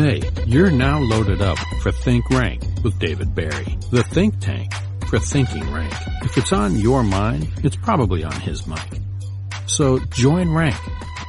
Hey, 0.00 0.22
you're 0.46 0.70
now 0.70 0.98
loaded 0.98 1.42
up 1.42 1.58
for 1.82 1.92
Think 1.92 2.30
Rank 2.30 2.62
with 2.82 2.98
David 2.98 3.34
Barry, 3.34 3.76
the 3.90 4.02
think 4.02 4.40
tank 4.40 4.72
for 5.10 5.18
thinking 5.18 5.70
rank. 5.70 5.92
If 6.22 6.38
it's 6.38 6.54
on 6.54 6.76
your 6.76 7.02
mind, 7.02 7.52
it's 7.62 7.76
probably 7.76 8.24
on 8.24 8.32
his 8.40 8.66
mic. 8.66 8.80
So 9.66 9.98
join 9.98 10.54
rank. 10.54 10.78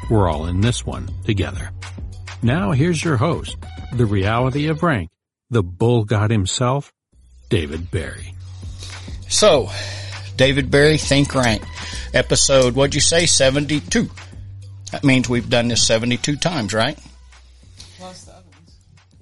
We're 0.10 0.30
all 0.30 0.46
in 0.46 0.62
this 0.62 0.86
one 0.86 1.10
together. 1.26 1.72
Now 2.42 2.72
here's 2.72 3.04
your 3.04 3.18
host, 3.18 3.58
the 3.92 4.06
reality 4.06 4.68
of 4.68 4.84
rank, 4.84 5.10
the 5.50 5.64
bull 5.64 6.06
god 6.06 6.32
himself, 6.32 6.94
David 7.50 7.92
Barry. 7.92 8.34
So, 9.28 9.70
David 10.38 10.72
Barry, 10.72 10.96
Think 10.96 11.36
Rank, 11.36 11.62
episode, 12.14 12.76
what'd 12.76 12.96
you 12.96 13.02
say, 13.02 13.26
72? 13.26 14.10
That 14.94 15.04
means 15.04 15.28
we've 15.28 15.50
done 15.50 15.68
this 15.68 15.86
72 15.86 16.38
times, 16.38 16.74
right? 16.74 16.98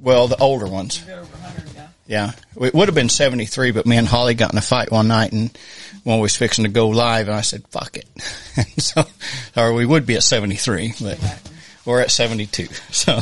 Plus 0.04 0.30
the 0.30 0.36
others. 0.36 0.38
Well, 0.38 0.38
the 0.38 0.38
older 0.38 0.68
ones. 0.68 1.04
We're 1.06 1.20
over 1.20 1.38
100 1.38 1.76
now. 1.76 1.90
Yeah. 2.08 2.32
It 2.60 2.74
would 2.74 2.88
have 2.88 2.96
been 2.96 3.10
73, 3.10 3.72
but 3.72 3.86
me 3.86 3.98
and 3.98 4.08
Holly 4.08 4.34
got 4.34 4.52
in 4.52 4.58
a 4.58 4.62
fight 4.62 4.92
one 4.92 5.08
night 5.08 5.32
and 5.32 5.56
when 6.04 6.18
we 6.18 6.24
was 6.24 6.36
fixing 6.36 6.64
to 6.64 6.70
go 6.70 6.90
live 6.90 7.28
and 7.28 7.36
I 7.36 7.42
said, 7.42 7.68
fuck 7.70 7.98
it. 7.98 8.08
So, 8.78 9.04
or 9.56 9.74
we 9.74 9.86
would 9.86 10.06
be 10.06 10.16
at 10.16 10.24
73, 10.24 10.96
but 11.02 11.52
we're 11.86 12.02
at 12.02 12.12
72. 12.12 12.68
So 12.92 13.22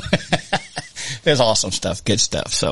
there's 1.24 1.40
awesome 1.40 1.72
stuff, 1.72 2.04
good 2.04 2.20
stuff. 2.20 2.54
So, 2.54 2.70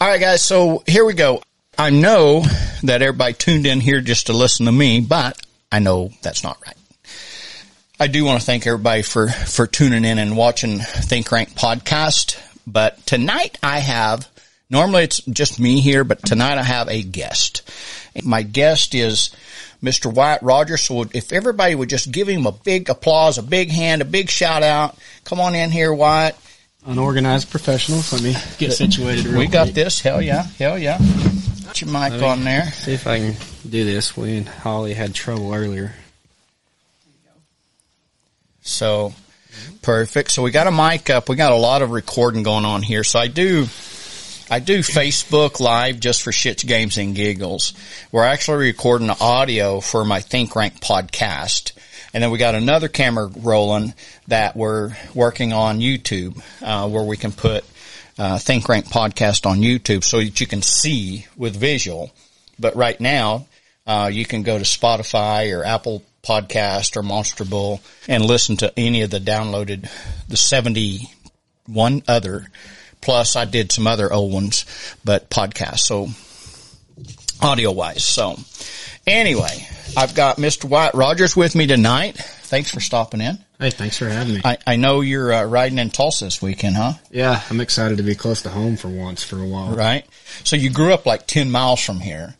all 0.00 0.08
right, 0.08 0.20
guys. 0.20 0.40
So 0.40 0.84
here 0.86 1.04
we 1.04 1.14
go. 1.14 1.42
I 1.76 1.90
know 1.90 2.42
that 2.84 3.02
everybody 3.02 3.32
tuned 3.32 3.66
in 3.66 3.80
here 3.80 4.00
just 4.00 4.26
to 4.26 4.32
listen 4.32 4.66
to 4.66 4.72
me, 4.72 5.00
but 5.00 5.40
I 5.72 5.78
know 5.78 6.10
that's 6.22 6.44
not 6.44 6.58
right. 6.64 6.76
I 7.98 8.06
do 8.06 8.24
want 8.24 8.40
to 8.40 8.46
thank 8.46 8.66
everybody 8.66 9.02
for, 9.02 9.28
for 9.28 9.66
tuning 9.66 10.04
in 10.04 10.18
and 10.18 10.36
watching 10.36 10.78
Think 10.78 11.30
Rank 11.32 11.54
podcast. 11.54 12.38
But 12.66 13.04
tonight 13.06 13.58
I 13.62 13.78
have, 13.80 14.28
normally 14.68 15.04
it's 15.04 15.20
just 15.22 15.58
me 15.60 15.80
here, 15.80 16.04
but 16.04 16.24
tonight 16.24 16.58
I 16.58 16.62
have 16.62 16.88
a 16.88 17.02
guest. 17.02 17.68
My 18.22 18.42
guest 18.42 18.94
is 18.94 19.30
Mr. 19.82 20.12
Wyatt 20.12 20.42
Rogers. 20.42 20.82
So 20.82 21.06
if 21.14 21.32
everybody 21.32 21.74
would 21.74 21.88
just 21.88 22.10
give 22.10 22.28
him 22.28 22.46
a 22.46 22.52
big 22.52 22.88
applause, 22.90 23.38
a 23.38 23.42
big 23.42 23.70
hand, 23.70 24.02
a 24.02 24.04
big 24.04 24.28
shout 24.30 24.62
out. 24.62 24.96
Come 25.24 25.40
on 25.40 25.54
in 25.54 25.70
here, 25.70 25.92
Wyatt. 25.92 26.36
unorganized 26.86 27.50
professionals. 27.50 28.12
Let 28.12 28.22
me 28.22 28.34
get 28.58 28.72
situated 28.72 29.26
real 29.26 29.38
We 29.38 29.46
got 29.46 29.64
quick. 29.66 29.74
this. 29.74 30.00
Hell 30.00 30.20
yeah. 30.22 30.42
Hell 30.58 30.78
yeah. 30.78 30.98
Put 31.66 31.80
your 31.80 31.90
mic 31.90 32.20
on 32.22 32.42
there. 32.44 32.66
See 32.72 32.92
if 32.94 33.06
I 33.06 33.18
can 33.18 33.36
do 33.68 33.84
this. 33.84 34.16
We 34.16 34.36
and 34.38 34.48
Holly 34.48 34.92
had 34.94 35.14
trouble 35.14 35.54
earlier. 35.54 35.94
So 38.62 39.14
perfect. 39.82 40.30
So 40.30 40.42
we 40.42 40.50
got 40.50 40.66
a 40.66 40.70
mic 40.70 41.10
up. 41.10 41.28
We 41.28 41.36
got 41.36 41.52
a 41.52 41.56
lot 41.56 41.82
of 41.82 41.90
recording 41.90 42.42
going 42.42 42.64
on 42.64 42.82
here. 42.82 43.04
So 43.04 43.18
I 43.18 43.26
do, 43.26 43.66
I 44.50 44.58
do 44.58 44.80
Facebook 44.80 45.60
live 45.60 46.00
just 46.00 46.22
for 46.22 46.30
shits, 46.30 46.66
games 46.66 46.98
and 46.98 47.14
giggles. 47.14 47.74
We're 48.12 48.24
actually 48.24 48.66
recording 48.66 49.10
audio 49.10 49.80
for 49.80 50.04
my 50.04 50.20
Think 50.20 50.56
Rank 50.56 50.80
podcast. 50.80 51.72
And 52.12 52.22
then 52.22 52.30
we 52.30 52.38
got 52.38 52.54
another 52.54 52.88
camera 52.88 53.30
rolling 53.38 53.94
that 54.28 54.56
we're 54.56 54.96
working 55.14 55.52
on 55.52 55.78
YouTube, 55.78 56.42
uh, 56.60 56.88
where 56.88 57.04
we 57.04 57.16
can 57.16 57.32
put, 57.32 57.64
uh, 58.18 58.38
Think 58.38 58.68
Rank 58.68 58.86
podcast 58.86 59.46
on 59.46 59.60
YouTube 59.60 60.02
so 60.02 60.18
that 60.18 60.40
you 60.40 60.46
can 60.46 60.62
see 60.62 61.26
with 61.36 61.54
visual. 61.54 62.10
But 62.58 62.76
right 62.76 63.00
now, 63.00 63.46
uh, 63.86 64.10
you 64.12 64.24
can 64.24 64.42
go 64.42 64.58
to 64.58 64.64
Spotify 64.64 65.56
or 65.56 65.64
Apple 65.64 66.02
Podcast 66.22 66.96
or 66.96 67.02
Monster 67.02 67.44
Bull 67.44 67.80
and 68.08 68.24
listen 68.24 68.56
to 68.58 68.72
any 68.76 69.02
of 69.02 69.10
the 69.10 69.20
downloaded, 69.20 69.88
the 70.28 70.36
71 70.36 72.02
other. 72.06 72.46
Plus 73.00 73.36
I 73.36 73.46
did 73.46 73.72
some 73.72 73.86
other 73.86 74.12
old 74.12 74.32
ones, 74.32 74.66
but 75.04 75.30
podcasts. 75.30 75.80
So 75.80 76.08
audio 77.40 77.72
wise. 77.72 78.04
So 78.04 78.36
anyway, 79.06 79.66
I've 79.96 80.14
got 80.14 80.36
Mr. 80.36 80.66
Wyatt 80.66 80.94
Rogers 80.94 81.36
with 81.36 81.54
me 81.54 81.66
tonight. 81.66 82.16
Thanks 82.16 82.70
for 82.70 82.80
stopping 82.80 83.20
in. 83.20 83.38
Hey, 83.58 83.70
thanks 83.70 83.98
for 83.98 84.08
having 84.08 84.34
me. 84.34 84.40
I, 84.44 84.58
I 84.66 84.76
know 84.76 85.02
you're 85.02 85.32
uh, 85.32 85.44
riding 85.44 85.78
in 85.78 85.90
Tulsa 85.90 86.24
this 86.24 86.40
weekend, 86.42 86.76
huh? 86.76 86.94
yeah, 87.10 87.42
I'm 87.50 87.60
excited 87.60 87.98
to 87.98 88.02
be 88.02 88.14
close 88.14 88.42
to 88.42 88.48
home 88.48 88.76
for 88.76 88.88
once 88.88 89.22
for 89.22 89.38
a 89.38 89.46
while. 89.46 89.72
Right. 89.74 90.04
So 90.44 90.56
you 90.56 90.70
grew 90.70 90.92
up 90.94 91.06
like 91.06 91.26
10 91.26 91.50
miles 91.50 91.80
from 91.84 92.00
here, 92.00 92.34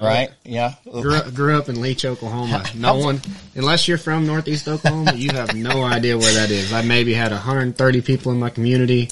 right? 0.00 0.30
Yeah. 0.44 0.74
Grew 0.90 1.14
up, 1.14 1.34
grew 1.34 1.58
up 1.58 1.68
in 1.68 1.80
Leach, 1.80 2.04
Oklahoma. 2.04 2.64
No 2.74 2.96
one, 2.96 3.20
unless 3.54 3.86
you're 3.88 3.98
from 3.98 4.26
Northeast 4.26 4.66
Oklahoma, 4.68 5.14
you 5.14 5.30
have 5.32 5.54
no 5.54 5.82
idea 5.82 6.16
where 6.16 6.32
that 6.34 6.50
is. 6.50 6.72
I 6.72 6.82
maybe 6.82 7.12
had 7.14 7.30
130 7.32 8.00
people 8.02 8.32
in 8.32 8.38
my 8.38 8.50
community, 8.50 9.08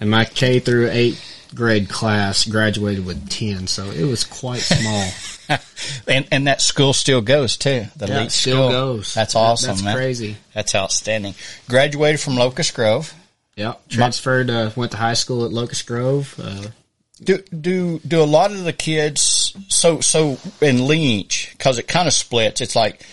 and 0.00 0.10
my 0.10 0.24
K 0.24 0.58
through 0.60 0.90
eight 0.90 1.20
grade 1.54 1.88
class 1.88 2.44
graduated 2.46 3.04
with 3.04 3.28
10, 3.28 3.66
so 3.66 3.90
it 3.90 4.04
was 4.04 4.24
quite 4.24 4.60
small. 4.62 5.08
And 6.08 6.26
and 6.32 6.46
that 6.46 6.60
school 6.62 6.92
still 6.94 7.20
goes 7.20 7.56
too. 7.58 7.86
The 7.96 8.06
Yeah, 8.06 8.20
Leach 8.22 8.30
still 8.30 8.56
school. 8.56 8.70
goes. 8.70 9.12
That's 9.14 9.34
That- 9.34 9.38
awesome, 9.40 9.68
that's 9.70 9.82
man. 9.82 9.96
crazy. 9.96 10.36
That's 10.54 10.74
outstanding. 10.74 11.34
Graduated 11.68 12.20
from 12.20 12.36
Locust 12.36 12.72
Grove. 12.74 13.12
Yep. 13.56 13.88
Transferred, 13.88 14.48
uh, 14.48 14.70
went 14.76 14.92
to 14.92 14.96
high 14.98 15.12
school 15.14 15.44
at 15.44 15.52
Locust 15.52 15.84
Grove. 15.86 16.34
Uh, 16.42 16.68
Do 17.22 17.38
do 17.38 17.98
do 18.06 18.22
a 18.22 18.24
lot 18.24 18.50
of 18.52 18.64
the 18.64 18.72
kids 18.72 19.54
so 19.68 20.00
so 20.00 20.38
in 20.60 20.86
Leach 20.86 21.50
because 21.52 21.78
it 21.78 21.86
kind 21.88 22.08
of 22.08 22.14
splits. 22.14 22.60
It's 22.60 22.76
like 22.76 23.04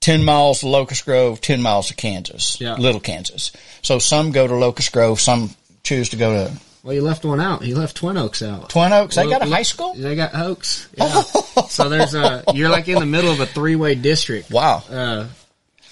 ten 0.00 0.24
miles 0.24 0.60
to 0.60 0.68
Locust 0.68 1.04
Grove, 1.04 1.40
ten 1.40 1.62
miles 1.62 1.88
to 1.88 1.94
Kansas, 1.94 2.60
Yeah. 2.60 2.74
Little 2.74 3.00
Kansas. 3.00 3.52
So 3.82 3.98
some 3.98 4.32
go 4.32 4.46
to 4.46 4.54
Locust 4.54 4.92
Grove, 4.92 5.20
some 5.20 5.50
choose 5.82 6.08
to 6.10 6.16
go 6.16 6.46
to 6.46 6.52
well, 6.86 6.94
you 6.94 7.02
left 7.02 7.24
one 7.24 7.40
out. 7.40 7.62
You 7.62 7.74
left 7.74 7.96
Twin 7.96 8.16
Oaks 8.16 8.42
out. 8.42 8.70
Twin 8.70 8.92
Oaks. 8.92 9.16
they 9.16 9.28
got 9.28 9.42
a 9.42 9.46
high 9.46 9.64
school. 9.64 9.94
They 9.94 10.14
got 10.14 10.36
Oaks. 10.36 10.88
Yeah. 10.96 11.20
so 11.68 11.88
there's 11.88 12.14
a 12.14 12.44
you're 12.54 12.68
like 12.68 12.86
in 12.86 13.00
the 13.00 13.06
middle 13.06 13.32
of 13.32 13.40
a 13.40 13.46
three 13.46 13.74
way 13.74 13.96
district. 13.96 14.52
Wow. 14.52 14.84
Uh, 14.88 15.26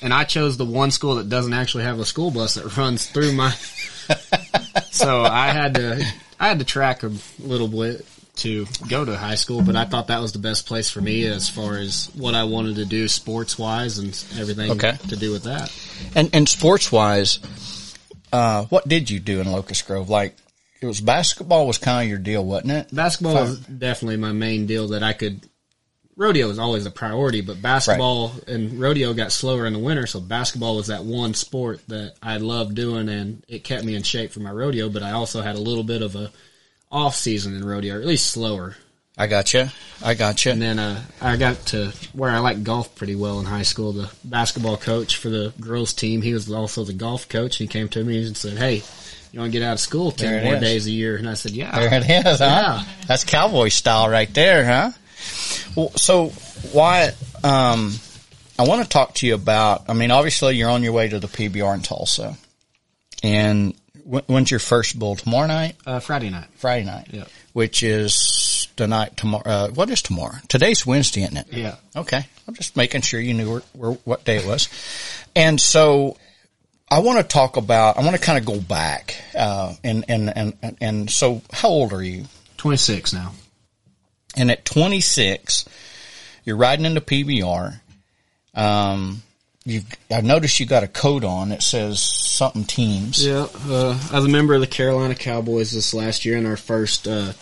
and 0.00 0.14
I 0.14 0.22
chose 0.22 0.56
the 0.56 0.64
one 0.64 0.92
school 0.92 1.16
that 1.16 1.28
doesn't 1.28 1.52
actually 1.52 1.82
have 1.82 1.98
a 1.98 2.04
school 2.04 2.30
bus 2.30 2.54
that 2.54 2.76
runs 2.76 3.06
through 3.06 3.32
my. 3.32 3.50
so 4.92 5.22
I 5.22 5.48
had 5.48 5.74
to 5.74 6.06
I 6.40 6.48
had 6.48 6.58
to 6.58 6.64
track 6.64 7.02
a 7.02 7.10
little 7.38 7.68
bit 7.68 8.06
to 8.36 8.66
go 8.88 9.04
to 9.04 9.16
high 9.16 9.36
school, 9.36 9.62
but 9.62 9.76
I 9.76 9.84
thought 9.84 10.08
that 10.08 10.20
was 10.20 10.32
the 10.32 10.40
best 10.40 10.66
place 10.66 10.90
for 10.90 11.00
me 11.00 11.24
as 11.26 11.48
far 11.48 11.76
as 11.76 12.10
what 12.14 12.34
I 12.34 12.44
wanted 12.44 12.76
to 12.76 12.84
do 12.84 13.06
sports 13.06 13.56
wise 13.58 13.98
and 13.98 14.08
everything 14.40 14.72
Okay. 14.72 14.96
to 15.08 15.16
do 15.16 15.30
with 15.30 15.44
that. 15.44 15.70
And 16.16 16.30
and 16.32 16.48
sports 16.48 16.90
wise, 16.90 17.38
uh, 18.32 18.64
what 18.66 18.88
did 18.88 19.08
you 19.10 19.20
do 19.20 19.40
in 19.40 19.50
Locust 19.50 19.86
Grove? 19.86 20.10
Like 20.10 20.36
it 20.80 20.86
was 20.86 21.00
basketball 21.00 21.66
was 21.66 21.78
kind 21.78 22.04
of 22.04 22.10
your 22.10 22.18
deal, 22.18 22.44
wasn't 22.44 22.72
it? 22.72 22.94
Basketball 22.94 23.34
was 23.34 23.58
definitely 23.60 24.16
my 24.16 24.32
main 24.32 24.66
deal 24.66 24.88
that 24.88 25.02
I 25.04 25.12
could. 25.12 25.40
Rodeo 26.16 26.48
is 26.48 26.58
always 26.58 26.86
a 26.86 26.90
priority, 26.90 27.40
but 27.40 27.60
basketball 27.60 28.32
and 28.46 28.78
rodeo 28.78 29.12
got 29.14 29.32
slower 29.32 29.66
in 29.66 29.72
the 29.72 29.78
winter, 29.78 30.06
so 30.06 30.20
basketball 30.20 30.76
was 30.76 30.86
that 30.86 31.04
one 31.04 31.34
sport 31.34 31.80
that 31.88 32.14
I 32.22 32.36
loved 32.36 32.74
doing, 32.74 33.08
and 33.08 33.44
it 33.48 33.64
kept 33.64 33.84
me 33.84 33.96
in 33.96 34.02
shape 34.04 34.30
for 34.30 34.40
my 34.40 34.50
rodeo. 34.52 34.88
But 34.88 35.02
I 35.02 35.12
also 35.12 35.42
had 35.42 35.56
a 35.56 35.60
little 35.60 35.82
bit 35.82 36.02
of 36.02 36.14
a 36.14 36.30
off 36.90 37.16
season 37.16 37.56
in 37.56 37.64
rodeo, 37.64 37.96
or 37.96 38.00
at 38.00 38.06
least 38.06 38.30
slower. 38.30 38.76
I 39.16 39.28
got 39.28 39.54
you. 39.54 39.66
I 40.04 40.14
got 40.14 40.44
you. 40.44 40.52
And 40.52 40.62
then 40.62 40.78
uh, 40.78 41.00
I 41.20 41.36
got 41.36 41.66
to 41.66 41.92
where 42.12 42.30
I 42.30 42.38
liked 42.38 42.64
golf 42.64 42.94
pretty 42.96 43.14
well 43.14 43.38
in 43.38 43.46
high 43.46 43.62
school. 43.62 43.92
The 43.92 44.10
basketball 44.24 44.76
coach 44.76 45.16
for 45.18 45.28
the 45.28 45.52
girls 45.60 45.92
team, 45.92 46.20
he 46.20 46.34
was 46.34 46.50
also 46.50 46.84
the 46.84 46.92
golf 46.92 47.28
coach. 47.28 47.56
He 47.56 47.68
came 47.68 47.88
to 47.90 48.02
me 48.02 48.24
and 48.26 48.36
said, 48.36 48.58
"Hey, 48.58 48.82
you 49.32 49.40
want 49.40 49.52
to 49.52 49.58
get 49.58 49.64
out 49.64 49.74
of 49.74 49.80
school 49.80 50.10
ten 50.10 50.44
more 50.44 50.54
is. 50.54 50.60
days 50.60 50.86
a 50.86 50.90
year?" 50.90 51.16
And 51.16 51.28
I 51.28 51.34
said, 51.34 51.52
"Yeah." 51.52 51.78
There 51.78 51.94
it 51.94 52.26
is, 52.26 52.38
huh? 52.38 52.44
Yeah. 52.44 52.84
That's 53.06 53.24
cowboy 53.24 53.68
style 53.68 54.08
right 54.08 54.32
there, 54.34 54.64
huh? 54.64 54.90
Well, 55.76 55.90
so 55.96 56.28
why? 56.72 57.12
um, 57.42 57.94
I 58.58 58.62
want 58.66 58.82
to 58.82 58.88
talk 58.88 59.14
to 59.14 59.26
you 59.26 59.34
about. 59.34 59.84
I 59.88 59.94
mean, 59.94 60.10
obviously, 60.10 60.56
you're 60.56 60.70
on 60.70 60.82
your 60.82 60.92
way 60.92 61.08
to 61.08 61.18
the 61.18 61.26
PBR 61.28 61.74
in 61.74 61.80
Tulsa, 61.82 62.36
and 63.22 63.74
when's 64.04 64.50
your 64.50 64.60
first 64.60 64.98
bull? 64.98 65.16
Tomorrow 65.16 65.46
night, 65.48 65.76
Uh, 65.86 65.98
Friday 66.00 66.30
night. 66.30 66.46
Friday 66.56 66.84
night, 66.84 67.08
Yep. 67.10 67.28
which 67.52 67.82
is 67.82 68.68
tonight. 68.76 69.16
tomorrow. 69.16 69.42
Uh, 69.44 69.68
what 69.68 69.90
is 69.90 70.02
tomorrow? 70.02 70.36
Today's 70.48 70.84
Wednesday, 70.86 71.22
isn't 71.22 71.36
it? 71.36 71.46
Yeah. 71.52 71.76
Okay. 71.96 72.24
I'm 72.46 72.54
just 72.54 72.76
making 72.76 73.00
sure 73.00 73.18
you 73.18 73.32
knew 73.34 73.50
where, 73.50 73.62
where, 73.72 73.90
what 74.04 74.24
day 74.24 74.36
it 74.36 74.44
was. 74.46 74.68
And 75.34 75.58
so 75.60 76.16
I 76.90 76.98
want 77.00 77.18
to 77.18 77.24
talk 77.24 77.56
about, 77.56 77.96
I 77.96 78.02
want 78.02 78.14
to 78.14 78.20
kind 78.20 78.38
of 78.38 78.44
go 78.44 78.60
back, 78.60 79.16
uh, 79.34 79.72
and, 79.82 80.04
and, 80.08 80.30
and, 80.36 80.76
and 80.80 81.10
so 81.10 81.40
how 81.52 81.68
old 81.68 81.92
are 81.94 82.02
you? 82.02 82.26
Twenty 82.58 82.76
six 82.76 83.12
now. 83.12 83.32
And 84.36 84.50
at 84.50 84.64
26, 84.64 85.64
you're 86.44 86.56
riding 86.56 86.84
into 86.84 87.00
PBR. 87.00 87.80
Um, 88.54 89.22
you, 89.64 89.82
I 90.10 90.20
noticed 90.20 90.60
you 90.60 90.66
got 90.66 90.82
a 90.82 90.88
coat 90.88 91.24
on. 91.24 91.52
It 91.52 91.62
says 91.62 92.00
something 92.00 92.64
teams. 92.64 93.24
Yeah, 93.24 93.46
uh, 93.66 93.98
I 94.12 94.16
was 94.16 94.26
a 94.26 94.28
member 94.28 94.54
of 94.54 94.60
the 94.60 94.66
Carolina 94.66 95.14
Cowboys 95.14 95.72
this 95.72 95.94
last 95.94 96.24
year 96.24 96.36
in 96.36 96.46
our 96.46 96.56
first 96.56 97.08
uh, 97.08 97.32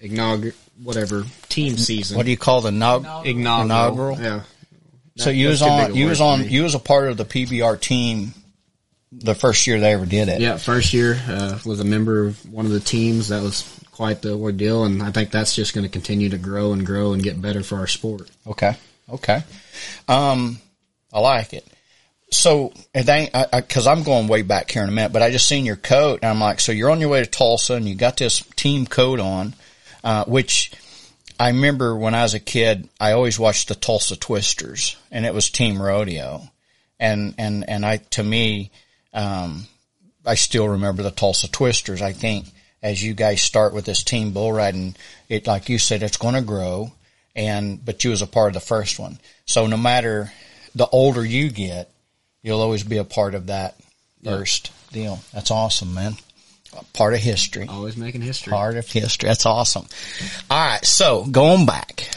inaugural, 0.00 0.54
whatever 0.82 1.24
team 1.48 1.76
season. 1.76 2.16
What 2.16 2.26
do 2.26 2.30
you 2.32 2.36
call 2.36 2.60
the 2.60 2.72
nog- 2.72 3.06
inaugural? 3.24 3.64
inaugural? 3.64 4.20
Yeah. 4.20 4.42
So 5.16 5.30
you 5.30 5.48
was 5.48 5.60
that's 5.60 5.70
too 5.70 5.86
big 5.86 5.90
on, 5.92 5.96
you 5.96 6.06
was 6.06 6.20
on, 6.20 6.48
you 6.48 6.62
was 6.62 6.74
a 6.74 6.78
part 6.78 7.08
of 7.08 7.16
the 7.16 7.24
PBR 7.24 7.80
team 7.80 8.34
the 9.12 9.34
first 9.34 9.66
year 9.66 9.78
they 9.80 9.92
ever 9.92 10.06
did 10.06 10.28
it. 10.28 10.40
Yeah, 10.40 10.56
first 10.56 10.92
year 10.92 11.20
uh, 11.28 11.58
was 11.64 11.80
a 11.80 11.84
member 11.84 12.26
of 12.26 12.52
one 12.52 12.66
of 12.66 12.72
the 12.72 12.80
teams. 12.80 13.28
That 13.28 13.42
was 13.42 13.62
quite 14.00 14.22
the 14.22 14.34
ordeal, 14.34 14.84
and 14.84 15.02
I 15.02 15.10
think 15.10 15.30
that's 15.30 15.54
just 15.54 15.74
going 15.74 15.84
to 15.84 15.92
continue 15.92 16.30
to 16.30 16.38
grow 16.38 16.72
and 16.72 16.86
grow 16.86 17.12
and 17.12 17.22
get 17.22 17.38
better 17.38 17.62
for 17.62 17.76
our 17.76 17.86
sport. 17.86 18.30
Okay. 18.46 18.74
Okay. 19.10 19.42
Um, 20.08 20.58
I 21.12 21.20
like 21.20 21.52
it. 21.52 21.66
So 22.30 22.72
because 22.96 23.86
I'm 23.86 24.02
going 24.02 24.26
way 24.26 24.40
back 24.40 24.70
here 24.70 24.82
in 24.82 24.88
a 24.88 24.92
minute, 24.92 25.12
but 25.12 25.20
I 25.20 25.30
just 25.30 25.46
seen 25.46 25.66
your 25.66 25.76
coat 25.76 26.20
and 26.22 26.30
I'm 26.30 26.40
like, 26.40 26.60
so 26.60 26.72
you're 26.72 26.90
on 26.90 27.00
your 27.00 27.10
way 27.10 27.22
to 27.22 27.28
Tulsa 27.28 27.74
and 27.74 27.86
you 27.86 27.94
got 27.94 28.16
this 28.16 28.42
team 28.56 28.86
coat 28.86 29.20
on, 29.20 29.54
uh, 30.02 30.24
which 30.24 30.72
I 31.38 31.48
remember 31.48 31.94
when 31.94 32.14
I 32.14 32.22
was 32.22 32.32
a 32.32 32.40
kid, 32.40 32.88
I 32.98 33.12
always 33.12 33.38
watched 33.38 33.68
the 33.68 33.74
Tulsa 33.74 34.16
Twisters 34.16 34.96
and 35.10 35.26
it 35.26 35.34
was 35.34 35.50
team 35.50 35.80
rodeo. 35.82 36.48
And, 36.98 37.34
and, 37.36 37.68
and 37.68 37.84
I, 37.84 37.98
to 37.98 38.22
me, 38.22 38.70
um, 39.12 39.66
I 40.24 40.36
still 40.36 40.70
remember 40.70 41.02
the 41.02 41.10
Tulsa 41.10 41.50
Twisters. 41.50 42.00
I 42.00 42.12
think 42.12 42.46
as 42.82 43.02
you 43.02 43.14
guys 43.14 43.42
start 43.42 43.74
with 43.74 43.84
this 43.84 44.02
team 44.02 44.32
bull 44.32 44.52
riding, 44.52 44.96
it, 45.28 45.46
like 45.46 45.68
you 45.68 45.78
said, 45.78 46.02
it's 46.02 46.16
going 46.16 46.34
to 46.34 46.42
grow 46.42 46.92
and, 47.36 47.84
but 47.84 48.02
you 48.04 48.10
was 48.10 48.22
a 48.22 48.26
part 48.26 48.48
of 48.48 48.54
the 48.54 48.60
first 48.60 48.98
one. 48.98 49.18
So 49.46 49.66
no 49.66 49.76
matter 49.76 50.32
the 50.74 50.86
older 50.88 51.24
you 51.24 51.50
get, 51.50 51.90
you'll 52.42 52.60
always 52.60 52.84
be 52.84 52.96
a 52.96 53.04
part 53.04 53.34
of 53.34 53.46
that 53.46 53.76
first 54.24 54.72
deal. 54.92 55.20
That's 55.32 55.50
awesome, 55.50 55.94
man. 55.94 56.14
Part 56.92 57.14
of 57.14 57.20
history. 57.20 57.66
Always 57.68 57.96
making 57.96 58.20
history. 58.20 58.52
Part 58.52 58.76
of 58.76 58.88
history. 58.88 59.28
That's 59.28 59.46
awesome. 59.46 59.86
All 60.50 60.58
right. 60.58 60.84
So 60.84 61.24
going 61.24 61.66
back, 61.66 62.08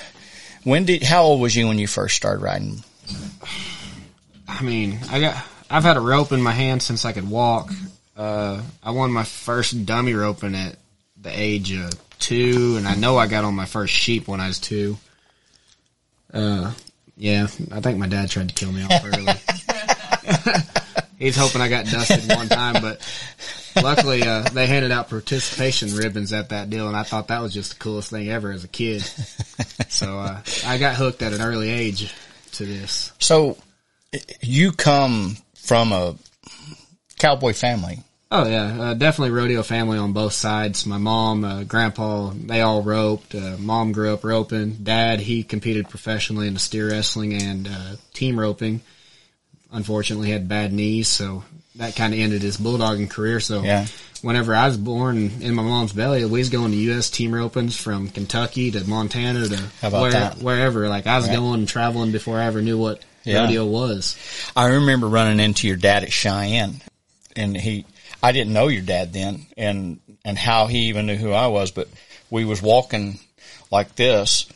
when 0.63 0.86
did, 0.86 1.04
how 1.04 1.24
old 1.24 1.42
was 1.42 1.56
you 1.56 1.68
when 1.68 1.80
you 1.80 1.88
first 1.88 2.15
started 2.15 2.42
riding? 2.42 2.83
I 4.48 4.62
mean, 4.62 5.00
I 5.10 5.19
got 5.19 5.44
I've 5.69 5.83
had 5.83 5.98
a 5.98 6.01
rope 6.01 6.31
in 6.31 6.42
my 6.42 6.51
hand 6.51 6.83
since 6.83 7.04
I 7.04 7.13
could 7.13 7.27
walk. 7.27 7.71
Uh, 8.15 8.62
I 8.83 8.92
won 8.92 9.12
my 9.12 9.24
first 9.24 9.86
dummy 9.86 10.13
roping 10.13 10.56
at 10.56 10.77
the 11.19 11.31
age 11.31 11.71
of 11.74 11.92
two, 12.19 12.75
and 12.77 12.88
I 12.88 12.95
know 12.95 13.18
I 13.18 13.27
got 13.27 13.44
on 13.44 13.56
my 13.56 13.65
first 13.65 13.94
sheep 13.94 14.27
when 14.27 14.39
I 14.39 14.48
was 14.48 14.60
two. 14.60 14.98
Uh, 16.33 16.74
yeah, 17.18 17.44
I 17.71 17.80
think 17.81 17.98
my 17.98 18.07
dad 18.07 18.30
tried 18.30 18.50
to 18.50 18.56
kill 18.56 18.71
me 18.71 18.83
off 18.83 19.04
early. 19.06 19.33
He's 21.19 21.38
hoping 21.38 21.62
I 21.62 21.69
got 21.69 21.86
dusted 21.86 22.27
one 22.36 22.50
time, 22.50 22.81
but 22.81 23.01
luckily 23.81 24.24
uh, 24.24 24.42
they 24.50 24.68
handed 24.68 24.92
out 24.92 25.10
participation 25.10 25.95
ribbons 25.95 26.33
at 26.33 26.50
that 26.50 26.69
deal, 26.69 26.88
and 26.88 26.98
I 26.98 27.04
thought 27.04 27.30
that 27.30 27.42
was 27.42 27.54
just 27.54 27.74
the 27.74 27.80
coolest 27.80 28.10
thing 28.10 28.30
ever 28.30 28.51
as 28.51 28.63
a 28.63 28.68
kid. 28.68 29.04
So 29.89 30.19
uh, 30.19 30.42
I 30.65 30.80
got 30.80 30.95
hooked 30.95 31.21
at 31.21 31.33
an 31.33 31.42
early 31.42 31.69
age 31.69 32.13
to 32.54 32.65
this. 32.65 33.12
So 33.19 33.57
you 34.42 34.71
come 34.71 35.38
from 35.56 35.92
a 35.92 36.15
cowboy 37.24 37.54
family. 37.54 38.00
Oh 38.31 38.46
yeah, 38.48 38.81
uh, 38.81 38.94
definitely 38.96 39.31
rodeo 39.31 39.64
family 39.64 39.98
on 39.98 40.12
both 40.12 40.34
sides. 40.34 40.86
My 40.86 40.98
mom, 40.98 41.44
uh, 41.46 41.64
grandpa, 41.64 42.31
they 42.36 42.62
all 42.62 42.81
roped. 42.81 43.34
Uh, 43.36 43.56
mom 43.60 43.92
grew 43.94 44.12
up 44.14 44.24
roping. 44.24 44.72
Dad, 44.84 45.20
he 45.20 45.44
competed 45.44 45.88
professionally 45.88 46.48
in 46.48 46.56
the 46.56 46.60
steer 46.60 46.90
wrestling 46.90 47.34
and 47.42 47.68
uh, 47.68 47.96
team 48.14 48.40
roping. 48.40 48.81
Unfortunately, 49.72 50.31
had 50.31 50.48
bad 50.50 50.74
knees, 50.74 51.08
so 51.08 51.44
that 51.75 51.96
kind 51.96 52.14
of 52.14 52.20
ended 52.20 52.42
his 52.42 52.58
bulldogging 52.58 53.10
career. 53.10 53.40
So 53.40 53.64
Yeah. 53.64 53.86
whenever 54.22 54.54
I 54.56 54.68
was 54.68 54.78
born 54.78 55.31
in 55.42 55.54
my 55.56 55.64
mom's 55.64 55.94
belly, 55.94 56.25
we 56.25 56.40
was 56.40 56.50
going 56.50 56.72
to 56.72 56.78
U.S. 56.78 57.10
team 57.10 57.31
ropings 57.31 57.75
from 57.80 58.10
Kentucky 58.10 58.72
to 58.72 58.84
Montana 58.88 59.48
to 59.48 59.90
where, 59.90 60.30
wherever. 60.42 60.90
Like 60.90 61.08
I 61.08 61.18
was 61.18 61.28
Right. 61.28 61.36
going 61.36 61.60
and 61.62 61.68
traveling 61.70 62.12
before 62.12 62.40
I 62.40 62.46
ever 62.46 62.62
knew 62.62 62.78
what 62.78 63.02
Yeah. 63.24 63.42
rodeo 63.44 63.66
was. 63.66 64.16
I 64.56 64.66
remember 64.66 65.08
running 65.08 65.40
into 65.40 65.68
your 65.68 65.78
dad 65.78 66.04
at 66.04 66.12
Cheyenne 66.12 66.81
and 67.35 67.56
he, 67.56 67.85
I 68.21 68.31
didn't 68.31 68.53
know 68.53 68.68
your 68.68 68.81
dad 68.83 69.13
then 69.13 69.45
and, 69.57 70.00
and 70.25 70.38
how 70.38 70.68
he 70.68 70.89
even 70.89 71.06
knew 71.07 71.15
who 71.15 71.31
I 71.31 71.47
was, 71.47 71.71
but 71.71 71.88
we 72.30 72.45
was 72.45 72.62
walking 72.62 73.19
like 73.71 73.95
this 73.95 74.47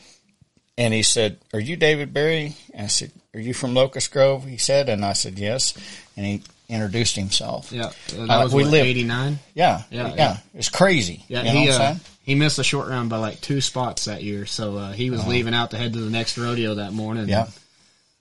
and 0.77 0.93
he 0.93 1.03
said, 1.03 1.37
are 1.53 1.59
you 1.59 1.75
David 1.75 2.13
Barry? 2.13 2.55
And 2.73 2.83
I 2.85 2.87
said, 2.87 3.11
are 3.33 3.39
you 3.39 3.53
from 3.53 3.73
Locust 3.73 4.11
Grove? 4.11 4.45
He 4.45 4.57
said, 4.57 4.89
and 4.89 5.03
I 5.03 5.13
said, 5.13 5.39
yes. 5.39 5.73
And 6.15 6.25
he 6.25 6.41
introduced 6.69 7.15
himself. 7.15 7.71
Yeah, 7.71 7.91
that 8.09 8.29
Uh, 8.29 8.47
we 8.51 8.63
what, 8.63 8.71
lived- 8.71 8.87
89? 8.87 9.39
Yeah. 9.55 9.83
Yeah, 9.89 10.07
Yeah. 10.07 10.15
yeah. 10.15 10.37
It's 10.53 10.69
crazy. 10.69 11.23
Yeah, 11.27 11.39
you 11.43 11.45
know 11.45 11.59
he 11.59 11.69
uh, 11.69 11.95
he 12.23 12.35
missed 12.35 12.57
the 12.57 12.63
short 12.63 12.89
round 12.89 13.09
by 13.09 13.17
like 13.17 13.39
two 13.41 13.61
spots 13.61 14.05
that 14.05 14.21
year, 14.21 14.45
so 14.45 14.75
uh, 14.77 14.91
he 14.91 15.09
was 15.09 15.25
leaving 15.25 15.53
out 15.53 15.71
to 15.71 15.77
head 15.77 15.93
to 15.93 15.99
the 15.99 16.09
next 16.09 16.37
rodeo 16.37 16.75
that 16.75 16.91
morning. 16.93 17.31
Uh-huh. 17.31 17.45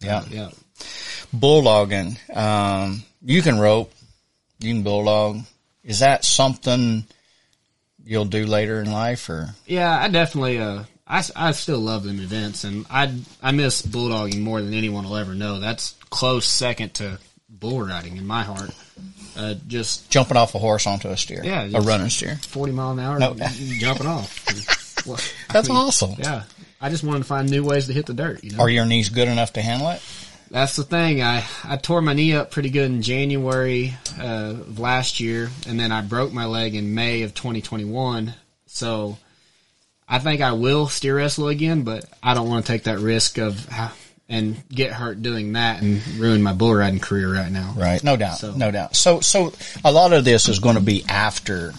Yeah. 0.00 0.22
Yeah. 0.30 0.44
yeah. 0.44 0.50
bulldogging. 1.34 2.16
Um, 2.36 3.02
you 3.24 3.42
can 3.42 3.58
rope, 3.58 3.92
you 4.58 4.72
can 4.74 4.82
bulldog. 4.82 5.40
Is 5.84 6.00
that 6.00 6.24
something 6.24 7.04
you'll 8.04 8.24
do 8.24 8.46
later 8.46 8.80
in 8.80 8.90
life 8.90 9.28
or? 9.28 9.50
Yeah, 9.66 9.96
I 9.96 10.08
definitely. 10.08 10.58
Uh, 10.58 10.84
I, 11.06 11.22
I 11.36 11.52
still 11.52 11.78
love 11.78 12.02
them 12.02 12.18
events, 12.18 12.64
and 12.64 12.84
I 12.90 13.14
I 13.42 13.52
miss 13.52 13.82
bulldogging 13.82 14.40
more 14.40 14.60
than 14.60 14.74
anyone 14.74 15.04
will 15.04 15.16
ever 15.16 15.34
know. 15.34 15.60
That's 15.60 15.94
close 16.10 16.46
second 16.46 16.94
to 16.94 17.18
bull 17.48 17.80
riding 17.82 18.16
in 18.16 18.26
my 18.26 18.42
heart. 18.42 18.70
Uh, 19.36 19.54
just 19.68 20.08
Jumping 20.10 20.36
off 20.36 20.54
a 20.54 20.58
horse 20.58 20.86
onto 20.86 21.08
a 21.08 21.16
steer. 21.16 21.42
Yeah, 21.44 21.68
A 21.74 21.80
running 21.82 22.08
steer. 22.10 22.36
forty 22.48 22.72
mile 22.72 22.92
an 22.92 23.00
hour, 23.00 23.18
No. 23.18 23.34
jumping 23.34 24.06
off. 24.06 24.42
Well, 25.06 25.18
I 25.48 25.52
That's 25.52 25.68
mean, 25.68 25.78
awesome. 25.78 26.14
Yeah, 26.18 26.42
I 26.80 26.90
just 26.90 27.04
wanted 27.04 27.18
to 27.20 27.24
find 27.26 27.48
new 27.48 27.62
ways 27.62 27.86
to 27.86 27.92
hit 27.92 28.06
the 28.06 28.14
dirt. 28.14 28.42
You 28.42 28.56
know, 28.56 28.58
Are 28.64 28.68
your 28.68 28.86
knees 28.86 29.08
good 29.08 29.28
enough 29.28 29.52
to 29.52 29.62
handle 29.62 29.90
it? 29.90 30.02
That's 30.50 30.76
the 30.76 30.84
thing. 30.84 31.22
I, 31.22 31.44
I 31.64 31.76
tore 31.76 32.00
my 32.02 32.12
knee 32.12 32.34
up 32.34 32.50
pretty 32.50 32.70
good 32.70 32.86
in 32.90 33.02
January 33.02 33.94
uh, 34.18 34.22
of 34.60 34.78
last 34.78 35.18
year, 35.20 35.50
and 35.66 35.78
then 35.78 35.90
I 35.92 36.00
broke 36.02 36.32
my 36.32 36.44
leg 36.46 36.74
in 36.74 36.94
May 36.94 37.22
of 37.22 37.34
2021. 37.34 38.32
So 38.66 39.18
I 40.08 40.18
think 40.20 40.40
I 40.40 40.52
will 40.52 40.86
steer 40.88 41.16
wrestle 41.16 41.48
again, 41.48 41.82
but 41.82 42.04
I 42.22 42.34
don't 42.34 42.48
want 42.48 42.64
to 42.66 42.72
take 42.72 42.84
that 42.84 42.98
risk 43.00 43.38
of 43.38 43.66
and 44.28 44.56
get 44.68 44.92
hurt 44.92 45.22
doing 45.22 45.52
that 45.54 45.82
and 45.82 46.04
ruin 46.18 46.42
my 46.42 46.52
bull 46.52 46.74
riding 46.74 47.00
career 47.00 47.32
right 47.32 47.50
now. 47.50 47.74
Right. 47.76 48.02
No 48.02 48.16
doubt. 48.16 48.38
So- 48.38 48.52
No 48.54 48.70
doubt. 48.70 48.94
So, 48.96 49.20
so 49.20 49.52
a 49.84 49.92
lot 49.92 50.12
of 50.12 50.24
this 50.24 50.48
is 50.48 50.58
going 50.58 50.74
to 50.76 50.80
be 50.82 51.04
after, 51.08 51.72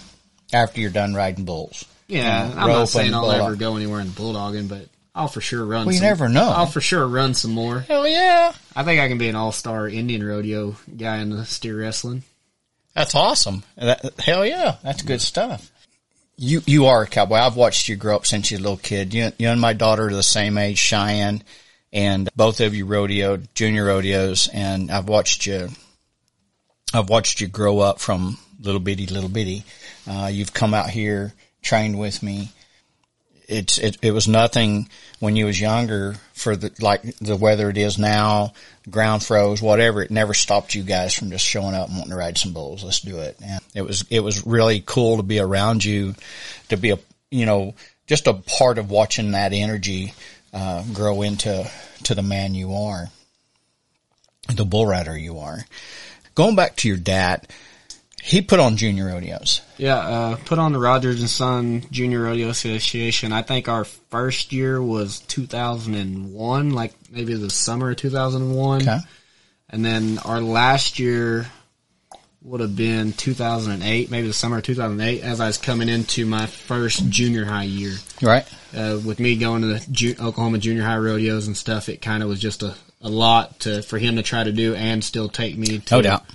after 0.54 0.80
you're 0.82 0.90
done 0.92 1.14
riding 1.14 1.46
bulls. 1.46 1.86
Yeah, 2.08 2.54
I'm 2.56 2.68
not 2.70 2.90
saying 2.90 3.14
I'll 3.14 3.26
ever 3.48 3.56
go 3.58 3.76
anywhere 3.76 4.00
in 4.00 4.08
bulldogging, 4.08 4.70
but 4.70 4.88
I'll 5.18 5.28
for 5.28 5.42
sure 5.42 5.66
run. 5.66 5.88
You 5.88 5.94
some- 5.94 6.04
never 6.04 6.30
know. 6.30 6.48
I'll 6.50 6.68
for 6.68 6.80
sure 6.80 7.08
run 7.08 7.34
some 7.34 7.52
more. 7.52 7.80
Hell 7.80 8.08
yeah. 8.08 8.54
I 8.76 8.84
think 8.84 9.02
I 9.02 9.08
can 9.08 9.18
be 9.18 9.30
an 9.30 9.36
all-star 9.36 9.90
Indian 9.90 10.24
rodeo 10.24 10.76
guy 10.96 11.18
in 11.18 11.32
the 11.32 11.46
steer 11.46 11.80
wrestling. 11.80 12.24
That's 12.94 13.16
awesome. 13.16 13.64
That, 13.76 14.14
hell 14.20 14.46
yeah, 14.46 14.76
that's 14.84 15.02
good 15.02 15.22
stuff. 15.22 15.72
You 16.36 16.62
you 16.68 16.86
are 16.86 17.02
a 17.04 17.08
cowboy. 17.08 17.38
I've 17.38 17.56
watched 17.56 17.90
you 17.90 17.96
grow 17.96 18.16
up 18.16 18.28
since 18.28 18.52
you're 18.52 18.60
a 18.60 18.64
little 18.64 18.78
kid. 18.78 19.14
You, 19.14 19.32
you 19.40 19.50
and 19.50 19.60
my 19.60 19.74
daughter 19.74 20.08
are 20.08 20.14
the 20.14 20.22
same 20.22 20.58
age, 20.58 20.78
Cheyenne, 20.78 21.44
and 21.92 22.30
both 22.36 22.60
of 22.60 22.76
you 22.76 22.86
rodeoed, 22.86 23.48
junior 23.56 23.86
rodeos, 23.86 24.48
and 24.48 24.92
I've 24.92 25.10
watched 25.10 25.48
you. 25.48 25.70
I've 26.94 27.10
watched 27.10 27.42
you 27.42 27.48
grow 27.48 27.80
up 27.80 28.00
from 28.00 28.38
little 28.62 28.80
bitty, 28.80 29.08
little 29.08 29.30
bitty. 29.30 29.64
Uh, 30.08 30.30
you've 30.32 30.54
come 30.54 30.74
out 30.74 30.90
here, 30.90 31.34
trained 31.62 32.00
with 32.00 32.22
me. 32.22 32.50
It's 33.48 33.78
it, 33.78 33.98
it 34.02 34.12
was 34.12 34.28
nothing 34.28 34.90
when 35.20 35.36
you 35.38 35.46
was 35.46 35.60
younger 35.60 36.16
for 36.34 36.56
the 36.56 36.72
like 36.82 37.02
the 37.20 37.38
weather 37.38 37.70
it 37.70 37.78
is 37.78 37.98
now, 37.98 38.54
ground 38.90 39.24
froze, 39.24 39.62
whatever. 39.62 40.02
It 40.02 40.12
never 40.12 40.34
stopped 40.34 40.76
you 40.76 40.84
guys 40.84 41.14
from 41.14 41.30
just 41.30 41.46
showing 41.46 41.74
up 41.74 41.88
and 41.88 41.98
wanting 41.98 42.12
to 42.12 42.18
ride 42.18 42.38
some 42.38 42.54
bulls. 42.54 42.84
Let's 42.84 43.00
do 43.00 43.20
it. 43.20 43.38
And 43.42 43.62
it 43.74 43.84
was 43.84 44.06
it 44.10 44.20
was 44.20 44.46
really 44.46 44.84
cool 44.86 45.18
to 45.18 45.24
be 45.24 45.40
around 45.40 45.86
you, 45.86 46.16
to 46.70 46.78
be 46.78 46.92
a 46.92 47.00
you 47.32 47.46
know 47.46 47.74
just 48.06 48.28
a 48.28 48.34
part 48.34 48.78
of 48.78 48.92
watching 48.92 49.32
that 49.32 49.54
energy 49.54 50.14
uh, 50.54 50.84
grow 50.94 51.22
into 51.22 51.70
to 52.04 52.16
the 52.16 52.24
man 52.24 52.54
you 52.54 52.74
are, 52.74 53.08
the 54.54 54.66
bull 54.66 54.86
rider 54.86 55.18
you 55.18 55.40
are. 55.40 55.60
Going 56.36 56.56
back 56.56 56.76
to 56.78 56.88
your 56.88 56.98
dad, 56.98 57.48
he 58.22 58.42
put 58.42 58.60
on 58.60 58.78
junior 58.78 59.08
rodeos. 59.08 59.62
Yeah, 59.78 59.98
uh, 59.98 60.36
put 60.46 60.60
on 60.60 60.74
the 60.74 60.80
Rogers 60.80 61.20
and 61.20 61.30
Son 61.30 61.86
Junior 61.92 62.24
Rodeo 62.24 62.50
Association. 62.50 63.32
I 63.32 63.42
think 63.42 63.70
our 63.70 63.86
first 63.86 64.52
year 64.52 64.82
was 64.82 65.20
2001, 65.22 66.72
like 66.72 66.94
maybe 67.12 67.36
the 67.36 67.50
summer 67.50 67.92
of 67.92 67.98
2001. 67.98 68.82
Okay. 68.82 69.00
And 69.70 69.86
then 69.86 70.18
our 70.20 70.42
last 70.42 70.98
year 70.98 71.48
would 72.42 72.62
have 72.62 72.76
been 72.76 73.12
2008, 73.14 74.10
maybe 74.10 74.28
the 74.28 74.34
summer 74.34 74.58
of 74.58 74.64
2008, 74.64 75.22
as 75.22 75.40
I 75.42 75.48
was 75.48 75.58
coming 75.58 75.90
into 75.90 76.26
my 76.26 76.46
first 76.46 77.10
junior 77.10 77.46
high 77.46 77.64
year. 77.64 77.96
Right. 78.22 78.48
Uh, 78.76 79.00
with 79.06 79.20
me 79.20 79.36
going 79.36 79.62
to 79.62 79.68
the 79.68 79.86
ju- 79.92 80.16
Oklahoma 80.20 80.58
junior 80.58 80.84
high 80.84 80.98
rodeos 80.98 81.48
and 81.48 81.58
stuff, 81.58 81.90
it 81.90 82.02
kind 82.02 82.24
of 82.24 82.30
was 82.30 82.40
just 82.40 82.64
a, 82.64 82.76
a 83.02 83.10
lot 83.10 83.60
to, 83.62 83.82
for 83.82 83.98
him 83.98 84.16
to 84.16 84.24
try 84.24 84.44
to 84.44 84.52
do 84.52 84.76
and 84.76 85.04
still 85.04 85.28
take 85.28 85.58
me 85.58 85.80
to 85.80 85.96
No 85.96 86.02
doubt. 86.02 86.26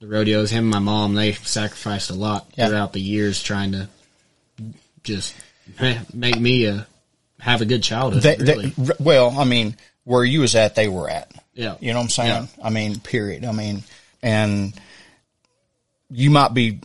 The 0.00 0.06
rodeos. 0.06 0.50
Him 0.50 0.64
and 0.64 0.70
my 0.70 0.78
mom, 0.78 1.14
they 1.14 1.32
sacrificed 1.32 2.10
a 2.10 2.14
lot 2.14 2.46
Yeah. 2.56 2.68
throughout 2.68 2.92
the 2.92 3.00
years 3.00 3.42
trying 3.42 3.72
to 3.72 3.88
just 5.04 5.34
make 6.12 6.38
me 6.38 6.66
uh 6.66 6.82
have 7.40 7.60
a 7.60 7.66
good 7.66 7.82
childhood. 7.82 8.24
Really. 8.40 8.72
well, 8.98 9.38
I 9.38 9.44
mean, 9.44 9.76
where 10.04 10.24
you 10.24 10.40
was 10.40 10.54
at, 10.54 10.74
they 10.74 10.88
were 10.88 11.08
at. 11.10 11.30
yeah. 11.54 11.76
You 11.80 11.92
know 11.92 11.98
what 11.98 12.04
I'm 12.04 12.10
saying? 12.10 12.48
I 12.62 12.70
mean, 12.70 12.98
period. 13.00 13.44
I 13.44 13.52
mean, 13.52 13.82
and 14.22 14.72
you 16.10 16.30
might 16.30 16.54
be 16.54 16.80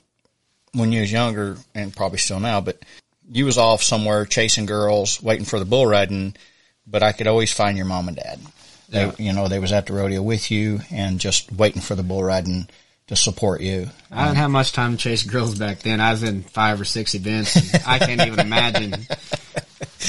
when 0.73 0.91
you 0.91 1.01
was 1.01 1.11
younger 1.11 1.57
and 1.75 1.95
probably 1.95 2.17
still 2.17 2.39
now, 2.39 2.61
but 2.61 2.79
you 3.31 3.45
was 3.45 3.57
off 3.57 3.81
somewhere 3.83 4.25
chasing 4.25 4.65
girls, 4.65 5.21
waiting 5.21 5.45
for 5.45 5.59
the 5.59 5.65
bull 5.65 5.85
riding, 5.85 6.35
but 6.87 7.03
I 7.03 7.11
could 7.11 7.27
always 7.27 7.51
find 7.53 7.77
your 7.77 7.85
mom 7.85 8.07
and 8.07 8.17
dad. 8.17 8.39
They, 8.89 9.05
Yeah. 9.05 9.11
you 9.17 9.33
know, 9.33 9.47
they 9.47 9.59
was 9.59 9.71
at 9.71 9.85
the 9.85 9.93
rodeo 9.93 10.21
with 10.21 10.51
you 10.51 10.81
and 10.91 11.19
just 11.19 11.51
waiting 11.51 11.81
for 11.81 11.95
the 11.95 12.03
bull 12.03 12.23
riding 12.23 12.67
to 13.07 13.15
support 13.15 13.61
you. 13.61 13.89
I 14.11 14.25
didn't 14.25 14.37
have 14.37 14.51
much 14.51 14.71
time 14.71 14.91
to 14.93 14.97
chase 14.97 15.23
girls 15.23 15.57
back 15.57 15.79
then. 15.79 15.99
I 15.99 16.11
was 16.11 16.23
in 16.23 16.43
five 16.43 16.79
or 16.79 16.85
six 16.85 17.13
events. 17.15 17.55
And 17.73 17.83
I 17.85 17.99
can't 17.99 18.21
even 18.21 18.39
imagine 18.39 19.05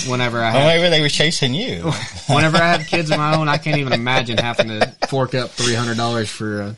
whenever 0.06 0.42
I 0.42 0.50
had, 0.52 0.66
maybe 0.66 0.88
they 0.90 1.00
were 1.00 1.08
chasing 1.08 1.54
you. 1.54 1.90
whenever 2.28 2.56
I 2.58 2.76
had 2.76 2.86
kids 2.86 3.10
of 3.10 3.18
my 3.18 3.34
own, 3.36 3.48
I 3.48 3.58
can't 3.58 3.78
even 3.78 3.92
imagine 3.92 4.38
having 4.38 4.68
to 4.68 4.94
fork 5.08 5.34
up 5.34 5.50
three 5.50 5.74
hundred 5.74 5.96
dollars 5.96 6.30
for 6.30 6.60
a 6.60 6.76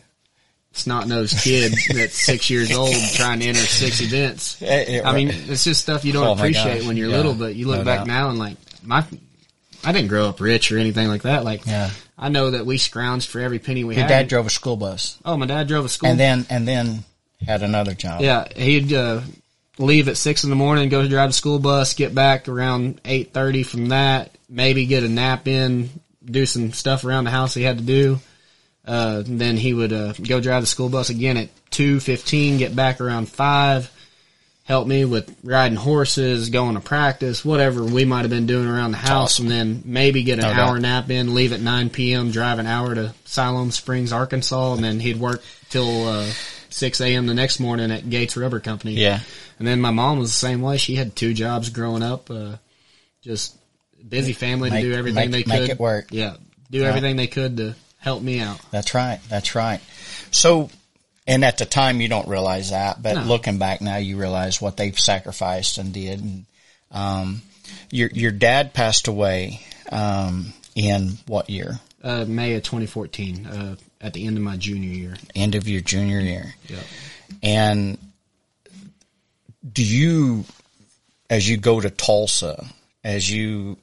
snot 0.73 1.07
nosed 1.07 1.39
kid 1.41 1.73
that's 1.95 2.15
six 2.25 2.51
years 2.51 2.73
old 2.73 2.95
trying 3.15 3.41
to 3.41 3.47
enter 3.47 3.61
six 3.61 4.01
events. 4.01 4.59
Eh, 4.63 4.85
eh, 4.99 5.03
I 5.05 5.15
mean, 5.15 5.29
it's 5.31 5.65
just 5.65 5.81
stuff 5.83 6.05
you 6.05 6.13
don't 6.13 6.27
Oh 6.27 6.33
appreciate 6.33 6.85
when 6.85 6.97
you're 6.97 7.11
yeah, 7.11 7.17
little, 7.17 7.35
but 7.35 7.55
you 7.55 7.67
look 7.69 7.79
no 7.81 7.85
back 7.85 7.99
doubt. 8.01 8.07
now 8.07 8.31
and 8.31 8.39
like 8.39 8.57
my, 8.83 9.05
I 9.85 9.93
didn't 9.93 10.09
grow 10.09 10.29
up 10.29 10.41
rich 10.41 10.73
or 10.73 10.79
anything 10.79 11.07
like 11.09 11.23
that. 11.23 11.45
Like, 11.45 11.65
Yeah. 11.67 11.91
I 12.17 12.29
know 12.29 12.51
that 12.51 12.65
we 12.65 12.79
scrounged 12.79 13.27
for 13.27 13.41
every 13.41 13.59
penny 13.59 13.85
we 13.85 13.95
Your 13.95 14.05
had. 14.05 14.11
Your 14.11 14.19
dad 14.21 14.29
drove 14.29 14.47
a 14.47 14.51
school 14.51 14.77
bus 14.77 15.19
oh, 15.25 15.37
my 15.37 15.47
dad 15.47 15.69
drove 15.69 15.85
a 15.85 15.89
school 15.89 16.09
bus 16.09 16.13
and 16.13 16.21
then, 16.21 16.47
and 16.51 16.69
then 16.69 17.05
had 17.45 17.63
another 17.63 17.95
job. 17.95 18.21
Yeah, 18.21 18.47
he'd 18.55 18.93
uh, 18.93 19.21
leave 19.79 20.09
at 20.09 20.17
six 20.17 20.45
in 20.45 20.51
the 20.51 20.57
morning, 20.57 20.89
go 20.89 21.03
to 21.03 21.09
drive 21.09 21.31
the 21.31 21.35
school 21.35 21.59
bus, 21.59 21.95
get 21.95 22.15
back 22.15 22.49
around 22.49 23.01
eight 23.05 23.33
thirty 23.33 23.63
from 23.63 23.89
that, 23.89 24.31
maybe 24.49 24.87
get 24.87 25.03
a 25.03 25.09
nap 25.09 25.49
in, 25.49 25.91
do 26.25 26.47
some 26.47 26.73
stuff 26.73 27.05
around 27.05 27.25
the 27.25 27.31
house 27.31 27.55
he 27.55 27.63
had 27.63 27.79
to 27.79 27.85
do. 27.85 28.21
Uh, 28.87 29.23
then 29.27 29.57
he 29.57 29.73
would 29.73 29.93
uh, 29.93 30.13
go 30.13 30.41
drive 30.41 30.63
the 30.63 30.67
school 30.67 30.89
bus 30.89 31.11
again 31.11 31.37
at 31.37 31.49
two 31.71 32.01
fifteen, 32.01 32.59
get 32.59 32.77
back 32.77 33.01
around 33.01 33.29
five, 33.29 33.91
help 34.65 34.87
me 34.89 35.05
with 35.05 35.35
riding 35.45 35.77
horses, 35.77 36.49
going 36.51 36.75
to 36.75 36.81
practice, 36.81 37.45
whatever 37.45 37.85
we 37.85 38.05
might 38.05 38.23
have 38.23 38.31
been 38.31 38.47
doing 38.47 38.67
around 38.67 38.91
the 38.93 38.97
house, 38.97 39.39
and 39.39 39.51
then 39.51 39.83
maybe 39.85 40.23
get 40.23 40.39
an 40.39 40.45
No 40.45 40.51
hour 40.51 40.75
doubt. 40.75 40.83
nap 40.83 41.11
in, 41.11 41.35
leave 41.35 41.53
at 41.53 41.61
nine 41.61 41.91
p.m., 41.91 42.31
drive 42.31 42.59
an 42.59 42.67
hour 42.67 42.95
to 42.95 43.15
Siloam 43.25 43.71
Springs, 43.71 44.13
Arkansas, 44.13 44.75
and 44.75 44.83
then 44.83 45.01
he'd 45.01 45.19
work 45.21 45.43
till 45.71 46.09
uh, 46.09 46.25
six 46.71 47.01
a.m. 47.01 47.27
the 47.27 47.35
next 47.35 47.61
morning 47.61 47.91
at 47.91 48.09
Gates 48.09 48.37
Rubber 48.37 48.61
Company. 48.61 48.95
Yeah. 48.95 49.21
And 49.59 49.69
then 49.69 49.81
my 49.81 49.91
mom 49.91 50.19
was 50.19 50.31
the 50.31 50.39
same 50.47 50.63
way. 50.63 50.79
She 50.79 50.97
had 50.97 51.15
two 51.15 51.33
jobs 51.35 51.71
growing 51.71 52.03
up. 52.03 52.31
Uh, 52.31 52.57
just 53.23 53.57
busy 54.09 54.33
family 54.33 54.71
Make- 54.71 54.83
to 54.83 54.91
do 54.91 54.95
everything 54.97 55.31
make- 55.31 55.47
they 55.47 55.53
make 55.53 55.61
could. 55.63 55.71
it 55.71 55.79
work. 55.79 56.07
Yeah, 56.11 56.37
do 56.71 56.83
everything 56.85 57.17
they 57.17 57.27
could 57.29 57.57
to 57.59 57.75
help 57.99 58.23
me 58.23 58.41
out. 58.41 58.61
That's 58.71 58.95
right. 58.95 59.21
That's 59.29 59.55
right. 59.55 59.81
So, 60.31 60.69
and 61.27 61.45
at 61.45 61.59
the 61.59 61.65
time 61.67 62.01
you 62.01 62.09
don't 62.09 62.29
realize 62.29 62.71
that, 62.71 63.03
but 63.03 63.15
No. 63.15 63.23
looking 63.23 63.59
back 63.59 63.81
now, 63.81 63.97
you 63.97 64.17
realize 64.17 64.61
what 64.61 64.77
they've 64.77 64.99
sacrificed 64.99 65.79
and 65.79 65.93
did. 65.93 66.21
And, 66.21 66.45
um, 66.91 67.43
your, 67.91 68.11
your 68.11 68.31
dad 68.31 68.75
passed 68.75 69.09
away, 69.09 69.61
um, 69.91 70.53
in 70.75 71.19
what 71.27 71.49
year? 71.49 71.81
Uh, 72.03 72.25
May 72.27 72.55
of 72.55 72.63
2014, 72.65 73.47
uh, 73.47 73.77
at 74.01 74.13
the 74.13 74.27
end 74.27 74.37
of 74.37 74.43
my 74.43 74.57
junior 74.57 74.91
year. 74.91 75.17
End 75.35 75.55
of 75.55 75.69
your 75.69 75.81
junior 75.81 76.21
year. 76.21 76.55
Yeah. 76.69 76.81
And 77.43 77.99
do 79.73 79.83
you, 79.85 80.45
as 81.31 81.49
you 81.49 81.57
go 81.57 81.81
to 81.81 81.89
Tulsa, 81.91 82.67
as 83.03 83.31
you 83.31 83.79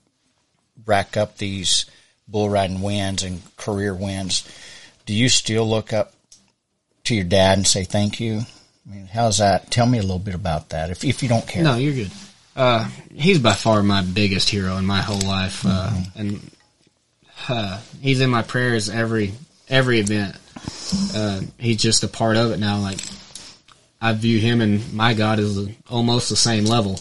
rack 0.85 1.17
up 1.17 1.37
these 1.37 1.85
bull 2.27 2.49
riding 2.49 2.81
wins 2.81 3.23
and 3.23 3.41
career 3.57 3.93
wins, 3.95 4.47
do 5.05 5.13
you 5.13 5.27
still 5.29 5.67
look 5.67 5.91
up 5.93 6.13
to 7.05 7.15
your 7.15 7.23
dad 7.23 7.57
and 7.57 7.67
say 7.67 7.83
thank 7.83 8.19
you? 8.19 8.41
I 8.85 8.93
mean, 8.93 9.07
how's 9.07 9.37
that? 9.37 9.69
Tell 9.71 9.85
me 9.85 9.97
a 9.97 10.01
little 10.01 10.19
bit 10.19 10.35
about 10.35 10.69
that, 10.69 10.89
if 10.89 11.03
if 11.03 11.21
you 11.23 11.29
don't 11.29 11.47
care. 11.47 11.63
No, 11.63 11.75
you're 11.75 11.93
good. 11.93 12.11
Uh, 12.55 12.89
he's 13.13 13.39
by 13.39 13.53
far 13.53 13.81
my 13.81 14.01
biggest 14.01 14.49
hero 14.49 14.77
in 14.77 14.85
my 14.85 15.01
whole 15.01 15.21
life, 15.21 15.63
uh, 15.65 15.91
and 16.15 16.51
uh, 17.47 17.79
he's 18.01 18.19
in 18.19 18.29
my 18.29 18.41
prayers 18.41 18.89
every 18.89 19.33
every 19.69 19.99
event. 19.99 20.35
Uh, 21.15 21.41
he's 21.57 21.77
just 21.77 22.03
a 22.03 22.07
part 22.07 22.37
of 22.37 22.51
it 22.51 22.59
now. 22.59 22.79
Like 22.79 22.99
I 24.01 24.13
view 24.13 24.39
him 24.39 24.61
and 24.61 24.93
my 24.93 25.13
God 25.13 25.39
as 25.39 25.69
almost 25.89 26.29
the 26.29 26.35
same 26.35 26.65
level. 26.65 26.99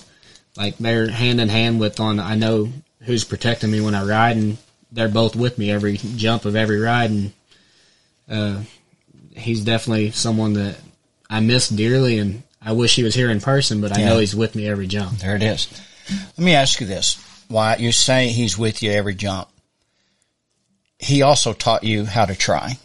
Like 0.57 0.77
they're 0.79 1.11
hand 1.11 1.41
in 1.41 1.49
hand 1.49 1.81
with 1.81 1.99
on. 1.99 2.21
I 2.21 2.35
know 2.37 2.69
who's 3.03 3.25
protecting 3.25 3.71
me 3.71 3.81
when 3.81 3.95
I 3.95 4.05
ride, 4.05 4.37
and 4.37 4.59
they're 4.93 5.09
both 5.09 5.35
with 5.35 5.59
me 5.59 5.71
every 5.71 5.97
jump 5.97 6.45
of 6.45 6.57
every 6.57 6.79
ride. 6.79 7.11
And 7.11 7.33
uh, 8.29 8.61
he's 9.41 9.65
definitely 9.65 10.11
someone 10.13 10.55
that 10.55 10.79
I 11.29 11.41
miss 11.41 11.69
dearly, 11.69 12.19
and 12.19 12.43
I 12.63 12.73
wish 12.73 12.95
he 12.95 13.03
was 13.03 13.15
here 13.15 13.31
in 13.31 13.41
person. 13.41 13.81
But 13.81 13.97
I 13.97 14.05
know 14.05 14.19
he's 14.19 14.35
with 14.35 14.55
me 14.55 14.69
every 14.69 14.87
jump. 14.87 15.19
There 15.19 15.37
it 15.37 15.43
is. 15.43 15.69
Let 16.11 16.39
me 16.39 16.55
ask 16.55 16.81
you 16.81 16.87
this. 16.87 17.25
Why 17.49 17.77
you 17.77 17.93
say 17.93 18.29
he's 18.29 18.57
with 18.57 18.83
you 18.83 18.93
every 18.93 19.15
jump? 19.15 19.49
He 20.99 21.23
also 21.23 21.53
taught 21.53 21.83
you 21.83 22.05
how 22.05 22.27
to 22.27 22.35
try, 22.35 22.79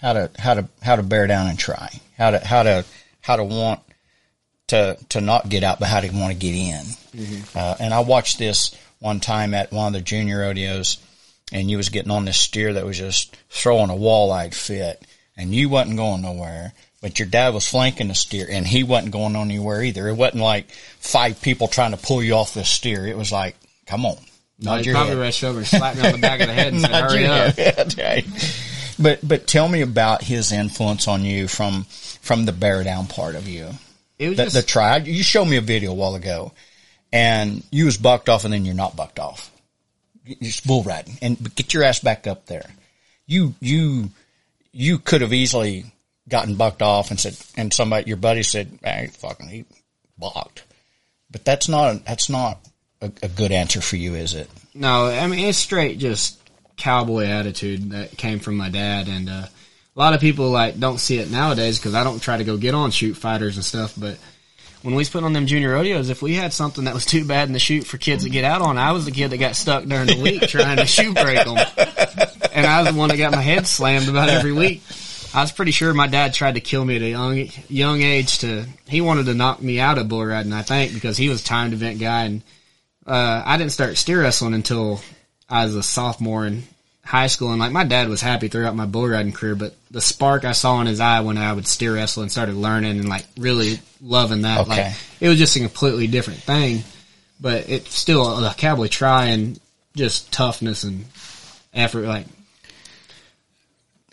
how 0.00 0.12
to, 0.12 0.30
how 0.38 0.54
to, 0.54 0.68
how 0.82 0.96
to 0.96 1.02
bear 1.02 1.26
down 1.26 1.48
and 1.48 1.58
try, 1.58 1.90
how 2.16 2.30
to, 2.30 2.38
how 2.38 2.62
to, 2.62 2.84
how 3.20 3.36
to 3.36 3.44
want 3.44 3.80
to, 4.68 4.96
to 5.10 5.20
not 5.20 5.48
get 5.48 5.64
out, 5.64 5.80
but 5.80 5.88
how 5.88 6.00
to 6.00 6.10
want 6.10 6.32
to 6.32 6.38
get 6.38 6.54
in. 6.54 6.86
Uh, 7.54 7.76
and 7.80 7.92
I 7.92 8.00
watched 8.00 8.38
this 8.38 8.74
one 9.00 9.18
time 9.18 9.52
at 9.52 9.72
one 9.72 9.88
of 9.88 9.92
the 9.94 10.00
junior 10.00 10.40
rodeos 10.40 10.98
and 11.52 11.70
you 11.70 11.76
was 11.76 11.88
getting 11.88 12.10
on 12.10 12.24
this 12.24 12.38
steer 12.38 12.74
that 12.74 12.86
was 12.86 12.98
just 12.98 13.36
throwing 13.48 13.90
a 13.90 13.96
wall-eyed 13.96 14.54
fit 14.54 15.04
and 15.40 15.54
you 15.54 15.68
wasn't 15.68 15.96
going 15.96 16.22
nowhere. 16.22 16.72
But 17.02 17.18
your 17.18 17.28
dad 17.28 17.54
was 17.54 17.66
flanking 17.66 18.08
the 18.08 18.14
steer 18.14 18.46
and 18.50 18.66
he 18.66 18.82
wasn't 18.82 19.12
going 19.12 19.34
anywhere 19.34 19.82
either. 19.82 20.06
It 20.08 20.14
wasn't 20.16 20.42
like 20.42 20.70
five 20.70 21.40
people 21.40 21.66
trying 21.66 21.92
to 21.92 21.96
pull 21.96 22.22
you 22.22 22.34
off 22.34 22.52
this 22.52 22.68
steer. 22.68 23.06
It 23.06 23.16
was 23.16 23.32
like, 23.32 23.56
come 23.86 24.04
on. 24.04 24.18
No, 24.58 24.76
your 24.76 24.94
probably 24.94 25.14
head. 25.14 25.20
rushed 25.20 25.42
over 25.44 25.58
and 25.58 25.66
slapped 25.66 25.96
me 25.96 26.06
on 26.06 26.12
the 26.12 26.18
back 26.18 26.40
of 26.40 26.48
the 26.48 26.52
head 26.52 26.74
and 26.74 26.82
said, 26.82 26.90
"Hurry 26.90 27.24
up!" 27.26 27.56
head, 27.56 27.94
right. 27.98 28.26
But 28.98 29.26
but 29.26 29.46
tell 29.46 29.66
me 29.66 29.80
about 29.80 30.22
his 30.22 30.52
influence 30.52 31.08
on 31.08 31.24
you 31.24 31.48
from 31.48 31.84
from 32.20 32.44
the 32.44 32.52
bear 32.52 32.84
down 32.84 33.06
part 33.06 33.34
of 33.36 33.48
you. 33.48 33.70
It 34.18 34.28
was 34.28 34.36
The, 34.36 34.44
just 34.44 34.56
the 34.56 34.62
try. 34.62 34.98
You 34.98 35.22
showed 35.22 35.46
me 35.46 35.56
a 35.56 35.62
video 35.62 35.92
a 35.92 35.94
while 35.94 36.14
ago, 36.14 36.52
and 37.10 37.62
you 37.70 37.86
was 37.86 37.96
bucked 37.96 38.28
off, 38.28 38.44
and 38.44 38.52
then 38.52 38.66
you're 38.66 38.74
not 38.74 38.94
bucked 38.96 39.18
off. 39.18 39.50
You're 40.26 40.36
just 40.42 40.66
bull 40.66 40.82
riding, 40.82 41.16
and 41.22 41.54
get 41.54 41.72
your 41.72 41.82
ass 41.82 42.00
back 42.00 42.26
up 42.26 42.44
there. 42.44 42.68
You 43.26 43.54
you 43.60 44.10
you 44.72 44.98
could 44.98 45.20
have 45.20 45.32
easily 45.32 45.86
gotten 46.28 46.54
bucked 46.54 46.82
off 46.82 47.10
and 47.10 47.18
said, 47.18 47.36
and 47.56 47.72
somebody 47.72 48.08
your 48.08 48.16
buddy 48.16 48.42
said, 48.42 48.78
"Hey, 48.82 49.10
fucking 49.12 49.48
he 49.48 49.64
balked." 50.18 50.64
But 51.30 51.44
that's 51.44 51.68
not 51.68 52.04
that's 52.04 52.28
not 52.28 52.58
a, 53.00 53.12
a 53.22 53.28
good 53.28 53.52
answer 53.52 53.80
for 53.80 53.96
you, 53.96 54.14
is 54.14 54.34
it? 54.34 54.48
No, 54.74 55.06
I 55.06 55.26
mean 55.26 55.46
it's 55.46 55.58
straight 55.58 55.98
just 55.98 56.38
cowboy 56.76 57.26
attitude 57.26 57.90
that 57.90 58.16
came 58.16 58.38
from 58.38 58.56
my 58.56 58.68
dad, 58.68 59.08
and 59.08 59.28
uh, 59.28 59.46
a 59.94 59.98
lot 59.98 60.14
of 60.14 60.20
people 60.20 60.50
like 60.50 60.78
don't 60.78 60.98
see 60.98 61.18
it 61.18 61.30
nowadays 61.30 61.78
because 61.78 61.94
I 61.94 62.04
don't 62.04 62.22
try 62.22 62.36
to 62.36 62.44
go 62.44 62.56
get 62.56 62.74
on 62.74 62.90
chute 62.90 63.16
fighters 63.16 63.56
and 63.56 63.64
stuff. 63.64 63.94
But 63.96 64.18
when 64.82 64.94
we 64.94 65.00
was 65.00 65.10
putting 65.10 65.26
on 65.26 65.32
them 65.32 65.46
junior 65.46 65.72
rodeos, 65.72 66.10
if 66.10 66.22
we 66.22 66.34
had 66.34 66.52
something 66.52 66.84
that 66.84 66.94
was 66.94 67.06
too 67.06 67.24
bad 67.24 67.48
in 67.48 67.52
the 67.52 67.58
chute 67.58 67.86
for 67.86 67.98
kids 67.98 68.24
to 68.24 68.30
get 68.30 68.44
out 68.44 68.62
on, 68.62 68.78
I 68.78 68.92
was 68.92 69.04
the 69.04 69.10
kid 69.10 69.28
that 69.28 69.38
got 69.38 69.56
stuck 69.56 69.84
during 69.84 70.06
the 70.06 70.20
week 70.20 70.42
trying 70.42 70.78
to 70.78 70.86
chute 70.86 71.14
break 71.14 71.44
them, 71.44 71.58
and 72.52 72.66
I 72.66 72.82
was 72.82 72.92
the 72.92 72.98
one 72.98 73.08
that 73.08 73.16
got 73.16 73.32
my 73.32 73.42
head 73.42 73.66
slammed 73.66 74.08
about 74.08 74.28
every 74.28 74.52
week. 74.52 74.82
I 75.32 75.42
was 75.42 75.52
pretty 75.52 75.70
sure 75.70 75.94
my 75.94 76.08
dad 76.08 76.34
tried 76.34 76.56
to 76.56 76.60
kill 76.60 76.84
me 76.84 76.96
at 76.96 77.02
a 77.02 77.08
young 77.10 77.48
young 77.68 78.02
age. 78.02 78.38
To 78.38 78.66
he 78.88 79.00
wanted 79.00 79.26
to 79.26 79.34
knock 79.34 79.62
me 79.62 79.78
out 79.78 79.98
of 79.98 80.08
bull 80.08 80.26
riding, 80.26 80.52
I 80.52 80.62
think, 80.62 80.92
because 80.92 81.16
he 81.16 81.28
was 81.28 81.42
a 81.42 81.44
timed 81.44 81.72
event 81.72 82.00
guy 82.00 82.24
and 82.24 82.42
uh, 83.06 83.42
I 83.44 83.56
didn't 83.56 83.72
start 83.72 83.96
steer 83.96 84.22
wrestling 84.22 84.54
until 84.54 85.00
I 85.48 85.64
was 85.64 85.74
a 85.74 85.82
sophomore 85.82 86.46
in 86.46 86.62
high 87.04 87.26
school, 87.26 87.50
and 87.50 87.60
like 87.60 87.72
my 87.72 87.84
dad 87.84 88.08
was 88.08 88.20
happy 88.20 88.48
throughout 88.48 88.76
my 88.76 88.86
bull 88.86 89.08
riding 89.08 89.32
career, 89.32 89.54
but 89.54 89.74
the 89.90 90.00
spark 90.00 90.44
I 90.44 90.52
saw 90.52 90.80
in 90.80 90.86
his 90.86 91.00
eye 91.00 91.20
when 91.20 91.38
I 91.38 91.52
would 91.52 91.66
steer 91.66 91.94
wrestle 91.94 92.22
and 92.22 92.30
started 92.30 92.54
learning 92.54 92.98
and 92.98 93.08
like 93.08 93.24
really 93.36 93.80
loving 94.00 94.42
that, 94.42 94.60
Okay. 94.60 94.84
like 94.84 94.92
it 95.20 95.28
was 95.28 95.38
just 95.38 95.56
a 95.56 95.60
completely 95.60 96.06
different 96.06 96.40
thing. 96.40 96.84
But 97.40 97.68
it's 97.70 97.94
still 97.94 98.44
a 98.44 98.54
cowboy 98.54 98.88
try 98.88 99.26
and 99.28 99.58
just 99.96 100.30
toughness 100.30 100.84
and 100.84 101.06
effort. 101.72 102.06
Like 102.06 102.26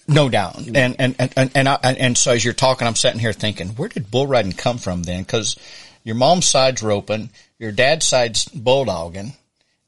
No 0.08 0.30
doubt. 0.30 0.58
And, 0.66 0.78
and, 0.78 1.16
and, 1.20 1.34
and, 1.36 1.52
and, 1.54 1.70
I, 1.70 1.76
and 1.84 2.18
so 2.18 2.32
as 2.32 2.44
you're 2.46 2.54
talking, 2.54 2.88
I'm 2.88 2.96
sitting 2.96 3.20
here 3.20 3.34
thinking, 3.34 3.70
where 3.70 3.90
did 3.90 4.10
bull 4.10 4.28
riding 4.28 4.54
come 4.54 4.78
from 4.78 5.04
then? 5.04 5.26
Cause 5.26 5.58
your 6.06 6.16
mom's 6.16 6.46
side's 6.46 6.82
roping, 6.82 7.30
your 7.60 7.74
dad's 7.74 8.06
side's 8.06 8.46
bulldogging 8.46 9.34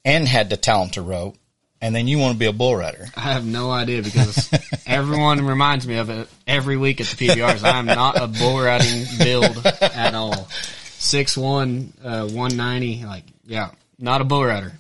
and 0.03 0.27
had 0.27 0.49
the 0.49 0.57
talent 0.57 0.93
to 0.93 1.01
rope. 1.01 1.37
And 1.81 1.95
then 1.95 2.07
you 2.07 2.17
want 2.17 2.33
to 2.33 2.39
be 2.39 2.45
a 2.45 2.53
bull 2.53 2.75
rider. 2.75 3.07
I 3.15 3.21
have 3.21 3.45
no 3.45 3.71
idea 3.71 4.01
because 4.01 4.49
everyone 4.85 5.45
reminds 5.45 5.87
me 5.87 5.97
of 5.97 6.09
it 6.09 6.27
every 6.45 6.75
week 6.75 6.99
at 6.99 7.07
the 7.07 7.27
PBRs. 7.27 7.63
I'm 7.63 7.85
not 7.85 8.21
a 8.21 8.27
bull 8.27 8.59
riding 8.59 9.05
build 9.17 9.65
at 9.65 10.13
all. 10.13 10.49
Six 10.97 11.37
one, 11.37 11.93
uh, 12.03 12.27
one 12.27 12.57
ninety, 12.57 13.05
like 13.05 13.23
yeah, 13.45 13.71
not 13.97 14.19
a 14.19 14.25
bull 14.25 14.43
rider. 14.43 14.73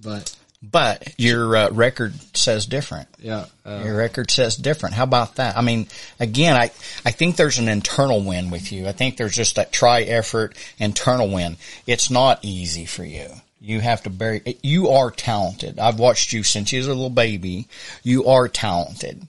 But 0.00 0.34
but 0.62 1.14
your 1.18 1.56
uh, 1.56 1.70
record 1.70 2.14
says 2.36 2.66
different. 2.66 3.08
Yeah. 3.18 3.46
Uh, 3.64 3.82
Your 3.84 3.96
record 3.96 4.30
says 4.30 4.56
different. 4.56 4.94
How 4.94 5.04
about 5.04 5.36
that? 5.36 5.56
I 5.56 5.62
mean, 5.62 5.86
again, 6.18 6.54
I, 6.54 6.64
I 7.04 7.12
think 7.12 7.36
there's 7.36 7.58
an 7.58 7.68
internal 7.68 8.22
win 8.22 8.50
with 8.50 8.70
you. 8.70 8.86
I 8.86 8.92
think 8.92 9.16
there's 9.16 9.34
just 9.34 9.56
that 9.56 9.72
try 9.72 10.02
effort 10.02 10.54
internal 10.78 11.30
win. 11.30 11.56
It's 11.86 12.10
not 12.10 12.40
easy 12.42 12.84
for 12.84 13.04
you. 13.04 13.28
You 13.60 13.80
have 13.80 14.02
to 14.04 14.10
bury, 14.10 14.58
you 14.62 14.88
are 14.88 15.10
talented. 15.10 15.78
I've 15.78 15.98
watched 15.98 16.32
you 16.32 16.42
since 16.42 16.72
you 16.72 16.78
was 16.78 16.86
a 16.86 16.94
little 16.94 17.10
baby. 17.10 17.68
You 18.02 18.26
are 18.26 18.48
talented, 18.48 19.26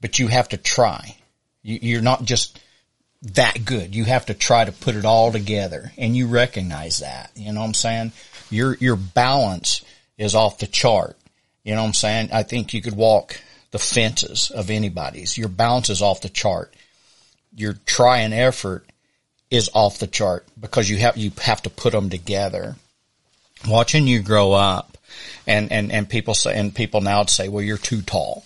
but 0.00 0.18
you 0.18 0.28
have 0.28 0.50
to 0.50 0.58
try. 0.58 1.16
You, 1.62 1.78
you're 1.80 2.02
not 2.02 2.24
just 2.24 2.60
that 3.22 3.64
good. 3.64 3.94
You 3.94 4.04
have 4.04 4.26
to 4.26 4.34
try 4.34 4.64
to 4.64 4.72
put 4.72 4.94
it 4.94 5.06
all 5.06 5.32
together 5.32 5.92
and 5.96 6.14
you 6.14 6.26
recognize 6.26 6.98
that. 6.98 7.30
You 7.34 7.52
know 7.52 7.60
what 7.60 7.68
I'm 7.68 7.74
saying? 7.74 8.12
Your, 8.50 8.74
your 8.74 8.96
balance 8.96 9.82
is 10.18 10.34
off 10.34 10.58
the 10.58 10.66
chart. 10.66 11.16
You 11.62 11.74
know 11.74 11.80
what 11.80 11.88
I'm 11.88 11.94
saying? 11.94 12.28
I 12.32 12.42
think 12.42 12.74
you 12.74 12.82
could 12.82 12.96
walk 12.96 13.40
the 13.70 13.78
fences 13.78 14.50
of 14.50 14.70
anybody's. 14.70 15.38
Your 15.38 15.48
balance 15.48 15.88
is 15.88 16.02
off 16.02 16.20
the 16.20 16.28
chart. 16.28 16.74
Your 17.56 17.72
try 17.86 18.18
and 18.18 18.34
effort 18.34 18.84
is 19.50 19.70
off 19.72 19.98
the 19.98 20.06
chart 20.06 20.46
because 20.60 20.90
you 20.90 20.98
have, 20.98 21.16
you 21.16 21.32
have 21.40 21.62
to 21.62 21.70
put 21.70 21.92
them 21.92 22.10
together. 22.10 22.76
Watching 23.66 24.06
you 24.06 24.22
grow 24.22 24.52
up 24.52 24.98
and, 25.46 25.72
and, 25.72 25.92
and 25.92 26.08
people 26.08 26.34
say, 26.34 26.58
and 26.58 26.74
people 26.74 27.00
now 27.00 27.24
say, 27.24 27.48
well, 27.48 27.62
you're 27.62 27.78
too 27.78 28.02
tall 28.02 28.44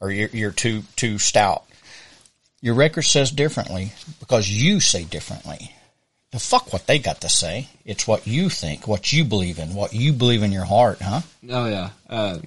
or 0.00 0.10
you're, 0.10 0.28
you're 0.28 0.52
too, 0.52 0.82
too 0.96 1.18
stout. 1.18 1.64
Your 2.60 2.74
record 2.74 3.02
says 3.02 3.30
differently 3.30 3.92
because 4.20 4.48
you 4.48 4.80
say 4.80 5.04
differently. 5.04 5.72
The 6.30 6.38
fuck 6.38 6.72
what 6.72 6.86
they 6.86 6.98
got 6.98 7.20
to 7.22 7.28
say. 7.28 7.68
It's 7.84 8.06
what 8.06 8.26
you 8.26 8.48
think, 8.48 8.88
what 8.88 9.12
you 9.12 9.24
believe 9.24 9.58
in, 9.58 9.74
what 9.74 9.92
you 9.92 10.12
believe 10.12 10.42
in 10.42 10.52
your 10.52 10.64
heart, 10.64 11.00
huh? 11.02 11.20
Oh 11.50 11.66
yeah. 11.66 11.90
Uh, 12.08 12.38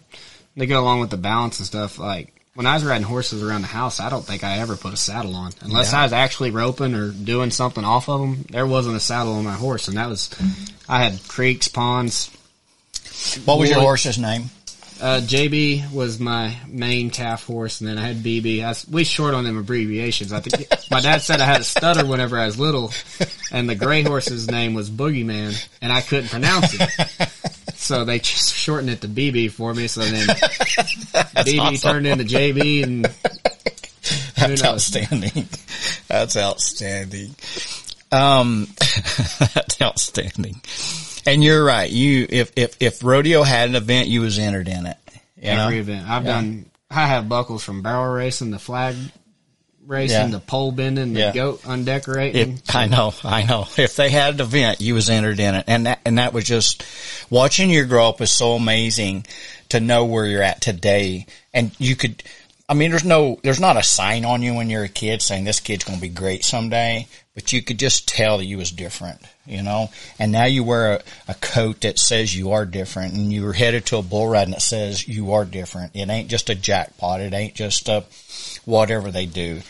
they 0.56 0.66
go 0.66 0.82
along 0.82 1.02
with 1.02 1.12
the 1.12 1.18
balance 1.18 1.60
and 1.60 1.68
stuff. 1.68 2.00
Like 2.00 2.35
when 2.56 2.66
I 2.66 2.74
was 2.74 2.84
riding 2.84 3.06
horses 3.06 3.44
around 3.44 3.62
the 3.62 3.68
house, 3.68 4.00
I 4.00 4.10
don't 4.10 4.26
think 4.26 4.44
I 4.44 4.60
ever 4.60 4.76
put 4.76 4.94
a 4.94 4.98
saddle 4.98 5.36
on 5.36 5.52
unless 5.62 5.92
Yeah. 5.92 6.00
I 6.00 6.04
was 6.04 6.14
actually 6.14 6.52
roping 6.52 6.96
or 6.96 7.12
doing 7.12 7.52
something 7.52 7.84
off 7.84 8.10
of 8.10 8.22
them. 8.22 8.46
There 8.50 8.66
wasn't 8.66 8.96
a 8.96 9.00
saddle 9.00 9.34
on 9.34 9.44
my 9.44 9.54
horse, 9.54 9.88
and 9.88 9.98
that 9.98 10.10
was 10.10 10.30
I 10.90 11.04
had 11.04 11.20
creeks, 11.28 11.68
ponds. 11.68 12.30
What 13.46 13.60
was 13.60 13.70
your 13.70 13.80
horse's 13.82 14.18
name? 14.18 14.50
Uh, 15.02 15.20
JB 15.22 15.92
was 15.92 16.22
my 16.22 16.56
main 16.68 17.10
calf 17.10 17.46
horse, 17.46 17.82
and 17.82 17.90
then 17.90 17.98
I 17.98 18.08
had 18.08 18.18
BB. 18.24 18.64
I 18.64 18.70
was, 18.70 18.88
we 18.88 19.04
short 19.04 19.34
on 19.34 19.44
them 19.44 19.58
abbreviations. 19.58 20.32
I 20.32 20.40
think 20.40 20.70
my 20.92 21.02
dad 21.02 21.22
said 21.22 21.42
I 21.42 21.46
had 21.46 21.60
a 21.60 21.66
stutter 21.66 22.06
whenever 22.06 22.40
I 22.40 22.46
was 22.46 22.58
little, 22.58 22.94
and 23.52 23.70
the 23.70 23.76
gray 23.76 24.04
horse's 24.04 24.50
name 24.50 24.74
was 24.74 24.90
Boogeyman, 24.90 25.68
and 25.82 25.92
I 25.92 26.00
couldn't 26.00 26.30
pronounce 26.30 26.74
it. 26.80 26.90
So 27.78 28.06
they 28.06 28.20
just 28.20 28.54
shortened 28.56 28.90
it 28.90 29.02
to 29.02 29.08
BB 29.08 29.52
for 29.52 29.74
me. 29.74 29.88
So 29.88 30.02
then 30.02 30.28
BB 30.28 31.60
awesome. 31.60 31.92
turned 31.92 32.08
into 32.08 32.24
JB, 32.24 32.84
and 32.84 33.06
That's 34.38 34.64
outstanding. 34.64 35.48
That's 36.08 36.38
outstanding. 36.38 37.36
Um, 38.12 38.68
that's 39.56 39.82
outstanding. 39.82 40.62
And 41.26 41.44
you're 41.44 41.64
right. 41.64 41.90
You, 41.90 42.28
if, 42.30 42.52
if, 42.56 42.78
if 42.80 43.04
rodeo 43.04 43.42
had 43.44 43.70
an 43.70 43.76
event, 43.76 44.08
you 44.10 44.22
was 44.22 44.38
entered 44.38 44.68
in 44.68 44.86
it. 44.86 44.98
Every 45.42 45.76
know? 45.76 45.82
event 45.82 46.08
I've 46.08 46.24
Yeah. 46.26 46.34
done. 46.34 46.66
I 46.92 47.08
have 47.08 47.28
buckles 47.28 47.64
from 47.64 47.82
barrel 47.82 48.14
racing, 48.14 48.52
the 48.52 48.60
flag 48.60 48.96
racing, 49.88 50.18
Yeah. 50.18 50.28
the 50.28 50.40
pole 50.40 50.72
bending, 50.72 51.14
the 51.14 51.20
Yeah. 51.20 51.32
goat 51.34 51.62
undecorating. 51.66 52.60
If, 52.68 52.76
I 52.76 52.88
know, 52.88 53.14
I 53.24 53.44
know. 53.44 53.68
If 53.78 53.96
they 53.96 54.10
had 54.10 54.36
an 54.36 54.42
event, 54.42 54.82
you 54.82 54.94
was 54.96 55.10
entered 55.10 55.40
in 55.40 55.56
it, 55.56 55.66
and 55.68 55.86
that 55.86 56.00
and 56.06 56.18
that 56.18 56.34
was 56.34 56.44
just 56.44 56.84
watching 57.30 57.70
you 57.70 57.86
grow 57.86 58.10
up 58.10 58.22
is 58.22 58.32
so 58.32 58.54
amazing 58.54 59.26
to 59.70 59.80
know 59.80 60.06
where 60.06 60.26
you're 60.26 60.44
at 60.44 60.62
today, 60.62 61.26
and 61.54 61.72
you 61.80 61.96
could. 61.96 62.24
I 62.68 62.74
mean, 62.74 62.90
there's 62.90 63.04
no, 63.06 63.40
there's 63.44 63.60
not 63.60 63.78
a 63.78 63.84
sign 63.84 64.26
on 64.26 64.42
you 64.42 64.56
when 64.56 64.72
you're 64.72 64.86
a 64.86 64.90
kid 64.90 65.22
saying 65.22 65.44
this 65.44 65.60
kid's 65.60 65.84
going 65.84 66.00
to 66.00 66.02
be 66.02 66.10
great 66.10 66.44
someday, 66.44 67.08
but 67.36 67.52
you 67.52 67.62
could 67.62 67.78
just 67.78 68.08
tell 68.08 68.38
that 68.38 68.46
you 68.46 68.58
was 68.58 68.72
different, 68.72 69.20
you 69.46 69.62
know. 69.62 69.90
And 70.18 70.32
now 70.32 70.46
you 70.46 70.64
wear 70.64 70.94
a, 70.94 71.02
a 71.28 71.34
coat 71.36 71.82
that 71.82 72.00
says 72.00 72.36
you 72.36 72.52
are 72.52 72.66
different, 72.66 73.14
and 73.14 73.32
you 73.32 73.44
were 73.44 73.54
headed 73.54 73.86
to 73.88 73.98
a 73.98 74.02
bull 74.02 74.28
riding 74.28 74.54
that 74.54 74.62
says 74.62 75.08
you 75.08 75.34
are 75.34 75.46
different. 75.46 75.92
It 75.94 76.10
ain't 76.10 76.30
just 76.30 76.50
a 76.50 76.56
jackpot. 76.56 77.22
It 77.22 77.34
ain't 77.34 77.54
just 77.54 77.90
a 77.90 78.06
whatever 78.64 79.12
they 79.12 79.26
do. 79.26 79.62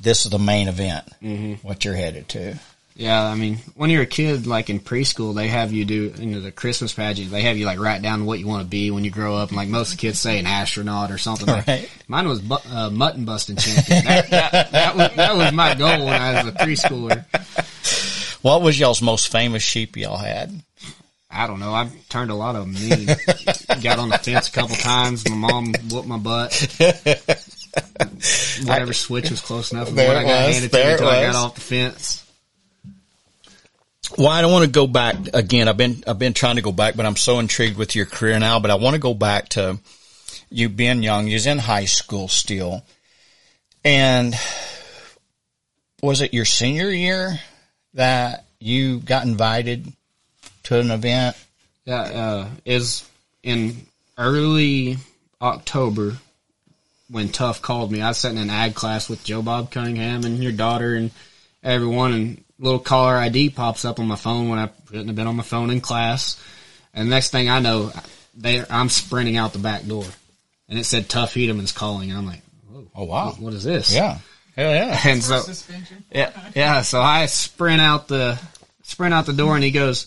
This 0.00 0.24
is 0.24 0.30
the 0.30 0.38
main 0.38 0.68
event. 0.68 1.06
Mm-hmm. 1.20 1.66
What 1.66 1.84
you're 1.84 1.96
headed 1.96 2.28
to. 2.30 2.58
Yeah, 2.98 3.22
I 3.22 3.36
mean, 3.36 3.58
when 3.76 3.90
you're 3.90 4.02
a 4.02 4.06
kid, 4.06 4.48
like 4.48 4.70
in 4.70 4.80
preschool, 4.80 5.32
they 5.32 5.46
have 5.46 5.72
you 5.72 5.84
do, 5.84 6.12
you 6.18 6.26
know, 6.26 6.40
the 6.40 6.50
Christmas 6.50 6.92
pageant. 6.92 7.30
They 7.30 7.42
have 7.42 7.56
you 7.56 7.64
like 7.64 7.78
write 7.78 8.02
down 8.02 8.26
what 8.26 8.40
you 8.40 8.48
want 8.48 8.64
to 8.64 8.68
be 8.68 8.90
when 8.90 9.04
you 9.04 9.10
grow 9.12 9.36
up, 9.36 9.50
and 9.50 9.56
like 9.56 9.68
most 9.68 9.96
kids 9.98 10.18
say, 10.18 10.40
an 10.40 10.46
astronaut 10.46 11.12
or 11.12 11.16
something. 11.18 11.46
Like, 11.46 11.66
Right. 11.68 11.88
Mine 12.08 12.26
was 12.26 12.40
bu- 12.40 12.56
uh, 12.68 12.90
mutton 12.90 13.24
busting 13.24 13.54
champion. 13.54 14.04
That, 14.04 14.28
that, 14.30 14.72
that 14.72 14.96
was 14.96 15.10
that 15.14 15.36
was 15.36 15.52
my 15.52 15.76
goal 15.76 16.06
when 16.06 16.20
I 16.20 16.42
was 16.42 16.52
a 16.52 16.56
preschooler. 16.56 17.24
What 18.42 18.62
was 18.62 18.78
y'all's 18.80 19.00
most 19.00 19.30
famous 19.30 19.62
sheep 19.62 19.96
y'all 19.96 20.16
had? 20.16 20.60
I 21.30 21.46
don't 21.46 21.60
know. 21.60 21.72
I 21.74 21.88
turned 22.08 22.32
a 22.32 22.34
lot 22.34 22.56
of 22.56 22.62
them 22.62 22.74
mean. 22.74 23.06
Got 23.80 24.00
on 24.00 24.08
the 24.08 24.18
fence 24.18 24.48
a 24.48 24.52
couple 24.52 24.74
times. 24.74 25.28
My 25.28 25.36
mom 25.36 25.72
whooped 25.88 26.08
my 26.08 26.18
butt. 26.18 26.52
Whatever 28.64 28.92
switch 28.92 29.30
was 29.30 29.40
close 29.40 29.70
enough. 29.72 29.90
There 29.90 30.08
what 30.08 30.16
it 30.16 30.20
I 30.20 30.24
got 30.24 30.46
was. 30.46 30.54
handed 30.54 30.72
to 30.72 30.76
me 30.84 30.92
until 30.92 31.08
I 31.08 31.22
got 31.22 31.34
off 31.36 31.54
the 31.54 31.60
fence. 31.60 32.24
Well, 34.16 34.28
I 34.28 34.40
don't 34.40 34.52
want 34.52 34.64
to 34.64 34.70
go 34.70 34.86
back 34.86 35.16
again. 35.34 35.68
I've 35.68 35.76
been 35.76 36.02
I've 36.06 36.18
been 36.18 36.32
trying 36.32 36.56
to 36.56 36.62
go 36.62 36.72
back, 36.72 36.96
but 36.96 37.04
I'm 37.04 37.16
so 37.16 37.38
intrigued 37.38 37.76
with 37.76 37.94
your 37.94 38.06
career 38.06 38.38
now. 38.38 38.58
But 38.58 38.70
I 38.70 38.76
want 38.76 38.94
to 38.94 39.00
go 39.00 39.12
back 39.12 39.50
to 39.50 39.78
you 40.50 40.68
being 40.68 41.02
young. 41.02 41.26
You 41.26 41.34
was 41.34 41.46
in 41.46 41.58
high 41.58 41.84
school 41.84 42.28
still, 42.28 42.84
and 43.84 44.34
was 46.02 46.20
it 46.20 46.32
your 46.32 46.46
senior 46.46 46.90
year 46.90 47.38
that 47.94 48.46
you 48.60 49.00
got 49.00 49.26
invited 49.26 49.92
to 50.64 50.80
an 50.80 50.90
event? 50.90 51.36
Yeah, 51.84 52.00
uh, 52.00 52.48
is 52.64 53.08
in 53.42 53.86
early 54.16 54.96
October 55.40 56.16
when 57.10 57.28
Tuff 57.28 57.62
called 57.62 57.90
me. 57.92 58.00
I 58.00 58.08
was 58.08 58.18
sitting 58.18 58.38
in 58.38 58.44
an 58.44 58.50
ag 58.50 58.74
class 58.74 59.08
with 59.08 59.24
Joe 59.24 59.42
Bob 59.42 59.70
Cunningham 59.70 60.24
and 60.24 60.42
your 60.42 60.52
daughter 60.52 60.94
and 60.94 61.10
everyone, 61.62 62.12
and 62.12 62.44
little 62.58 62.78
caller 62.78 63.16
ID 63.16 63.50
pops 63.50 63.84
up 63.84 63.98
on 64.00 64.06
my 64.06 64.16
phone 64.16 64.48
when 64.48 64.58
I 64.58 64.70
shouldn't 64.88 65.06
have 65.06 65.16
been 65.16 65.26
on 65.26 65.36
my 65.36 65.42
phone 65.42 65.70
in 65.70 65.80
class. 65.80 66.42
And 66.94 67.08
next 67.10 67.30
thing 67.30 67.48
I 67.48 67.60
know, 67.60 67.92
they 68.36 68.64
I'm 68.68 68.88
sprinting 68.88 69.36
out 69.36 69.52
the 69.52 69.58
back 69.58 69.86
door, 69.86 70.04
and 70.68 70.78
it 70.78 70.84
said 70.84 71.08
Tuff 71.08 71.34
Hedeman's 71.34 71.72
calling. 71.72 72.10
And 72.10 72.18
I'm 72.18 72.26
like, 72.26 72.42
Oh 72.94 73.04
wow! 73.04 73.32
what 73.38 73.52
is 73.54 73.62
this? 73.64 73.94
Yeah, 73.94 74.18
hell 74.56 74.74
yeah! 74.74 74.98
And 75.04 75.22
so 75.22 75.38
Suspension. 75.40 76.04
yeah, 76.10 76.32
yeah. 76.54 76.82
So 76.82 77.00
I 77.00 77.26
sprint 77.26 77.80
out 77.80 78.08
the 78.08 78.40
sprint 78.82 79.14
out 79.14 79.26
the 79.26 79.32
door, 79.32 79.54
and 79.54 79.62
he 79.62 79.70
goes, 79.70 80.06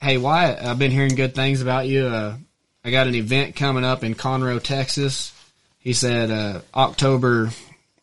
"Hey 0.00 0.18
Wyatt, 0.18 0.64
I've 0.64 0.78
been 0.78 0.90
hearing 0.90 1.14
good 1.14 1.34
things 1.34 1.60
about 1.62 1.86
you. 1.86 2.06
Uh, 2.06 2.36
I 2.84 2.90
got 2.90 3.06
an 3.06 3.14
event 3.14 3.54
coming 3.54 3.84
up 3.84 4.02
in 4.02 4.14
Conroe, 4.16 4.60
Texas." 4.62 5.32
He 5.78 5.92
said 5.92 6.30
uh, 6.30 6.60
October. 6.74 7.50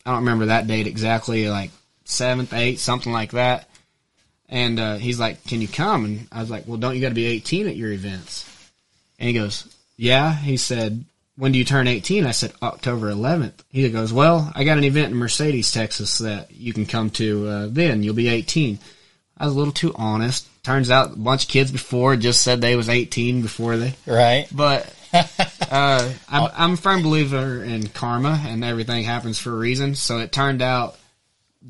I 0.06 0.12
don't 0.12 0.19
remember 0.19 0.45
that 0.45 0.67
date 0.67 0.88
exactly, 0.88 1.49
like 1.49 1.71
seventh, 2.08 2.54
eighth, 2.54 2.80
something 2.80 3.12
like 3.12 3.32
that. 3.32 3.70
And 4.50 4.80
uh, 4.80 4.96
he's 4.96 5.20
like, 5.20 5.43
"Can 5.46 5.62
you 5.62 5.67
come?" 5.67 6.06
And 6.06 6.28
I 6.32 6.39
was 6.39 6.50
like, 6.50 6.67
"Well, 6.67 6.78
don't 6.78 6.96
you 6.96 7.02
got 7.02 7.10
to 7.10 7.15
be 7.15 7.26
18 7.26 7.67
at 7.67 7.76
your 7.76 7.91
events?" 7.91 8.46
And 9.20 9.28
he 9.28 9.34
goes, 9.34 9.67
"Yeah." 9.98 10.34
He 10.34 10.58
said, 10.58 11.04
"When 11.36 11.52
do 11.52 11.58
you 11.58 11.65
turn 11.65 11.88
18?" 11.88 12.26
I 12.26 12.32
said, 12.32 12.54
"October 12.62 13.12
11th." 13.12 13.60
He 13.70 13.89
goes, 13.89 14.13
"Well, 14.13 14.52
I 14.56 14.63
got 14.63 14.78
an 14.78 14.86
event 14.86 15.12
in 15.12 15.17
Mercedes, 15.17 15.72
Texas 15.72 16.20
that 16.20 16.52
you 16.52 16.72
can 16.72 16.86
come 16.86 17.10
to. 17.12 17.48
Uh, 17.48 17.67
then 17.70 18.04
you'll 18.04 18.15
be 18.15 18.30
18." 18.30 18.80
I 19.38 19.46
was 19.46 19.54
a 19.54 19.58
little 19.58 19.74
too 19.74 19.93
honest. 19.96 20.48
Turns 20.63 20.89
out 20.89 21.13
a 21.13 21.15
bunch 21.15 21.43
of 21.43 21.50
kids 21.50 21.72
before 21.72 22.15
just 22.15 22.41
said 22.41 22.60
they 22.60 22.76
was 22.76 22.89
18 22.89 23.41
before 23.41 23.78
they. 23.78 23.96
Right? 24.06 24.48
But 24.52 24.91
uh, 25.13 26.12
I'm, 26.30 26.52
I'm 26.56 26.74
a 26.74 26.78
firm 26.78 27.04
believer 27.04 27.63
in 27.63 27.88
karma, 27.88 28.41
and 28.48 28.63
everything 28.63 29.04
happens 29.04 29.38
for 29.39 29.52
a 29.52 29.58
reason. 29.58 29.96
So 29.96 30.20
it 30.20 30.32
turned 30.32 30.62
out 30.62 30.98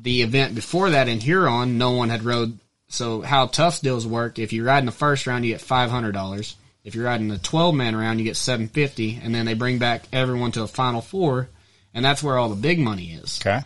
the 0.00 0.22
event 0.22 0.54
before 0.54 0.90
that 0.90 1.08
in 1.08 1.20
Huron, 1.20 1.78
no 1.78 1.92
one 1.92 2.08
had 2.08 2.24
rode. 2.24 2.58
So 2.88 3.20
how 3.20 3.46
Tuff 3.46 3.80
deals 3.80 4.06
work? 4.06 4.38
If 4.38 4.52
you 4.52 4.64
ride 4.64 4.78
in 4.78 4.86
the 4.86 4.92
first 4.92 5.26
round, 5.26 5.44
you 5.44 5.52
get 5.52 5.60
five 5.60 5.90
hundred 5.90 6.12
dollars. 6.12 6.56
If 6.84 6.94
you're 6.94 7.04
riding 7.04 7.28
the 7.28 7.38
twelve 7.38 7.74
man 7.74 7.94
round, 7.94 8.18
you 8.18 8.24
get 8.24 8.36
seven 8.36 8.68
fifty, 8.68 9.20
and 9.22 9.34
then 9.34 9.44
they 9.44 9.54
bring 9.54 9.78
back 9.78 10.04
everyone 10.12 10.52
to 10.52 10.62
a 10.62 10.68
final 10.68 11.02
four, 11.02 11.48
and 11.92 12.04
that's 12.04 12.22
where 12.22 12.38
all 12.38 12.48
the 12.48 12.56
big 12.56 12.78
money 12.78 13.12
is. 13.12 13.38
Okay. 13.42 13.60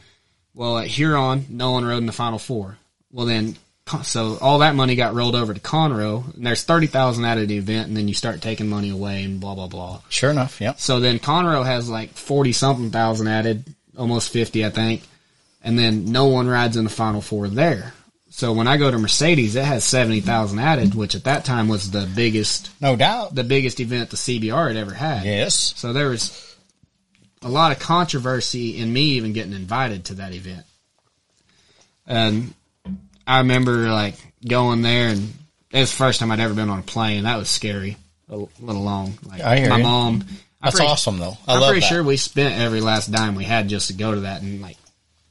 Well, 0.54 0.78
at 0.78 0.88
Huron, 0.88 1.46
no 1.48 1.70
one 1.70 1.84
rode 1.84 1.98
in 1.98 2.06
the 2.06 2.12
final 2.12 2.38
four. 2.38 2.78
Well, 3.10 3.26
then, 3.26 3.56
so 4.02 4.38
all 4.40 4.58
that 4.58 4.74
money 4.74 4.96
got 4.96 5.14
rolled 5.14 5.34
over 5.34 5.54
to 5.54 5.60
Conroe, 5.60 6.34
and 6.34 6.44
there's 6.44 6.64
thirty 6.64 6.88
thousand 6.88 7.24
out 7.24 7.38
of 7.38 7.46
the 7.46 7.58
event, 7.58 7.88
and 7.88 7.96
then 7.96 8.08
you 8.08 8.14
start 8.14 8.42
taking 8.42 8.68
money 8.68 8.90
away 8.90 9.22
and 9.22 9.38
blah 9.38 9.54
blah 9.54 9.68
blah. 9.68 10.00
Sure 10.08 10.30
enough. 10.30 10.60
Yep. 10.60 10.80
So 10.80 10.98
then 10.98 11.20
Conroe 11.20 11.64
has 11.64 11.88
like 11.88 12.10
forty 12.10 12.52
something 12.52 12.90
thousand 12.90 13.28
added, 13.28 13.64
almost 13.96 14.30
fifty, 14.32 14.66
I 14.66 14.70
think, 14.70 15.02
and 15.62 15.78
then 15.78 16.06
no 16.12 16.26
one 16.26 16.46
rides 16.48 16.76
in 16.76 16.84
the 16.84 16.90
final 16.90 17.20
four 17.20 17.48
there. 17.48 17.92
So 18.30 18.52
when 18.54 18.66
I 18.66 18.78
go 18.78 18.90
to 18.90 18.98
Mercedes, 18.98 19.56
it 19.56 19.64
has 19.64 19.84
seventy 19.84 20.20
thousand 20.20 20.58
added, 20.58 20.94
which 20.94 21.14
at 21.14 21.24
that 21.24 21.44
time 21.44 21.68
was 21.68 21.90
the 21.90 22.10
biggest 22.16 22.70
No 22.80 22.96
doubt. 22.96 23.34
the 23.34 23.44
biggest 23.44 23.78
event 23.80 24.10
the 24.10 24.16
CBR 24.16 24.68
had 24.68 24.76
ever 24.76 24.94
had. 24.94 25.24
Yes. 25.24 25.74
So 25.76 25.92
there 25.92 26.08
was 26.08 26.56
a 27.42 27.48
lot 27.48 27.72
of 27.72 27.78
controversy 27.78 28.78
in 28.78 28.92
me 28.92 29.02
even 29.12 29.32
getting 29.32 29.52
invited 29.52 30.06
to 30.06 30.14
that 30.14 30.32
event. 30.32 30.64
And 32.06 32.54
I 33.26 33.38
remember 33.38 33.90
like 33.90 34.14
going 34.46 34.82
there 34.82 35.08
and 35.08 35.32
it 35.70 35.80
was 35.80 35.90
the 35.90 35.96
first 35.96 36.20
time 36.20 36.30
I'd 36.30 36.40
ever 36.40 36.54
been 36.54 36.70
on 36.70 36.80
a 36.80 36.82
plane. 36.82 37.24
That 37.24 37.36
was 37.38 37.48
scary, 37.48 37.96
a 38.28 38.36
little 38.36 38.82
long. 38.82 39.14
Like 39.24 39.40
I 39.40 39.58
hear 39.58 39.68
my 39.70 39.78
you. 39.78 39.82
mom. 39.82 40.24
That's 40.62 40.76
pretty- 40.76 40.90
awesome 40.90 41.18
though. 41.18 41.36
I 41.46 41.54
I'm 41.54 41.60
love 41.60 41.68
pretty 41.70 41.80
that. 41.80 41.86
sure 41.88 42.02
we 42.02 42.16
spent 42.16 42.58
every 42.58 42.80
last 42.80 43.10
dime 43.10 43.34
we 43.34 43.44
had 43.44 43.68
just 43.68 43.88
to 43.88 43.94
go 43.94 44.14
to 44.14 44.20
that. 44.20 44.42
And 44.42 44.60
like, 44.62 44.76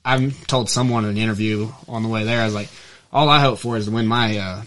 I 0.04 0.30
told 0.48 0.70
someone 0.70 1.04
in 1.06 1.12
an 1.12 1.18
interview 1.18 1.70
on 1.88 2.04
the 2.04 2.10
way 2.10 2.24
there, 2.24 2.42
I 2.42 2.46
was 2.46 2.56
like, 2.56 2.70
all 3.12 3.30
I 3.30 3.40
hope 3.40 3.60
for 3.60 3.78
is 3.78 3.86
to 3.86 3.92
win 3.92 4.08
my 4.08 4.38
uh, 4.38 4.64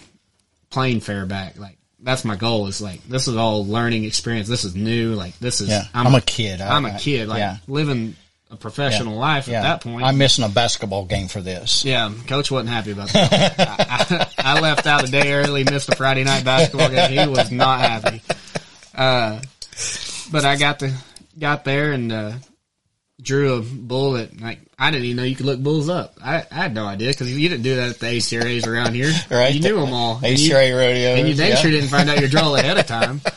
plane 0.70 1.00
fare 1.00 1.26
back. 1.26 1.58
Like, 1.58 1.78
that's 2.00 2.24
my 2.24 2.36
goal. 2.36 2.66
Is 2.66 2.80
like, 2.80 3.06
this 3.08 3.26
is 3.28 3.36
all 3.36 3.66
learning 3.66 4.04
experience. 4.04 4.48
This 4.48 4.64
is 4.64 4.76
new. 4.76 5.14
Like, 5.14 5.38
this 5.38 5.60
is. 5.60 5.68
Yeah. 5.70 5.84
I'm, 5.94 6.14
a 6.14 6.20
kid. 6.20 6.60
I, 6.60 6.76
I'm 6.76 6.84
a 6.84 6.98
kid. 6.98 7.28
Like 7.28 7.38
yeah. 7.38 7.56
living 7.66 8.14
a 8.50 8.56
professional 8.56 9.16
life 9.16 9.48
Yeah. 9.48 9.58
at 9.58 9.62
that 9.62 9.80
point. 9.82 10.04
I'm 10.04 10.18
missing 10.18 10.44
a 10.44 10.48
basketball 10.48 11.06
game 11.06 11.28
for 11.28 11.40
this. 11.40 11.84
yeah, 11.84 12.12
coach 12.26 12.50
wasn't 12.50 12.70
happy 12.70 12.92
about 12.92 13.08
that. 13.08 13.58
I, 13.58 14.26
I, 14.38 14.56
I 14.56 14.60
left 14.60 14.86
out 14.86 15.06
a 15.06 15.10
day 15.10 15.32
early, 15.32 15.64
missed 15.64 15.88
a 15.88 15.96
Friday 15.96 16.24
night 16.24 16.44
basketball 16.44 16.88
game. 16.90 17.10
He 17.10 17.26
was 17.26 17.50
not 17.50 17.80
happy. 17.80 18.22
Uh, 18.94 19.40
but 20.30 20.44
I 20.44 20.56
got 20.56 20.78
the 20.78 20.94
got 21.38 21.64
there 21.64 21.92
and 21.92 22.12
uh, 22.12 22.32
drew 23.24 23.54
a 23.54 23.60
bull 23.62 24.12
that 24.12 24.40
like 24.40 24.60
I 24.78 24.90
didn't 24.90 25.06
even 25.06 25.16
know 25.16 25.22
you 25.24 25.34
could 25.34 25.46
look 25.46 25.60
bulls 25.60 25.88
up. 25.88 26.18
I, 26.22 26.46
I 26.50 26.54
had 26.54 26.74
no 26.74 26.86
idea 26.86 27.08
because 27.08 27.36
you 27.36 27.48
didn't 27.48 27.62
do 27.62 27.76
that 27.76 27.90
at 27.90 27.98
the 27.98 28.06
ACRAs 28.06 28.66
around 28.66 28.94
here. 28.94 29.10
Right. 29.30 29.54
You 29.54 29.60
knew 29.60 29.80
them 29.80 29.92
all. 29.92 30.20
ACRA 30.20 30.76
rodeo. 30.76 31.14
and 31.14 31.26
you 31.28 31.34
dang 31.34 31.50
yeah. 31.50 31.56
sure 31.56 31.70
didn't 31.70 31.88
find 31.88 32.08
out 32.08 32.20
your 32.20 32.28
draw 32.28 32.54
ahead 32.54 32.78
of 32.78 32.86
time. 32.86 33.20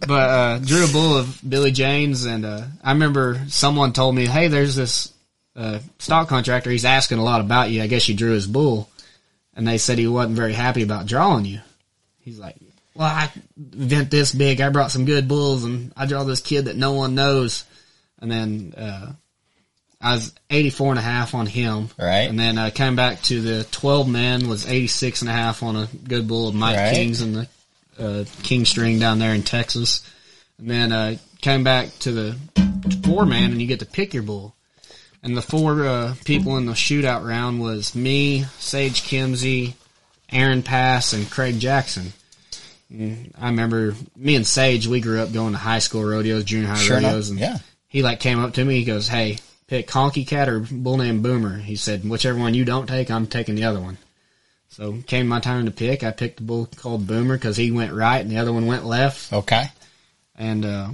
But 0.00 0.30
uh, 0.30 0.58
drew 0.60 0.84
a 0.84 0.88
bull 0.88 1.18
of 1.18 1.38
Billy 1.46 1.72
Jane's, 1.72 2.24
and 2.24 2.46
uh, 2.46 2.62
I 2.82 2.92
remember 2.92 3.42
someone 3.48 3.92
told 3.92 4.14
me, 4.14 4.26
"Hey, 4.26 4.46
there's 4.48 4.74
this 4.74 5.12
uh, 5.54 5.80
stock 5.98 6.28
contractor. 6.28 6.70
He's 6.70 6.86
asking 6.86 7.18
a 7.18 7.24
lot 7.24 7.42
about 7.42 7.70
you. 7.70 7.82
I 7.82 7.88
guess 7.88 8.08
you 8.08 8.14
drew 8.14 8.30
his 8.30 8.46
bull." 8.46 8.88
And 9.54 9.66
they 9.66 9.76
said 9.76 9.98
he 9.98 10.06
wasn't 10.06 10.36
very 10.36 10.54
happy 10.54 10.82
about 10.82 11.06
drawing 11.06 11.44
you. 11.44 11.60
He's 12.20 12.38
like, 12.38 12.56
"Well, 12.94 13.08
I 13.08 13.30
event 13.58 14.10
this 14.10 14.32
big. 14.32 14.62
I 14.62 14.70
brought 14.70 14.92
some 14.92 15.04
good 15.04 15.28
bulls, 15.28 15.64
and 15.64 15.92
I 15.94 16.06
draw 16.06 16.24
this 16.24 16.40
kid 16.40 16.66
that 16.66 16.76
no 16.76 16.92
one 16.92 17.14
knows." 17.14 17.64
And 18.20 18.30
then 18.30 18.74
uh, 18.76 19.12
I 20.00 20.14
was 20.14 20.34
84 20.50 20.90
and 20.90 20.98
a 20.98 21.02
half 21.02 21.34
on 21.34 21.46
him. 21.46 21.88
Right. 21.98 22.28
And 22.28 22.38
then 22.38 22.58
I 22.58 22.70
came 22.70 22.96
back 22.96 23.22
to 23.22 23.40
the 23.40 23.64
12 23.70 24.08
man 24.08 24.48
was 24.48 24.66
86 24.68 25.22
and 25.22 25.30
a 25.30 25.32
half 25.34 25.62
on 25.62 25.76
a 25.76 25.88
good 26.06 26.28
bull 26.28 26.48
of 26.48 26.54
Mike 26.54 26.76
Right. 26.76 26.94
Kings 26.94 27.20
and 27.20 27.34
the 27.34 27.48
uh, 27.98 28.24
King 28.42 28.64
string 28.64 28.98
down 28.98 29.18
there 29.18 29.34
in 29.34 29.42
Texas. 29.42 30.08
And 30.58 30.70
then 30.70 30.92
I 30.92 31.18
came 31.40 31.64
back 31.64 31.90
to 32.00 32.12
the 32.12 32.36
four 33.04 33.26
man 33.26 33.50
and 33.52 33.60
you 33.60 33.66
get 33.66 33.80
to 33.80 33.86
pick 33.86 34.14
your 34.14 34.22
bull. 34.22 34.54
And 35.22 35.36
the 35.36 35.42
four 35.42 35.84
uh, 35.84 36.14
people 36.24 36.56
in 36.58 36.66
the 36.66 36.72
shootout 36.72 37.26
round 37.26 37.60
was 37.60 37.94
me, 37.96 38.44
Sage 38.58 39.02
Kimzey, 39.02 39.74
Aaron 40.30 40.62
Pass, 40.62 41.12
and 41.12 41.28
Craig 41.28 41.58
Jackson. 41.58 42.12
And 42.90 43.34
I 43.38 43.48
remember 43.50 43.94
me 44.16 44.36
and 44.36 44.46
Sage, 44.46 44.86
we 44.86 45.00
grew 45.00 45.20
up 45.20 45.32
going 45.32 45.52
to 45.52 45.58
high 45.58 45.80
school 45.80 46.04
rodeos, 46.04 46.44
junior 46.44 46.68
high 46.68 46.76
Sure 46.76 46.98
enough, 46.98 47.10
rodeos, 47.10 47.30
and 47.30 47.40
yeah. 47.40 47.58
He 47.88 48.02
like 48.02 48.20
came 48.20 48.38
up 48.38 48.54
to 48.54 48.64
me. 48.64 48.76
He 48.76 48.84
goes, 48.84 49.08
"Hey, 49.08 49.38
pick 49.66 49.88
Honky 49.88 50.26
Cat 50.26 50.48
or 50.48 50.60
bull 50.60 50.98
named 50.98 51.22
Boomer." 51.22 51.58
He 51.58 51.76
said, 51.76 52.08
"Whichever 52.08 52.38
one 52.38 52.54
you 52.54 52.64
don't 52.64 52.86
take, 52.86 53.10
I'm 53.10 53.26
taking 53.26 53.54
the 53.54 53.64
other 53.64 53.80
one." 53.80 53.98
So 54.70 54.98
came 55.06 55.26
my 55.26 55.40
turn 55.40 55.64
to 55.64 55.70
pick. 55.70 56.04
I 56.04 56.10
picked 56.10 56.36
the 56.36 56.42
bull 56.44 56.68
called 56.76 57.06
Boomer 57.06 57.36
because 57.36 57.56
he 57.56 57.70
went 57.70 57.92
right 57.94 58.20
and 58.20 58.30
the 58.30 58.38
other 58.38 58.52
one 58.52 58.66
went 58.66 58.84
left. 58.84 59.32
Okay. 59.32 59.64
And 60.36 60.64
uh, 60.64 60.88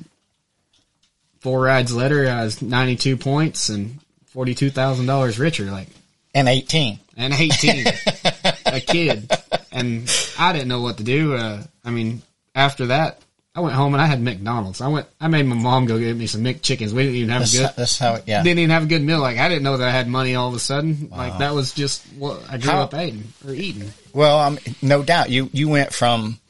four 1.41 1.61
rides 1.61 1.93
later, 1.95 2.29
I 2.31 2.45
was 2.45 2.63
92 2.63 3.17
points 3.17 3.69
and 3.69 3.99
forty-two 4.27 4.71
thousand 4.71 5.07
dollars 5.07 5.39
richer. 5.39 5.65
Like 5.65 5.89
And 6.35 6.49
18. 6.49 6.99
and 7.17 7.33
18, 7.35 7.87
a 8.67 8.81
kid, 8.81 9.31
and 9.71 10.11
I 10.39 10.53
didn't 10.53 10.69
know 10.69 10.81
what 10.81 10.97
to 10.99 11.05
do. 11.05 11.35
Uh, 11.35 11.63
I 11.85 11.91
mean, 11.91 12.23
after 12.55 12.87
that, 12.87 13.21
I 13.57 13.61
went 13.61 13.75
home 13.75 13.95
and 13.95 14.03
I 14.03 14.07
had 14.07 14.21
McDonald's. 14.21 14.81
I 14.81 14.89
went, 14.89 15.07
I 15.21 15.29
made 15.29 15.45
my 15.45 15.55
mom 15.55 15.87
go 15.87 15.97
get 15.97 16.17
me 16.17 16.27
some 16.27 16.43
McChickens. 16.43 16.91
We 16.91 17.05
didn't 17.05 17.15
even 17.15 17.31
have 17.31 17.43
a 17.43 17.45
That's, 17.45 17.59
good, 17.59 17.71
that's 17.77 17.99
how 17.99 18.15
it, 18.15 18.25
yeah. 18.27 18.43
didn't 18.43 18.59
even 18.59 18.71
have 18.71 18.83
a 18.83 18.87
good 18.87 19.03
meal. 19.03 19.21
Like 19.21 19.39
I 19.39 19.49
didn't 19.49 19.63
know 19.63 19.77
that 19.77 19.89
I 19.89 19.93
had 19.93 20.09
money 20.09 20.35
all 20.35 20.49
of 20.49 20.55
a 20.55 20.59
sudden. 20.59 21.09
Like 21.11 21.39
that 21.39 21.55
was 21.55 21.73
just 21.73 22.05
what 22.19 22.43
I 22.51 22.59
grew 22.59 22.73
How- 22.73 22.83
up 22.83 22.95
eating 22.95 23.25
or 23.47 23.55
eating. 23.55 23.91
Well, 24.13 24.41
um, 24.41 24.59
no 24.83 25.03
doubt 25.05 25.31
you 25.31 25.51
you 25.53 25.69
went 25.69 25.93
from 25.93 26.41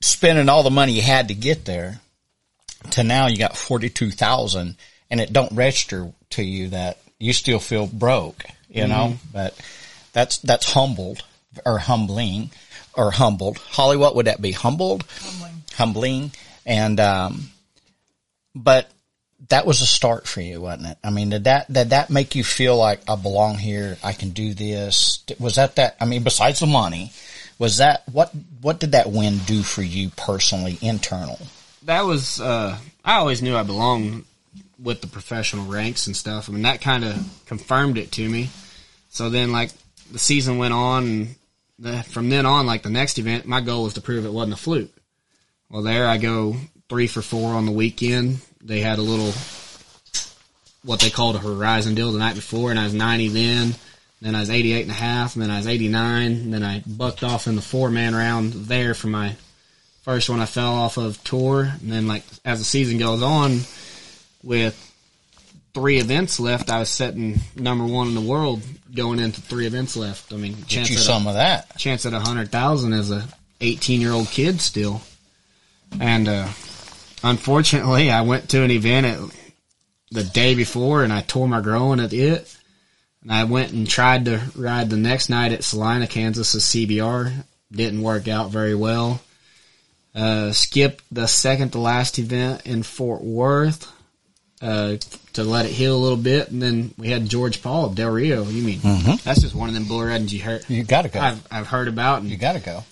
spending 0.00 0.48
all 0.48 0.62
the 0.62 0.70
money 0.70 0.92
you 0.92 1.02
had 1.02 1.28
to 1.28 1.34
get 1.34 1.64
there 1.64 2.00
to 2.92 3.02
now 3.02 3.26
you 3.26 3.36
got 3.36 3.56
forty 3.56 3.90
two 3.90 4.10
thousand, 4.10 4.76
and 5.10 5.20
it 5.20 5.32
don't 5.32 5.52
register 5.52 6.12
to 6.30 6.42
you 6.42 6.68
that 6.68 6.98
you 7.18 7.32
still 7.32 7.58
feel 7.58 7.86
broke, 7.86 8.44
you 8.70 8.86
know. 8.86 9.18
But 9.32 9.58
that's 10.12 10.38
that's 10.38 10.72
humbled 10.72 11.22
or 11.64 11.78
humbling 11.78 12.50
or 12.96 13.10
humbled. 13.10 13.58
Holly, 13.58 13.96
what 13.96 14.14
would 14.16 14.26
that 14.26 14.40
be? 14.40 14.52
Humbled, 14.52 15.04
Humbling. 15.20 15.62
humbling, 15.74 16.32
and 16.64 17.00
um, 17.00 17.50
but 18.54 18.90
that 19.48 19.66
was 19.66 19.82
a 19.82 19.86
start 19.86 20.26
for 20.26 20.40
you, 20.40 20.60
wasn't 20.62 20.88
it? 20.88 20.98
I 21.04 21.10
mean, 21.10 21.30
did 21.30 21.44
that 21.44 21.72
did 21.72 21.90
that 21.90 22.10
make 22.10 22.34
you 22.34 22.42
feel 22.44 22.76
like 22.76 23.00
I 23.08 23.16
belong 23.16 23.58
here? 23.58 23.98
I 24.02 24.12
can 24.12 24.30
do 24.30 24.54
this. 24.54 25.22
Was 25.38 25.56
that 25.56 25.76
that? 25.76 25.96
I 26.00 26.04
mean, 26.06 26.22
besides 26.24 26.60
the 26.60 26.66
money, 26.66 27.12
was 27.58 27.78
that 27.78 28.02
what? 28.10 28.32
What 28.60 28.80
did 28.80 28.92
that 28.92 29.10
win 29.10 29.38
do 29.38 29.62
for 29.62 29.82
you 29.82 30.10
personally, 30.16 30.78
internal? 30.80 31.38
That 31.84 32.04
was 32.04 32.40
uh, 32.40 32.76
I 33.04 33.16
always 33.16 33.42
knew 33.42 33.56
I 33.56 33.62
belonged 33.62 34.24
with 34.82 35.00
the 35.00 35.06
professional 35.06 35.66
ranks 35.66 36.06
and 36.06 36.16
stuff. 36.16 36.48
I 36.48 36.52
mean 36.52 36.62
that 36.62 36.80
kind 36.80 37.04
of 37.04 37.16
confirmed 37.46 37.98
it 37.98 38.12
to 38.12 38.28
me. 38.28 38.50
So 39.08 39.30
then 39.30 39.52
like 39.52 39.70
the 40.10 40.18
season 40.18 40.58
went 40.58 40.74
on 40.74 41.04
and 41.04 41.28
the, 41.28 41.34
from 42.08 42.28
then 42.28 42.46
on 42.46 42.66
like 42.66 42.82
the 42.82 42.90
next 42.90 43.18
event 43.18 43.46
my 43.46 43.60
goal 43.60 43.84
was 43.84 43.94
to 43.94 44.00
prove 44.00 44.24
it 44.24 44.32
wasn't 44.32 44.54
a 44.54 44.56
fluke. 44.56 44.92
Well 45.70 45.82
there 45.82 46.06
I 46.06 46.18
go 46.18 46.56
3 46.88 47.06
for 47.06 47.22
4 47.22 47.54
on 47.54 47.66
the 47.66 47.72
weekend. 47.72 48.40
They 48.62 48.80
had 48.80 48.98
a 48.98 49.02
little 49.02 49.32
what 50.84 51.00
they 51.00 51.10
called 51.10 51.36
a 51.36 51.40
horizon 51.40 51.94
deal 51.94 52.12
the 52.12 52.18
night 52.18 52.34
before 52.34 52.70
and 52.70 52.78
I 52.78 52.84
was 52.84 52.94
90 52.94 53.28
then. 53.28 53.74
Then 54.22 54.34
I 54.34 54.40
was 54.40 54.50
88 54.50 54.82
and 54.82 54.90
a 54.90 54.94
half, 54.94 55.34
and 55.34 55.42
then 55.42 55.50
I 55.50 55.58
was 55.58 55.66
89, 55.66 56.32
and 56.32 56.54
then 56.54 56.62
I 56.62 56.82
bucked 56.86 57.22
off 57.22 57.46
in 57.46 57.54
the 57.54 57.62
four 57.62 57.90
man 57.90 58.14
round 58.14 58.52
there 58.52 58.94
for 58.94 59.08
my 59.08 59.36
first 60.02 60.30
one 60.30 60.40
I 60.40 60.46
fell 60.46 60.74
off 60.74 60.96
of 60.96 61.22
tour, 61.22 61.64
and 61.64 61.92
then 61.92 62.08
like 62.08 62.22
as 62.44 62.58
the 62.58 62.64
season 62.64 62.96
goes 62.96 63.22
on, 63.22 63.60
with 64.42 64.74
three 65.76 65.98
events 65.98 66.40
left, 66.40 66.70
I 66.70 66.78
was 66.78 66.88
setting 66.88 67.38
number 67.54 67.84
one 67.84 68.08
in 68.08 68.14
the 68.14 68.20
world 68.22 68.62
going 68.94 69.18
into 69.18 69.42
three 69.42 69.66
events 69.66 69.94
left. 69.94 70.32
I 70.32 70.36
mean, 70.36 70.54
Get 70.54 70.68
chance 70.68 70.90
you 70.90 70.96
at 70.96 71.02
some 71.02 71.26
a, 71.26 71.28
of 71.28 71.34
that. 71.34 71.76
chance 71.76 72.06
at 72.06 72.14
a 72.14 72.18
hundred 72.18 72.50
thousand 72.50 72.94
as 72.94 73.10
a 73.10 73.28
eighteen 73.60 74.00
year 74.00 74.12
old 74.12 74.28
kid 74.28 74.62
still, 74.62 75.02
and 76.00 76.28
uh, 76.28 76.48
unfortunately, 77.22 78.10
I 78.10 78.22
went 78.22 78.48
to 78.50 78.62
an 78.62 78.70
event 78.70 79.04
at 79.04 79.20
the 80.12 80.24
day 80.24 80.54
before, 80.54 81.04
and 81.04 81.12
I 81.12 81.20
tore 81.20 81.46
my 81.46 81.60
groin 81.60 82.00
at 82.00 82.14
it. 82.14 82.56
And 83.20 83.30
I 83.30 83.44
went 83.44 83.72
and 83.72 83.86
tried 83.86 84.24
to 84.24 84.40
ride 84.54 84.88
the 84.88 84.96
next 84.96 85.28
night 85.28 85.52
at 85.52 85.62
Salina, 85.62 86.06
Kansas, 86.06 86.54
as 86.54 86.62
CBR. 86.62 87.44
Didn't 87.70 88.00
work 88.00 88.28
out 88.28 88.50
very 88.50 88.74
well. 88.74 89.20
Uh, 90.14 90.52
skipped 90.52 91.04
the 91.12 91.26
second 91.26 91.72
to 91.72 91.78
last 91.78 92.18
event 92.18 92.64
in 92.64 92.82
Fort 92.82 93.22
Worth 93.22 93.92
uh, 94.66 94.96
to 95.34 95.44
let 95.44 95.66
it 95.66 95.70
heal 95.72 95.94
a 95.96 95.98
little 95.98 96.16
bit, 96.16 96.50
and 96.50 96.60
then 96.60 96.92
we 96.98 97.08
had 97.08 97.28
George 97.28 97.62
Paul 97.62 97.86
of 97.86 97.94
Del 97.94 98.10
Rio. 98.10 98.44
You 98.44 98.62
mean 98.62 98.80
that's 99.22 99.42
just 99.42 99.54
one 99.54 99.68
of 99.68 99.74
them 99.74 99.84
bull 99.84 100.02
ridings 100.02 100.34
you 100.34 100.42
heard 100.42 100.68
You 100.68 100.82
got 100.82 101.02
to 101.02 101.08
go. 101.08 101.20
I've 101.20 101.46
I've 101.50 101.66
heard 101.68 101.88
about, 101.88 102.22
and 102.22 102.30
you 102.30 102.36
got 102.36 102.54
to 102.54 102.60
go. 102.60 102.82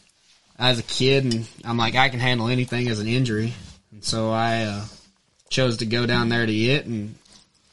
as 0.59 0.79
a 0.79 0.85
kid, 0.85 1.25
and 1.25 1.49
I'm 1.65 1.77
like 1.77 1.97
I 1.97 2.09
can 2.11 2.21
handle 2.21 2.47
anything 2.49 2.89
as 2.89 3.01
an 3.01 3.09
injury, 3.09 3.53
and 3.91 4.05
so 4.05 4.31
I 4.31 4.63
uh, 4.63 4.85
chose 5.51 5.79
to 5.79 5.87
go 5.87 6.07
down 6.07 6.29
there 6.29 6.47
to 6.47 6.53
it, 6.53 6.87
and 6.87 7.17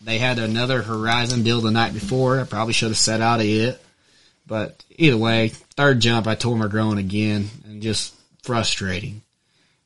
they 0.01 0.17
had 0.17 0.39
another 0.39 0.81
Horizon 0.81 1.43
deal 1.43 1.61
the 1.61 1.69
night 1.69 1.93
before. 1.93 2.39
I 2.39 2.45
probably 2.45 2.73
should 2.73 2.89
have 2.89 2.97
set 2.97 3.21
out 3.21 3.39
of 3.39 3.45
it, 3.45 3.79
but 4.47 4.83
either 4.97 5.17
way, 5.17 5.49
third 5.49 5.99
jump 5.99 6.25
I 6.25 6.33
tore 6.33 6.57
my 6.57 6.67
groin 6.67 6.97
again, 6.97 7.49
and 7.65 7.83
just 7.83 8.15
frustrating. 8.41 9.21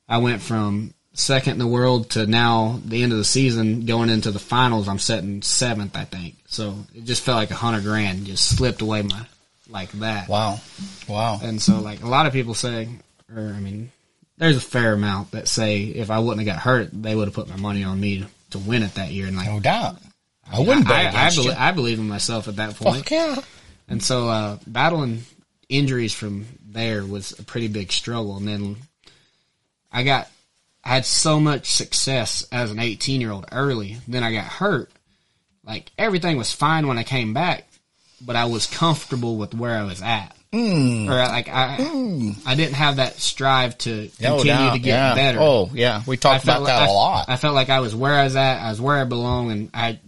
I 0.08 0.18
went 0.18 0.40
from 0.40 0.94
second 1.16 1.54
in 1.54 1.58
the 1.58 1.66
world 1.66 2.10
to 2.10 2.26
now 2.26 2.80
the 2.84 3.02
end 3.02 3.12
of 3.12 3.18
the 3.18 3.24
season 3.24 3.86
going 3.86 4.10
into 4.10 4.30
the 4.30 4.38
finals. 4.38 4.88
I'm 4.88 4.98
setting 4.98 5.42
seventh, 5.42 5.96
I 5.96 6.04
think. 6.04 6.36
So 6.46 6.76
it 6.94 7.04
just 7.04 7.22
felt 7.22 7.38
like 7.38 7.50
a 7.50 7.54
hundred 7.54 7.82
grand 7.82 8.26
just 8.26 8.56
slipped 8.56 8.82
away 8.82 9.02
my 9.02 9.26
like 9.68 9.90
that. 9.92 10.28
Wow, 10.28 10.60
wow. 11.08 11.40
And 11.42 11.60
so, 11.60 11.80
like 11.80 12.02
a 12.02 12.08
lot 12.08 12.26
of 12.26 12.32
people 12.32 12.54
say, 12.54 12.88
or 13.34 13.42
I 13.42 13.60
mean, 13.60 13.90
there's 14.38 14.56
a 14.56 14.60
fair 14.60 14.92
amount 14.92 15.32
that 15.32 15.48
say 15.48 15.82
if 15.82 16.10
I 16.10 16.18
wouldn't 16.18 16.46
have 16.46 16.54
got 16.54 16.62
hurt, 16.62 16.90
they 16.92 17.14
would 17.14 17.28
have 17.28 17.34
put 17.34 17.48
my 17.48 17.56
money 17.56 17.82
on 17.82 17.98
me 18.00 18.20
to, 18.20 18.26
to 18.50 18.58
win 18.58 18.82
it 18.82 18.94
that 18.94 19.10
year. 19.10 19.26
And 19.26 19.36
like, 19.36 19.48
No 19.48 19.60
doubt. 19.60 19.96
I 20.50 20.60
wouldn't 20.60 20.86
bet 20.86 20.96
I, 20.96 21.24
I, 21.24 21.28
against. 21.28 21.48
I 21.48 21.72
believe 21.72 21.98
in 21.98 22.08
myself 22.08 22.46
at 22.46 22.56
that 22.56 22.76
point. 22.76 22.98
Fuck 22.98 23.10
yeah. 23.10 23.36
And 23.88 24.02
so 24.02 24.28
uh, 24.28 24.58
battling 24.66 25.22
injuries 25.68 26.14
from 26.14 26.46
there 26.64 27.04
was 27.04 27.36
a 27.38 27.42
pretty 27.42 27.68
big 27.68 27.90
struggle. 27.90 28.36
And 28.36 28.46
then 28.46 28.76
I 29.90 30.04
got 30.04 30.28
I 30.86 30.90
had 30.94 31.04
so 31.04 31.40
much 31.40 31.72
success 31.72 32.46
as 32.52 32.70
an 32.70 32.78
18 32.78 33.20
year 33.20 33.32
old 33.32 33.46
early. 33.50 33.96
Then 34.06 34.22
I 34.22 34.32
got 34.32 34.44
hurt. 34.44 34.88
Like 35.64 35.90
everything 35.98 36.36
was 36.36 36.52
fine 36.52 36.86
when 36.86 36.96
I 36.96 37.02
came 37.02 37.34
back, 37.34 37.66
but 38.20 38.36
I 38.36 38.44
was 38.44 38.66
comfortable 38.66 39.36
with 39.36 39.52
where 39.52 39.76
I 39.76 39.82
was 39.82 40.00
at. 40.00 40.36
Hmm. 40.52 41.08
Or 41.10 41.16
like 41.16 41.48
I, 41.48 41.76
I 42.46 42.54
didn't 42.54 42.74
have 42.74 42.96
that 42.96 43.14
strive 43.16 43.76
to 43.78 44.08
continue 44.16 44.44
doubt, 44.44 44.72
to 44.74 44.78
get 44.78 44.90
yeah. 44.90 45.14
better. 45.16 45.38
Oh, 45.40 45.70
yeah. 45.74 46.02
We 46.06 46.16
talked 46.16 46.44
about 46.44 46.64
that 46.66 46.82
like- 46.82 46.88
a 46.88 46.92
lot. 46.92 47.28
I, 47.28 47.32
I 47.32 47.36
felt 47.36 47.56
like 47.56 47.68
I 47.68 47.80
was 47.80 47.92
where 47.92 48.14
I 48.14 48.22
was 48.22 48.36
at. 48.36 48.62
I 48.62 48.70
was 48.70 48.80
where 48.80 48.96
I 48.96 49.04
belong, 49.04 49.50
and 49.50 49.70
I 49.74 49.98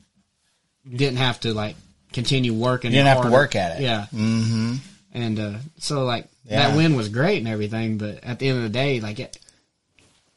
didn't 0.89 1.19
have 1.19 1.41
to 1.41 1.55
like 1.55 1.75
continue 2.13 2.55
working. 2.55 2.93
You 2.93 2.99
didn't 2.99 3.17
have 3.17 3.25
to 3.25 3.33
work 3.33 3.57
at 3.57 3.81
it. 3.81 3.83
Yeah. 3.83 4.07
Mm-hmm. 4.15 4.75
And 5.13 5.41
uh, 5.41 5.55
so 5.79 6.05
like 6.05 6.29
Yeah. 6.45 6.69
that 6.69 6.77
win 6.77 6.95
was 6.95 7.09
great 7.09 7.39
and 7.39 7.49
everything, 7.49 7.99
but 7.99 8.23
at 8.23 8.39
the 8.39 8.49
end 8.49 8.59
of 8.59 8.63
the 8.63 8.71
day, 8.71 9.01
like 9.01 9.19
it, 9.19 9.39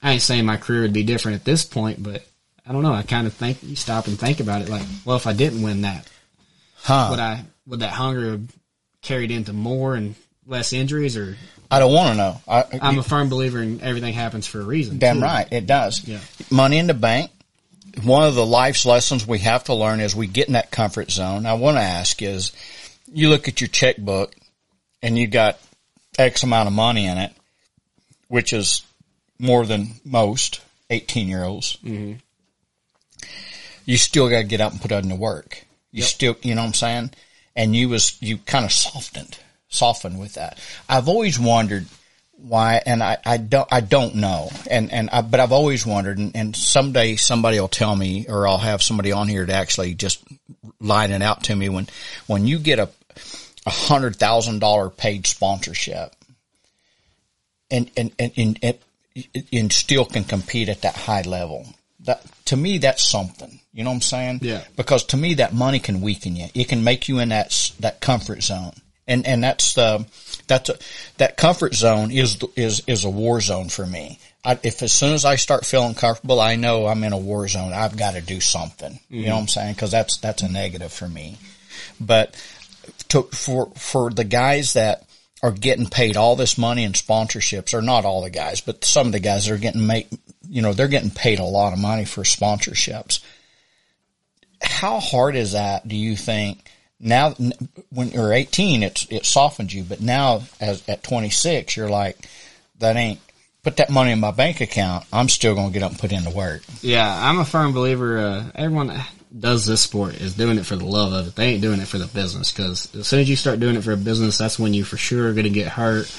I 0.01 0.13
ain't 0.13 0.21
saying 0.21 0.45
my 0.45 0.57
career 0.57 0.81
would 0.81 0.93
be 0.93 1.03
different 1.03 1.35
at 1.35 1.45
this 1.45 1.63
point, 1.63 2.01
but 2.01 2.25
I 2.65 2.73
don't 2.73 2.83
know. 2.83 2.93
I 2.93 3.03
kind 3.03 3.27
of 3.27 3.33
think 3.33 3.61
you 3.63 3.75
stop 3.75 4.07
and 4.07 4.19
think 4.19 4.39
about 4.39 4.61
it. 4.61 4.69
Like, 4.69 4.83
well, 5.05 5.15
if 5.15 5.27
I 5.27 5.33
didn't 5.33 5.61
win 5.61 5.81
that, 5.81 6.07
huh. 6.75 7.07
would 7.11 7.19
I 7.19 7.43
would 7.67 7.79
that 7.81 7.91
hunger 7.91 8.31
have 8.31 8.55
carried 9.01 9.31
into 9.31 9.53
more 9.53 9.95
and 9.95 10.15
less 10.45 10.73
injuries? 10.73 11.17
Or 11.17 11.37
I 11.69 11.79
don't 11.79 11.93
want 11.93 12.09
to 12.11 12.17
know. 12.17 12.41
I, 12.47 12.65
I'm 12.81 12.99
a 12.99 13.03
firm 13.03 13.29
believer 13.29 13.61
in 13.61 13.81
everything 13.81 14.13
happens 14.13 14.47
for 14.47 14.59
a 14.59 14.63
reason. 14.63 14.97
Damn 14.97 15.17
too. 15.17 15.23
right, 15.23 15.47
it 15.51 15.67
does. 15.67 16.07
Yeah. 16.07 16.19
Money 16.49 16.77
in 16.77 16.87
the 16.87 16.93
bank. 16.93 17.31
One 18.03 18.23
of 18.23 18.35
the 18.35 18.45
life's 18.45 18.85
lessons 18.85 19.27
we 19.27 19.39
have 19.39 19.65
to 19.65 19.73
learn 19.73 19.99
is 19.99 20.15
we 20.15 20.27
get 20.27 20.47
in 20.47 20.53
that 20.53 20.71
comfort 20.71 21.11
zone. 21.11 21.45
I 21.45 21.53
want 21.55 21.75
to 21.75 21.81
ask 21.81 22.21
is, 22.21 22.53
you 23.11 23.29
look 23.29 23.49
at 23.49 23.59
your 23.59 23.67
checkbook 23.67 24.33
and 25.01 25.17
you 25.17 25.27
got 25.27 25.59
X 26.17 26.43
amount 26.43 26.67
of 26.67 26.73
money 26.73 27.05
in 27.05 27.17
it, 27.17 27.33
which 28.29 28.53
is 28.53 28.83
more 29.41 29.65
than 29.65 29.89
most 30.05 30.61
18 30.89 31.27
year 31.27 31.43
olds. 31.43 31.77
Mm-hmm. 31.83 32.19
You 33.85 33.97
still 33.97 34.29
got 34.29 34.37
to 34.37 34.43
get 34.43 34.61
up 34.61 34.71
and 34.71 34.81
put 34.81 34.91
it 34.91 35.03
into 35.03 35.15
work. 35.15 35.65
You 35.91 36.03
still, 36.03 36.37
you 36.41 36.55
know 36.55 36.61
what 36.61 36.67
I'm 36.67 36.73
saying? 36.73 37.11
And 37.55 37.75
you 37.75 37.89
was, 37.89 38.21
you 38.21 38.37
kind 38.37 38.63
of 38.63 38.71
softened, 38.71 39.37
softened 39.67 40.19
with 40.19 40.35
that. 40.35 40.57
I've 40.87 41.09
always 41.09 41.39
wondered, 41.39 41.85
why 42.37 42.81
and 42.85 43.03
I, 43.03 43.17
I 43.23 43.37
don't 43.37 43.67
I 43.71 43.81
don't 43.81 44.15
know 44.15 44.49
and 44.67 44.91
and 44.91 45.11
I, 45.11 45.21
but 45.21 45.39
I've 45.39 45.51
always 45.51 45.85
wondered 45.85 46.17
and, 46.17 46.35
and 46.35 46.55
someday 46.55 47.15
somebody 47.15 47.59
will 47.59 47.67
tell 47.67 47.95
me 47.95 48.25
or 48.27 48.47
I'll 48.47 48.57
have 48.57 48.81
somebody 48.81 49.11
on 49.11 49.27
here 49.27 49.45
to 49.45 49.53
actually 49.53 49.93
just 49.93 50.23
line 50.79 51.11
it 51.11 51.21
out 51.21 51.43
to 51.43 51.55
me 51.55 51.69
when 51.69 51.87
when 52.25 52.47
you 52.47 52.57
get 52.57 52.79
a 52.79 52.89
a 53.67 53.69
hundred 53.69 54.15
thousand 54.15 54.57
dollar 54.57 54.89
paid 54.89 55.27
sponsorship 55.27 56.15
and 57.69 57.91
and 57.95 58.11
and, 58.17 58.31
and, 58.35 58.59
and 58.63 58.77
and 59.51 59.71
still 59.71 60.05
can 60.05 60.23
compete 60.23 60.69
at 60.69 60.81
that 60.81 60.95
high 60.95 61.21
level 61.21 61.65
that 61.99 62.23
to 62.45 62.55
me 62.55 62.77
that's 62.77 63.07
something 63.07 63.59
you 63.73 63.83
know 63.83 63.89
what 63.89 63.95
I'm 63.95 64.01
saying 64.01 64.39
Yeah. 64.41 64.63
because 64.75 65.03
to 65.07 65.17
me 65.17 65.35
that 65.35 65.53
money 65.53 65.79
can 65.79 66.01
weaken 66.01 66.35
you 66.35 66.47
it 66.53 66.69
can 66.69 66.83
make 66.83 67.07
you 67.07 67.19
in 67.19 67.29
that 67.29 67.71
that 67.79 67.99
comfort 67.99 68.41
zone 68.41 68.73
and 69.07 69.27
and 69.27 69.43
that's 69.43 69.73
the 69.73 70.05
that's 70.47 70.69
a, 70.69 70.77
that 71.17 71.37
comfort 71.37 71.73
zone 71.73 72.11
is 72.11 72.39
is 72.55 72.83
is 72.87 73.05
a 73.05 73.09
war 73.09 73.41
zone 73.41 73.69
for 73.69 73.85
me. 73.85 74.19
I, 74.43 74.57
if 74.63 74.81
as 74.81 74.91
soon 74.91 75.13
as 75.13 75.25
I 75.25 75.35
start 75.35 75.65
feeling 75.65 75.93
comfortable, 75.93 76.39
I 76.39 76.55
know 76.55 76.87
I'm 76.87 77.03
in 77.03 77.13
a 77.13 77.17
war 77.17 77.47
zone. 77.47 77.73
I've 77.73 77.97
got 77.97 78.15
to 78.15 78.21
do 78.21 78.39
something. 78.39 78.99
You 79.09 79.21
know 79.21 79.25
mm-hmm. 79.25 79.33
what 79.33 79.41
I'm 79.41 79.47
saying? 79.47 79.73
Because 79.73 79.91
that's 79.91 80.17
that's 80.17 80.43
a 80.43 80.51
negative 80.51 80.91
for 80.91 81.07
me. 81.07 81.37
But 81.99 82.35
to, 83.09 83.23
for 83.23 83.71
for 83.75 84.11
the 84.11 84.23
guys 84.23 84.73
that 84.73 85.03
are 85.43 85.51
getting 85.51 85.87
paid 85.87 86.17
all 86.17 86.35
this 86.35 86.57
money 86.57 86.83
in 86.83 86.93
sponsorships, 86.93 87.73
or 87.73 87.81
not 87.81 88.05
all 88.05 88.21
the 88.21 88.29
guys, 88.29 88.61
but 88.61 88.85
some 88.85 89.07
of 89.07 89.13
the 89.13 89.19
guys 89.19 89.49
are 89.49 89.57
getting 89.57 89.87
make, 89.87 90.07
you 90.47 90.61
know, 90.61 90.73
they're 90.73 90.87
getting 90.87 91.09
paid 91.09 91.39
a 91.39 91.43
lot 91.43 91.73
of 91.73 91.79
money 91.79 92.05
for 92.05 92.23
sponsorships. 92.23 93.19
How 94.61 94.99
hard 94.99 95.35
is 95.35 95.53
that? 95.53 95.87
Do 95.87 95.95
you 95.95 96.15
think? 96.15 96.69
now 97.03 97.33
when 97.89 98.09
you're 98.09 98.31
18 98.31 98.83
it's 98.83 99.07
it 99.09 99.25
softens 99.25 99.73
you 99.73 99.83
but 99.83 100.01
now 100.01 100.43
as 100.59 100.87
at 100.87 101.01
26 101.01 101.75
you're 101.75 101.89
like 101.89 102.15
that 102.77 102.95
ain't 102.95 103.19
put 103.63 103.77
that 103.77 103.89
money 103.89 104.11
in 104.11 104.19
my 104.19 104.29
bank 104.31 104.61
account 104.61 105.03
i'm 105.11 105.27
still 105.27 105.55
going 105.55 105.69
to 105.69 105.73
get 105.73 105.81
up 105.81 105.91
and 105.91 105.99
put 105.99 106.11
in 106.11 106.23
the 106.23 106.29
work 106.29 106.61
Yeah, 106.83 107.07
I'm 107.11 107.39
a 107.39 107.45
firm 107.45 107.73
believer. 107.73 108.19
Uh, 108.19 108.51
everyone 108.55 108.89
does 109.37 109.65
this 109.65 109.81
sport 109.81 110.15
is 110.15 110.35
doing 110.35 110.57
it 110.57 110.65
for 110.65 110.75
the 110.75 110.85
love 110.85 111.13
of 111.13 111.27
it. 111.27 111.35
They 111.35 111.47
ain't 111.47 111.61
doing 111.61 111.79
it 111.79 111.87
for 111.87 111.97
the 111.97 112.07
business 112.07 112.51
because 112.51 112.93
as 112.95 113.07
soon 113.07 113.21
as 113.21 113.29
you 113.29 113.35
start 113.35 113.59
doing 113.59 113.75
it 113.75 113.83
for 113.83 113.93
a 113.93 113.97
business, 113.97 114.37
that's 114.37 114.59
when 114.59 114.73
you 114.73 114.83
for 114.83 114.97
sure 114.97 115.29
are 115.29 115.33
going 115.33 115.45
to 115.45 115.49
get 115.49 115.67
hurt 115.67 116.13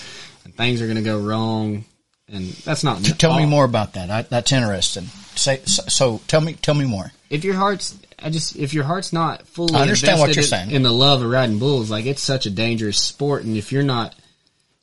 and 0.45 0.55
things 0.55 0.81
are 0.81 0.87
going 0.87 0.97
to 0.97 1.03
go 1.03 1.19
wrong. 1.19 1.85
And 2.29 2.47
that's 2.47 2.83
not. 2.83 3.05
tell 3.05 3.37
me 3.37 3.45
more 3.45 3.65
about 3.65 3.95
that 3.95 4.11
I, 4.11 4.23
that's 4.23 4.53
interesting 4.53 5.07
say 5.37 5.61
so, 5.65 5.83
so 5.89 6.21
tell 6.27 6.41
me 6.41 6.55
tell 6.55 6.75
me 6.75 6.85
more 6.85 7.13
If 7.31 7.45
your 7.45 7.55
heart's, 7.55 7.99
I 8.19 8.31
just 8.31 8.57
if 8.57 8.75
your 8.75 8.85
heart's 8.85 9.13
not 9.13 9.47
fully. 9.47 9.75
I 9.75 9.83
understand 9.83 10.21
what 10.21 10.35
you're 10.35 10.43
saying. 10.43 10.71
In 10.71 10.83
the 10.83 10.93
love 10.93 11.23
of 11.23 11.31
riding 11.31 11.59
bulls, 11.59 11.91
like 11.91 12.07
it's 12.07 12.23
such 12.23 12.47
a 12.47 12.51
dangerous 12.51 12.99
sport, 12.99 13.45
and 13.45 13.57
if 13.57 13.73
you're 13.73 13.83
not, 13.83 14.15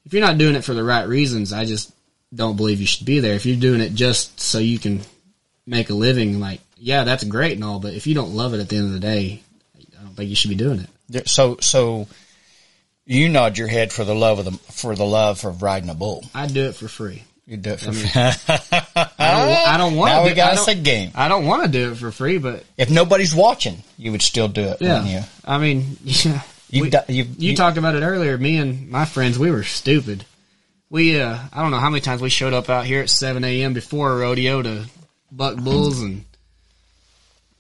if 0.05 0.13
you're 0.13 0.25
not 0.25 0.37
doing 0.37 0.55
it 0.55 0.63
for 0.63 0.73
the 0.73 0.83
right 0.83 1.07
reasons, 1.07 1.53
I 1.53 1.65
just 1.65 1.93
don't 2.33 2.57
believe 2.57 2.79
you 2.79 2.87
should 2.87 3.05
be 3.05 3.19
there. 3.19 3.33
If 3.33 3.45
you're 3.45 3.59
doing 3.59 3.81
it 3.81 3.93
just 3.93 4.39
so 4.39 4.59
you 4.59 4.79
can 4.79 5.01
make 5.65 5.89
a 5.89 5.93
living, 5.93 6.39
like 6.39 6.61
yeah, 6.79 7.03
that's 7.03 7.23
great 7.23 7.53
and 7.53 7.63
all, 7.63 7.79
but 7.79 7.93
if 7.93 8.07
you 8.07 8.15
don't 8.15 8.33
love 8.33 8.53
it 8.53 8.59
at 8.59 8.69
the 8.69 8.77
end 8.77 8.85
of 8.87 8.93
the 8.93 8.99
day, 8.99 9.41
I 9.77 10.03
don't 10.03 10.15
think 10.15 10.29
you 10.29 10.35
should 10.35 10.49
be 10.49 10.55
doing 10.55 10.87
it. 11.11 11.27
So 11.29 11.57
so 11.59 12.07
you 13.05 13.29
nod 13.29 13.57
your 13.57 13.67
head 13.67 13.91
for 13.91 14.03
the 14.03 14.13
love 14.15 14.39
of 14.39 14.45
the 14.45 14.51
for 14.71 14.95
the 14.95 15.05
love 15.05 15.43
of 15.45 15.61
riding 15.63 15.89
a 15.89 15.95
bull 15.95 16.23
I 16.35 16.45
do 16.47 16.65
it 16.65 16.75
for 16.75 16.87
free. 16.87 17.23
you 17.47 17.57
do 17.57 17.71
it 17.71 17.79
for 17.79 17.89
I 17.89 18.33
don't, 19.17 19.67
I 19.67 19.77
don't 19.77 19.95
want 19.95 20.11
now 20.13 20.23
to. 20.23 20.29
we 20.29 20.35
got 20.35 20.53
us 20.53 20.67
a 20.67 20.75
game 20.75 21.11
I 21.15 21.27
don't 21.27 21.45
want 21.45 21.63
to 21.63 21.69
do 21.69 21.91
it 21.91 21.95
for 21.95 22.11
free, 22.11 22.37
but 22.37 22.63
if 22.77 22.89
nobody's 22.91 23.33
watching 23.33 23.81
you 23.97 24.11
would 24.11 24.21
still 24.21 24.47
do 24.47 24.61
it 24.61 24.77
yeah, 24.81 24.99
wouldn't 24.99 25.11
you 25.13 25.21
I 25.45 25.57
mean, 25.57 25.97
yeah, 26.03 26.41
you, 26.69 26.83
we- 26.83 26.91
you, 27.13 27.25
You 27.37 27.55
talked 27.55 27.77
about 27.79 27.95
it 27.95 28.03
earlier. 28.03 28.37
Me 28.37 28.57
and 28.57 28.89
my 28.91 29.05
friends, 29.05 29.39
we 29.39 29.49
were 29.49 29.63
stupid. 29.63 30.25
We, 30.91 31.19
uh, 31.19 31.37
I 31.51 31.61
don't 31.63 31.71
know 31.71 31.79
how 31.79 31.89
many 31.89 32.01
times 32.01 32.21
we 32.21 32.29
showed 32.29 32.53
up 32.53 32.69
out 32.69 32.85
here 32.85 33.01
at 33.01 33.09
7 33.09 33.43
a.m. 33.43 33.73
before 33.73 34.11
a 34.11 34.17
rodeo 34.17 34.61
to 34.61 34.85
buck 35.31 35.55
bulls 35.57 35.99
and 36.01 36.25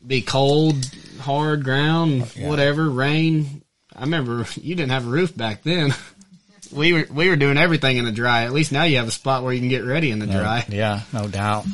be 0.05 0.21
cold, 0.21 0.75
hard 1.19 1.63
ground, 1.63 2.23
whatever, 2.39 2.89
rain. 2.89 3.61
I 3.95 4.01
remember 4.01 4.45
you 4.55 4.75
didn't 4.75 4.91
have 4.91 5.05
a 5.05 5.09
roof 5.09 5.35
back 5.35 5.63
then. 5.63 5.93
We 6.71 6.93
were, 6.93 7.07
we 7.11 7.27
were 7.29 7.35
doing 7.35 7.57
everything 7.57 7.97
in 7.97 8.05
the 8.05 8.11
dry. 8.11 8.43
At 8.43 8.53
least 8.53 8.71
now 8.71 8.83
you 8.83 8.97
have 8.97 9.07
a 9.07 9.11
spot 9.11 9.43
where 9.43 9.51
you 9.51 9.59
can 9.59 9.69
get 9.69 9.83
ready 9.83 10.11
in 10.11 10.19
the 10.19 10.27
dry. 10.27 10.63
Yeah, 10.69 11.01
no 11.11 11.27
doubt. 11.27 11.65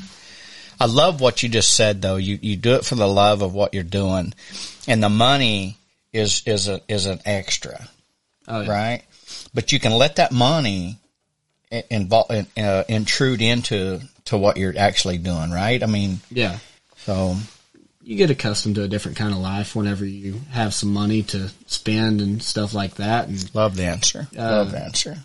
I 0.79 0.85
love 0.85 1.19
what 1.21 1.43
you 1.43 1.49
just 1.49 1.73
said 1.75 2.01
though. 2.01 2.15
You 2.15 2.39
you 2.41 2.55
do 2.55 2.75
it 2.75 2.85
for 2.85 2.95
the 2.95 3.07
love 3.07 3.41
of 3.41 3.53
what 3.53 3.73
you're 3.73 3.83
doing, 3.83 4.33
and 4.87 5.03
the 5.03 5.09
money 5.09 5.77
is 6.13 6.43
is 6.45 6.67
a 6.69 6.79
is 6.87 7.05
an 7.07 7.19
extra, 7.25 7.87
Oh, 8.47 8.61
yeah. 8.61 8.71
right? 8.71 9.01
But 9.53 9.71
you 9.73 9.79
can 9.81 9.91
let 9.91 10.15
that 10.17 10.31
money 10.31 10.97
involve 11.89 12.31
uh, 12.57 12.83
intrude 12.87 13.41
into 13.41 13.99
to 14.25 14.37
what 14.37 14.55
you're 14.57 14.77
actually 14.77 15.17
doing, 15.17 15.51
right? 15.51 15.81
I 15.83 15.87
mean, 15.87 16.19
Yeah. 16.31 16.59
so 16.97 17.35
You 18.05 18.15
get 18.17 18.29
accustomed 18.29 18.75
to 18.75 18.83
a 18.83 18.87
different 18.87 19.17
kind 19.17 19.33
of 19.33 19.39
life 19.39 19.75
whenever 19.75 20.05
you 20.05 20.39
have 20.51 20.75
some 20.75 20.93
money 20.93 21.23
to 21.23 21.49
spend 21.65 22.21
and 22.21 22.41
stuff 22.41 22.75
like 22.75 22.95
that. 22.95 23.27
And 23.27 23.55
love 23.55 23.75
the 23.75 23.85
answer. 23.85 24.27
Uh, 24.37 24.41
love 24.41 24.71
the 24.71 24.83
answer. 24.83 25.17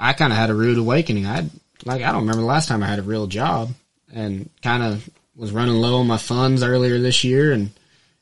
I 0.00 0.12
kind 0.12 0.32
of 0.32 0.38
had 0.38 0.50
a 0.50 0.54
rude 0.54 0.76
awakening. 0.78 1.26
I 1.26 1.48
like 1.84 2.02
I 2.02 2.10
don't 2.10 2.22
remember 2.22 2.40
the 2.40 2.48
last 2.48 2.66
time 2.68 2.82
I 2.82 2.88
had 2.88 2.98
a 2.98 3.02
real 3.02 3.28
job, 3.28 3.70
and 4.12 4.50
kind 4.60 4.82
of 4.82 5.08
was 5.36 5.52
running 5.52 5.76
low 5.76 6.00
on 6.00 6.08
my 6.08 6.16
funds 6.16 6.64
earlier 6.64 6.98
this 6.98 7.22
year, 7.22 7.52
and 7.52 7.70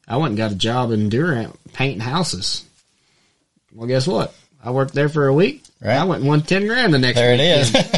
I 0.06 0.18
went 0.18 0.32
and 0.32 0.38
got 0.38 0.52
a 0.52 0.56
job 0.56 0.90
in 0.90 1.08
Durant 1.08 1.58
painting 1.72 2.00
houses. 2.00 2.64
Well, 3.74 3.88
guess 3.88 4.06
what? 4.06 4.34
I 4.62 4.70
worked 4.70 4.92
there 4.92 5.08
for 5.08 5.28
a 5.28 5.34
week. 5.34 5.64
Right. 5.80 5.96
I 5.96 6.04
went 6.04 6.20
and 6.20 6.28
won 6.28 6.42
ten 6.42 6.66
grand 6.66 6.92
the 6.92 6.98
next. 6.98 7.16
There 7.16 7.32
it 7.32 7.38
weekend. 7.38 7.94
is. 7.94 7.97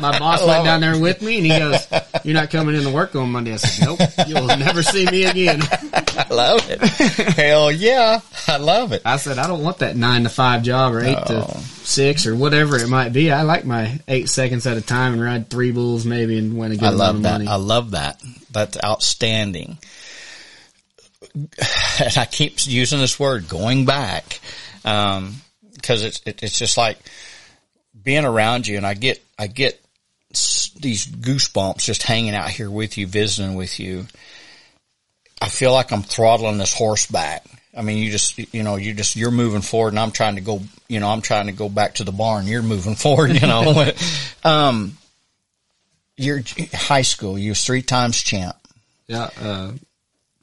My 0.00 0.18
boss 0.18 0.44
went 0.46 0.64
down 0.64 0.80
there 0.80 0.98
with 0.98 1.22
me, 1.22 1.36
and 1.38 1.46
he 1.46 1.58
goes, 1.58 1.86
"You're 2.24 2.34
not 2.34 2.50
coming 2.50 2.74
in 2.74 2.82
to 2.82 2.90
work 2.90 3.14
on 3.14 3.30
Monday." 3.30 3.52
I 3.52 3.56
said, 3.56 3.86
"Nope, 3.86 4.00
you'll 4.26 4.46
never 4.46 4.82
see 4.82 5.06
me 5.06 5.24
again." 5.24 5.60
I 5.72 6.26
love 6.30 6.68
it. 6.70 6.80
Hell 6.80 7.70
yeah, 7.72 8.20
I 8.46 8.56
love 8.58 8.92
it. 8.92 9.02
I 9.04 9.16
said, 9.16 9.38
"I 9.38 9.46
don't 9.46 9.62
want 9.62 9.78
that 9.78 9.96
nine 9.96 10.24
to 10.24 10.28
five 10.28 10.62
job 10.62 10.94
or 10.94 11.00
eight 11.00 11.18
to 11.26 11.42
six 11.84 12.26
or 12.26 12.34
whatever 12.36 12.76
it 12.76 12.88
might 12.88 13.12
be. 13.12 13.30
I 13.32 13.42
like 13.42 13.64
my 13.64 13.98
eight 14.08 14.28
seconds 14.28 14.66
at 14.66 14.76
a 14.76 14.80
time 14.82 15.14
and 15.14 15.22
ride 15.22 15.48
three 15.50 15.72
bulls 15.72 16.04
maybe 16.04 16.38
and 16.38 16.56
win 16.56 16.72
a 16.72 16.76
good 16.76 16.84
I 16.84 16.88
amount 16.88 16.98
love 16.98 17.16
of 17.16 17.22
that. 17.22 17.32
money." 17.32 17.46
I 17.48 17.56
love 17.56 17.90
that. 17.92 18.20
That's 18.50 18.78
outstanding. 18.84 19.78
And 21.34 21.48
I 22.16 22.26
keep 22.30 22.54
using 22.66 22.98
this 22.98 23.18
word 23.18 23.48
going 23.48 23.84
back, 23.86 24.40
um, 24.84 25.36
cause 25.82 26.02
it's, 26.02 26.20
it, 26.26 26.42
it's 26.42 26.58
just 26.58 26.76
like 26.76 26.98
being 28.02 28.24
around 28.24 28.66
you 28.66 28.76
and 28.76 28.86
I 28.86 28.94
get, 28.94 29.22
I 29.38 29.46
get 29.46 29.80
these 30.30 31.06
goosebumps 31.06 31.84
just 31.84 32.02
hanging 32.02 32.34
out 32.34 32.50
here 32.50 32.70
with 32.70 32.96
you, 32.98 33.06
visiting 33.06 33.56
with 33.56 33.80
you. 33.80 34.06
I 35.42 35.48
feel 35.48 35.72
like 35.72 35.92
I'm 35.92 36.02
throttling 36.02 36.58
this 36.58 36.74
horse 36.74 37.06
back 37.06 37.44
I 37.76 37.82
mean, 37.82 37.98
you 37.98 38.10
just, 38.10 38.36
you 38.52 38.62
know, 38.62 38.76
you 38.76 38.94
just, 38.94 39.16
you're 39.16 39.30
moving 39.30 39.60
forward 39.60 39.90
and 39.90 40.00
I'm 40.00 40.10
trying 40.10 40.34
to 40.34 40.40
go, 40.40 40.60
you 40.88 40.98
know, 40.98 41.08
I'm 41.08 41.22
trying 41.22 41.46
to 41.46 41.52
go 41.52 41.68
back 41.68 41.94
to 41.94 42.04
the 42.04 42.12
barn. 42.12 42.46
You're 42.46 42.62
moving 42.62 42.94
forward, 42.96 43.30
you 43.30 43.46
know. 43.46 43.90
um, 44.44 44.96
you're 46.16 46.42
high 46.74 47.02
school, 47.02 47.38
you 47.38 47.52
was 47.52 47.64
three 47.64 47.82
times 47.82 48.20
champ. 48.22 48.56
Yeah, 49.06 49.30
uh, 49.40 49.72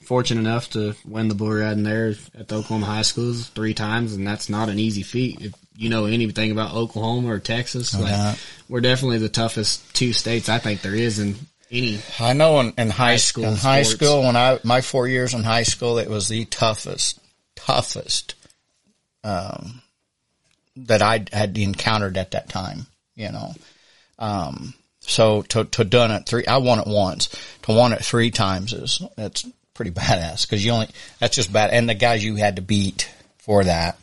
fortunate 0.04 0.41
enough 0.41 0.71
to 0.71 0.95
win 1.06 1.28
the 1.28 1.36
bull 1.36 1.54
riding 1.54 1.84
there 1.84 2.15
at 2.38 2.47
the 2.47 2.56
Oklahoma 2.56 2.86
high 2.86 3.02
schools 3.04 3.50
three 3.50 3.73
times, 3.73 4.13
and 4.13 4.26
that's 4.26 4.50
not 4.50 4.69
an 4.69 4.80
easy 4.80 5.04
feat. 5.04 5.39
If 5.41 5.54
you 5.77 5.89
know 5.89 6.05
anything 6.05 6.51
about 6.51 6.73
Oklahoma 6.73 7.31
or 7.31 7.39
Texas, 7.39 7.97
like, 7.97 8.11
doubt. 8.11 8.43
we're 8.67 8.81
definitely 8.81 9.19
the 9.19 9.29
toughest 9.29 9.95
two 9.95 10.11
states 10.11 10.49
I 10.49 10.57
think 10.57 10.81
there 10.81 10.95
is 10.95 11.19
in 11.19 11.35
any. 11.69 11.99
I 12.19 12.33
know 12.33 12.59
in, 12.59 12.73
in 12.77 12.89
high, 12.89 13.11
High 13.11 13.15
school, 13.17 13.45
in 13.45 13.55
high 13.55 13.83
sports. 13.83 14.05
school, 14.05 14.23
when 14.23 14.35
I, 14.35 14.59
my 14.63 14.81
four 14.81 15.07
years 15.07 15.33
in 15.33 15.43
high 15.43 15.63
school, 15.63 15.99
it 15.99 16.09
was 16.09 16.27
the 16.27 16.45
toughest, 16.45 17.19
toughest, 17.55 18.35
um, 19.23 19.81
that 20.75 21.01
I 21.01 21.25
had 21.31 21.57
encountered 21.57 22.17
at 22.17 22.31
that 22.31 22.49
time, 22.49 22.87
you 23.15 23.31
know. 23.31 23.53
Um, 24.19 24.73
so 24.99 25.43
to, 25.43 25.65
to 25.65 25.83
done 25.83 26.11
it 26.11 26.25
three, 26.25 26.45
I 26.45 26.57
won 26.57 26.79
it 26.79 26.87
once. 26.87 27.29
To 27.63 27.73
won 27.73 27.93
it 27.93 28.03
three 28.03 28.31
times 28.31 28.73
is, 28.73 29.01
that's 29.15 29.45
pretty 29.73 29.91
badass 29.91 30.47
because 30.47 30.65
you 30.65 30.71
only, 30.71 30.89
that's 31.19 31.35
just 31.35 31.53
bad. 31.53 31.71
And 31.71 31.87
the 31.87 31.93
guys 31.93 32.23
you 32.23 32.35
had 32.35 32.55
to 32.55 32.61
beat 32.61 33.11
for 33.37 33.63
that, 33.63 33.97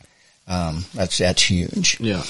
um, 0.47 0.85
that's, 0.93 1.17
that's 1.17 1.41
huge. 1.41 1.99
Yeah, 1.99 2.23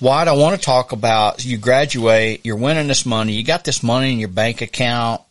What 0.00 0.28
I 0.28 0.32
want 0.32 0.58
to 0.58 0.64
talk 0.64 0.92
about, 0.92 1.44
you 1.44 1.58
graduate, 1.58 2.44
you're 2.44 2.56
winning 2.56 2.88
this 2.88 3.06
money, 3.06 3.34
you 3.34 3.44
got 3.44 3.64
this 3.64 3.82
money 3.82 4.12
in 4.12 4.18
your 4.18 4.28
bank 4.28 4.62
account, 4.62 5.22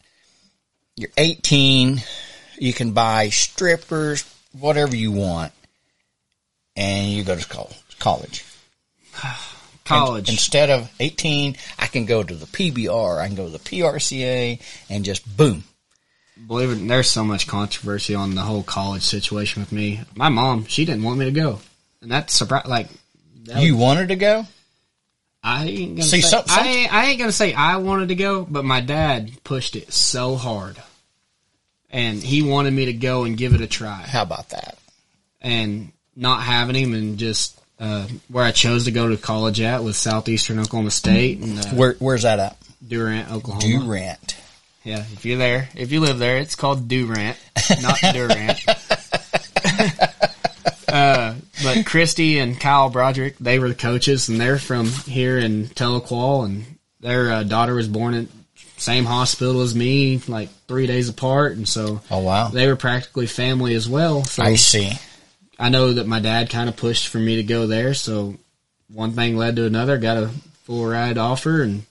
you're 0.96 1.12
18, 1.18 2.02
you 2.58 2.74
can 2.74 2.92
buy 2.92 3.30
strippers, 3.30 4.24
whatever 4.58 4.96
you 4.96 5.12
want, 5.12 5.52
and 6.76 7.12
you 7.12 7.24
go 7.24 7.36
to 7.36 7.48
col- 7.48 7.74
college. 8.00 8.46
college. 9.86 10.30
Instead 10.30 10.70
of 10.70 10.92
18, 11.00 11.58
I 11.78 11.88
can 11.88 12.06
go 12.06 12.24
to 12.24 12.34
the 12.34 12.46
PBR, 12.46 13.20
I 13.20 13.28
can 13.28 13.36
go 13.36 13.46
to 13.46 13.52
the 13.52 13.60
PRCA, 13.60 14.62
and 14.90 15.04
just 15.04 15.38
boom. 15.38 15.64
Believe 16.48 16.72
it, 16.72 16.88
there's 16.88 17.10
so 17.10 17.24
much 17.24 17.48
controversy 17.48 18.14
on 18.14 18.36
the 18.36 18.42
whole 18.42 18.64
college 18.64 19.04
situation 19.04 19.62
with 19.62 19.72
me. 19.72 20.02
My 20.16 20.30
mom, 20.30 20.66
she 20.66 20.86
didn't 20.86 21.04
want 21.04 21.20
me 21.20 21.26
to 21.26 21.32
go, 21.32 21.60
and 22.06 22.12
that's 22.12 22.34
surprise. 22.36 22.68
Like, 22.68 22.88
that 23.46 23.62
You 23.64 23.76
wanted 23.76 24.10
to 24.10 24.16
go? 24.16 24.46
I 25.44 25.66
ain't 25.66 25.96
gonna 25.98 26.04
See, 26.04 26.22
say, 26.22 26.28
some- 26.30 26.46
some- 26.48 26.60
I, 26.64 26.68
ain't, 26.68 26.94
I 26.94 27.06
ain't 27.08 27.20
gonna 27.20 27.32
say 27.32 27.54
I 27.54 27.78
wanted 27.78 28.10
to 28.10 28.16
go, 28.16 28.46
but 28.46 28.64
my 28.64 28.80
dad 28.82 29.32
pushed 29.44 29.76
it 29.76 29.92
so 29.92 30.36
hard, 30.36 30.78
and 31.90 32.22
he 32.22 32.42
wanted 32.42 32.74
me 32.74 32.86
to 32.86 32.94
go 32.94 33.24
and 33.24 33.36
give 33.38 33.54
it 33.54 33.62
a 33.62 33.68
try. 33.68 34.02
How 34.02 34.22
about 34.24 34.50
that? 34.50 34.78
And 35.42 35.92
not 36.16 36.42
having 36.44 36.76
him, 36.76 36.94
and 36.94 37.18
just 37.18 37.60
uh, 37.80 38.08
where 38.30 38.44
I 38.44 38.52
chose 38.52 38.86
to 38.86 38.92
go 38.92 39.10
to 39.10 39.18
college 39.18 39.60
at 39.62 39.84
was 39.84 39.98
southeastern 39.98 40.60
Oklahoma 40.60 40.92
State 40.92 41.40
and 41.40 41.60
uh, 41.60 41.64
Where, 41.70 41.96
where's 42.00 42.22
that 42.24 42.40
at? 42.40 42.58
Durant, 42.88 43.32
Oklahoma. 43.32 43.66
Durant. 43.86 44.38
Yeah, 44.84 45.00
if 45.14 45.26
you're 45.26 45.38
there, 45.40 45.68
if 45.76 45.92
you 45.92 46.00
live 46.00 46.20
there, 46.20 46.38
it's 46.38 46.56
called 46.56 46.88
Durant, 46.88 47.38
not 47.82 48.00
Durant. 48.14 48.62
But 51.66 51.86
Christy 51.86 52.40
and 52.40 52.60
Kyle 52.60 52.90
Broderick, 52.90 53.38
they 53.40 53.60
were 53.60 53.70
the 53.70 53.76
coaches, 53.76 54.30
and 54.30 54.40
they're 54.40 54.58
from 54.60 54.88
here 54.88 55.38
in 55.38 55.66
Tahlequah, 55.68 56.46
and 56.46 56.66
their 57.02 57.32
uh, 57.32 57.44
daughter 57.44 57.76
was 57.76 57.88
born 57.88 58.14
in 58.14 58.30
same 58.78 59.06
hospital 59.06 59.62
as 59.62 59.74
me, 59.76 60.20
like 60.28 60.50
three 60.68 60.86
days 60.88 61.08
apart, 61.10 61.56
and 61.56 61.68
so 61.68 62.02
Oh, 62.12 62.20
wow. 62.20 62.50
they 62.50 62.68
were 62.68 62.76
practically 62.76 63.26
family 63.28 63.74
as 63.74 63.88
well. 63.88 64.24
So 64.26 64.44
I 64.44 64.56
see. 64.56 64.92
I 65.58 65.70
know 65.70 65.94
that 65.94 66.08
my 66.08 66.20
dad 66.20 66.50
kind 66.50 66.68
of 66.70 66.76
pushed 66.76 67.08
for 67.08 67.18
me 67.18 67.38
to 67.38 67.44
go 67.44 67.68
there, 67.68 67.94
so 67.94 68.36
one 68.94 69.14
thing 69.14 69.38
led 69.38 69.56
to 69.56 69.66
another. 69.66 69.98
Got 69.98 70.18
a 70.18 70.28
full 70.64 70.86
ride 70.86 71.18
offer, 71.18 71.62
and 71.62 71.84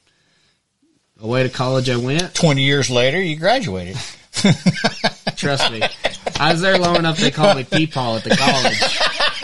away 1.22 1.42
to 1.44 1.48
college 1.48 1.88
I 1.88 1.96
went. 1.96 2.34
20 2.34 2.62
years 2.62 2.90
later, 2.90 3.20
you 3.20 3.36
graduated. 3.36 3.96
Trust 5.36 5.72
me. 5.72 5.80
I 6.38 6.52
was 6.52 6.60
there 6.60 6.76
long 6.78 6.96
enough 6.96 7.18
they 7.18 7.30
called 7.30 7.56
me 7.56 7.64
Peepaw 7.64 8.18
at 8.18 8.24
the 8.24 8.36
college. 8.36 9.40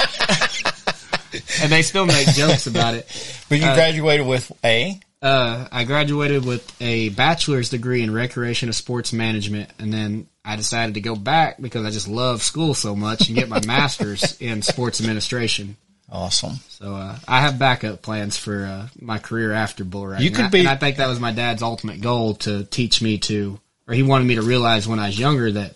and 1.63 1.71
they 1.73 1.83
still 1.83 2.07
make 2.07 2.27
jokes 2.29 2.67
about 2.67 2.95
it. 2.95 3.07
But 3.49 3.59
you 3.59 3.67
Uh, 3.67 3.75
graduated 3.75 4.27
with 4.27 4.51
a? 4.65 5.01
Uh, 5.23 5.67
I 5.71 5.85
graduated 5.85 6.45
with 6.47 6.65
a 6.81 7.09
bachelor's 7.11 7.69
degree 7.71 8.03
in 8.03 8.13
recreation 8.15 8.69
and 8.69 8.75
sports 8.75 9.13
management, 9.13 9.69
and 9.79 9.93
then 9.93 10.29
I 10.45 10.57
decided 10.57 10.95
to 10.95 11.01
go 11.01 11.15
back 11.17 11.61
because 11.61 11.85
I 11.85 11.91
just 11.91 12.09
love 12.09 12.43
school 12.43 12.73
so 12.75 12.95
much 12.97 13.27
and 13.29 13.37
get 13.37 13.49
my 13.49 13.61
master's 13.67 14.41
in 14.41 14.63
sports 14.63 15.01
administration. 15.01 15.77
Awesome. 16.11 16.57
So 16.71 16.95
uh, 16.95 17.17
I 17.29 17.41
have 17.43 17.59
backup 17.59 18.03
plans 18.03 18.37
for 18.39 18.65
uh, 18.65 18.89
my 19.01 19.19
career 19.19 19.53
after 19.53 19.85
bull 19.85 20.07
riding. 20.07 20.25
You 20.25 20.31
could 20.31 20.45
And 20.45 20.47
I- 20.47 20.51
be- 20.51 20.59
and 20.61 20.69
I 20.69 20.77
think 20.77 20.97
that 20.97 21.09
was 21.09 21.21
my 21.21 21.33
dad's 21.33 21.63
ultimate 21.63 22.01
goal 22.01 22.35
to 22.47 22.65
teach 22.65 23.03
me 23.03 23.19
to, 23.19 23.61
or 23.87 23.95
he 23.95 24.03
wanted 24.03 24.25
me 24.27 24.37
to 24.37 24.43
realize 24.43 24.89
when 24.89 24.99
I 24.99 25.07
was 25.09 25.19
younger 25.19 25.53
that 25.53 25.75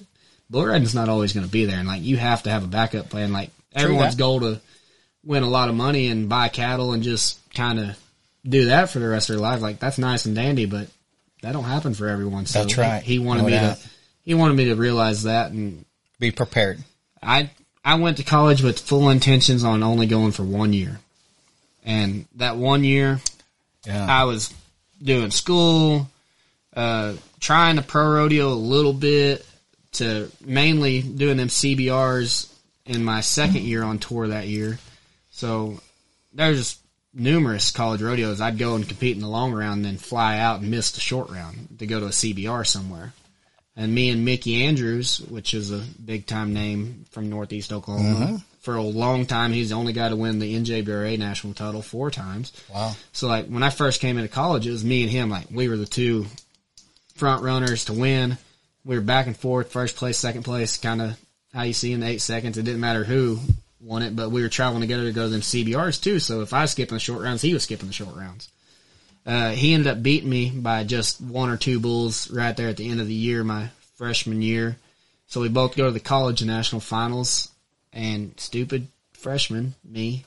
bull 0.49 0.65
riding's 0.67 0.95
not 0.95 1.09
always 1.09 1.33
going 1.35 1.45
to 1.47 1.53
be 1.53 1.67
there, 1.67 1.79
and 1.79 1.87
like 1.89 2.03
you 2.03 2.17
have 2.17 2.45
to 2.45 2.51
have 2.51 2.65
a 2.65 2.69
backup 2.69 3.11
plan. 3.11 3.33
Like 3.33 3.51
everyone's 3.75 4.15
goal 4.15 4.41
to 4.41 4.61
win 5.25 5.43
a 5.43 5.49
lot 5.49 5.69
of 5.69 5.75
money 5.75 6.09
and 6.09 6.29
buy 6.29 6.49
cattle 6.49 6.93
and 6.93 7.03
just 7.03 7.39
kind 7.55 7.79
of 7.79 7.99
do 8.47 8.67
that 8.67 8.91
for 8.91 8.99
the 8.99 9.09
rest 9.09 9.31
of 9.31 9.37
their 9.37 9.43
life. 9.43 9.61
Like 9.61 9.79
that's 9.79 9.99
nice 9.99 10.25
and 10.27 10.35
dandy, 10.35 10.67
but 10.67 10.89
that 11.43 11.53
don't 11.53 11.65
happen 11.65 11.95
for 11.95 12.09
everyone. 12.09 12.47
So 12.47 12.61
That's 12.61 12.77
right. 12.79 13.03
He, 13.03 13.15
he 13.15 13.19
wanted 13.19 13.43
No 13.43 13.47
me 13.47 13.53
doubt. 13.53 13.77
to, 13.79 13.89
he 14.23 14.35
wanted 14.35 14.55
me 14.55 14.67
to 14.67 14.75
realize 14.75 15.25
that, 15.25 15.51
and 15.53 15.85
Be 16.19 16.31
prepared. 16.31 16.79
I 17.23 17.51
I 17.85 17.97
went 17.97 18.17
to 18.19 18.23
college 18.23 18.63
with 18.63 18.79
full 18.81 19.11
intentions 19.11 19.63
on 19.65 19.83
only 19.83 20.07
going 20.07 20.33
for 20.33 20.43
one 20.45 20.73
year, 20.73 21.01
and 21.85 22.27
that 22.37 22.57
one 22.57 22.85
year 22.85 23.21
Yeah. 23.87 24.07
I 24.09 24.25
was 24.25 24.53
doing 25.03 25.31
school, 25.31 26.09
uh, 26.75 27.15
trying 27.41 27.77
to 27.77 27.83
pro 27.83 28.09
rodeo 28.11 28.49
a 28.49 28.55
little 28.55 28.95
bit, 28.95 29.45
to 29.93 30.31
mainly 30.45 31.03
doing 31.03 31.37
them 31.37 31.49
CBRs 31.49 32.51
in 32.87 33.05
my 33.05 33.21
second 33.21 33.63
year 33.63 33.83
on 33.83 33.99
tour 33.99 34.29
that 34.29 34.47
year. 34.49 34.79
So 35.35 35.81
there's 36.33 36.79
numerous 37.13 37.73
college 37.73 38.01
rodeos. 38.01 38.41
I'd 38.41 38.57
go 38.57 38.77
and 38.77 38.89
compete 38.89 39.17
in 39.17 39.21
the 39.21 39.29
long 39.29 39.53
round, 39.53 39.79
and 39.79 39.85
then 39.85 39.97
fly 39.97 40.39
out 40.39 40.61
and 40.61 40.71
miss 40.71 40.93
the 40.93 41.01
short 41.01 41.29
round 41.29 41.81
to 41.81 41.87
go 41.87 41.99
to 41.99 42.07
a 42.07 42.11
CBR 42.11 42.65
somewhere. 42.65 43.13
And 43.77 43.93
me 43.93 44.11
and 44.11 44.25
Mickey 44.25 44.63
Andrews, 44.63 45.19
which 45.19 45.53
is 45.53 45.73
a 45.73 45.83
big 46.05 46.27
time 46.27 46.55
name 46.55 47.05
from 47.11 47.31
Northeast 47.31 47.73
Oklahoma, 47.73 48.27
mm-hmm. 48.27 48.37
for 48.61 48.77
a 48.77 48.83
long 48.83 49.27
time 49.27 49.53
he's 49.53 49.71
the 49.71 49.75
only 49.75 49.93
guy 49.93 50.09
to 50.09 50.15
win 50.15 50.39
the 50.39 50.55
NJBRA 50.55 51.19
national 51.19 51.55
title 51.55 51.83
four 51.83 52.13
times. 52.13 52.53
Wow. 52.73 52.93
So 53.13 53.27
like 53.27 53.49
when 53.49 53.65
I 53.65 53.71
first 53.71 54.01
came 54.01 54.17
into 54.17 54.29
college, 54.29 54.69
it 54.69 54.71
was 54.71 54.85
me 54.85 55.03
and 55.03 55.11
him. 55.11 55.31
Like 55.31 55.47
we 55.51 55.69
were 55.69 55.77
the 55.77 55.87
two 55.87 56.27
front 57.17 57.43
runners 57.43 57.87
to 57.87 57.93
win. 57.93 58.39
We 58.85 58.95
were 58.95 59.03
back 59.03 59.27
and 59.27 59.37
forth, 59.37 59.73
first 59.73 59.97
place, 59.97 60.17
second 60.17 60.45
place, 60.45 60.77
kind 60.77 61.03
of 61.03 61.19
how 61.53 61.63
you 61.63 61.73
see 61.73 61.93
in 61.93 61.99
the 61.99 62.07
eight 62.07 62.21
seconds. 62.21 62.57
It 62.57 62.63
didn't 62.63 62.81
matter 62.81 63.03
who 63.03 63.41
won 63.85 64.03
it, 64.03 64.17
but 64.17 64.31
we 64.31 64.43
were 64.43 64.49
traveling 64.49 64.81
together 64.81 65.05
to 65.05 65.13
go 65.13 65.25
to 65.25 65.29
them 65.29 65.41
CBRs 65.41 66.03
too. 66.03 66.19
So 66.19 66.41
if 66.41 66.53
I 66.53 66.63
was 66.63 66.73
skipping 66.73 66.97
the 66.97 67.01
short 67.01 67.23
rounds, 67.23 67.43
he 67.43 67.55
was 67.55 67.63
skipping 67.63 67.89
the 67.89 67.93
short 67.93 68.17
rounds. 68.17 68.49
Uh, 69.27 69.51
he 69.51 69.73
ended 69.73 69.87
up 69.87 70.03
beating 70.03 70.29
me 70.29 70.51
by 70.51 70.85
just 70.85 71.21
one 71.21 71.49
or 71.49 71.57
two 71.57 71.81
bulls 71.81 72.31
right 72.31 72.57
there 72.57 72.69
at 72.69 72.77
the 72.77 72.89
end 72.89 73.01
of 73.01 73.07
the 73.07 73.15
year, 73.15 73.43
my 73.43 73.71
freshman 73.97 74.43
year. 74.43 74.77
So 75.27 75.41
we 75.41 75.49
both 75.49 75.77
go 75.77 75.87
to 75.87 75.91
the 75.91 76.01
college 76.01 76.43
national 76.45 76.81
finals, 76.81 77.51
and 77.93 78.35
stupid 78.39 78.89
freshman 79.13 79.75
me 79.85 80.25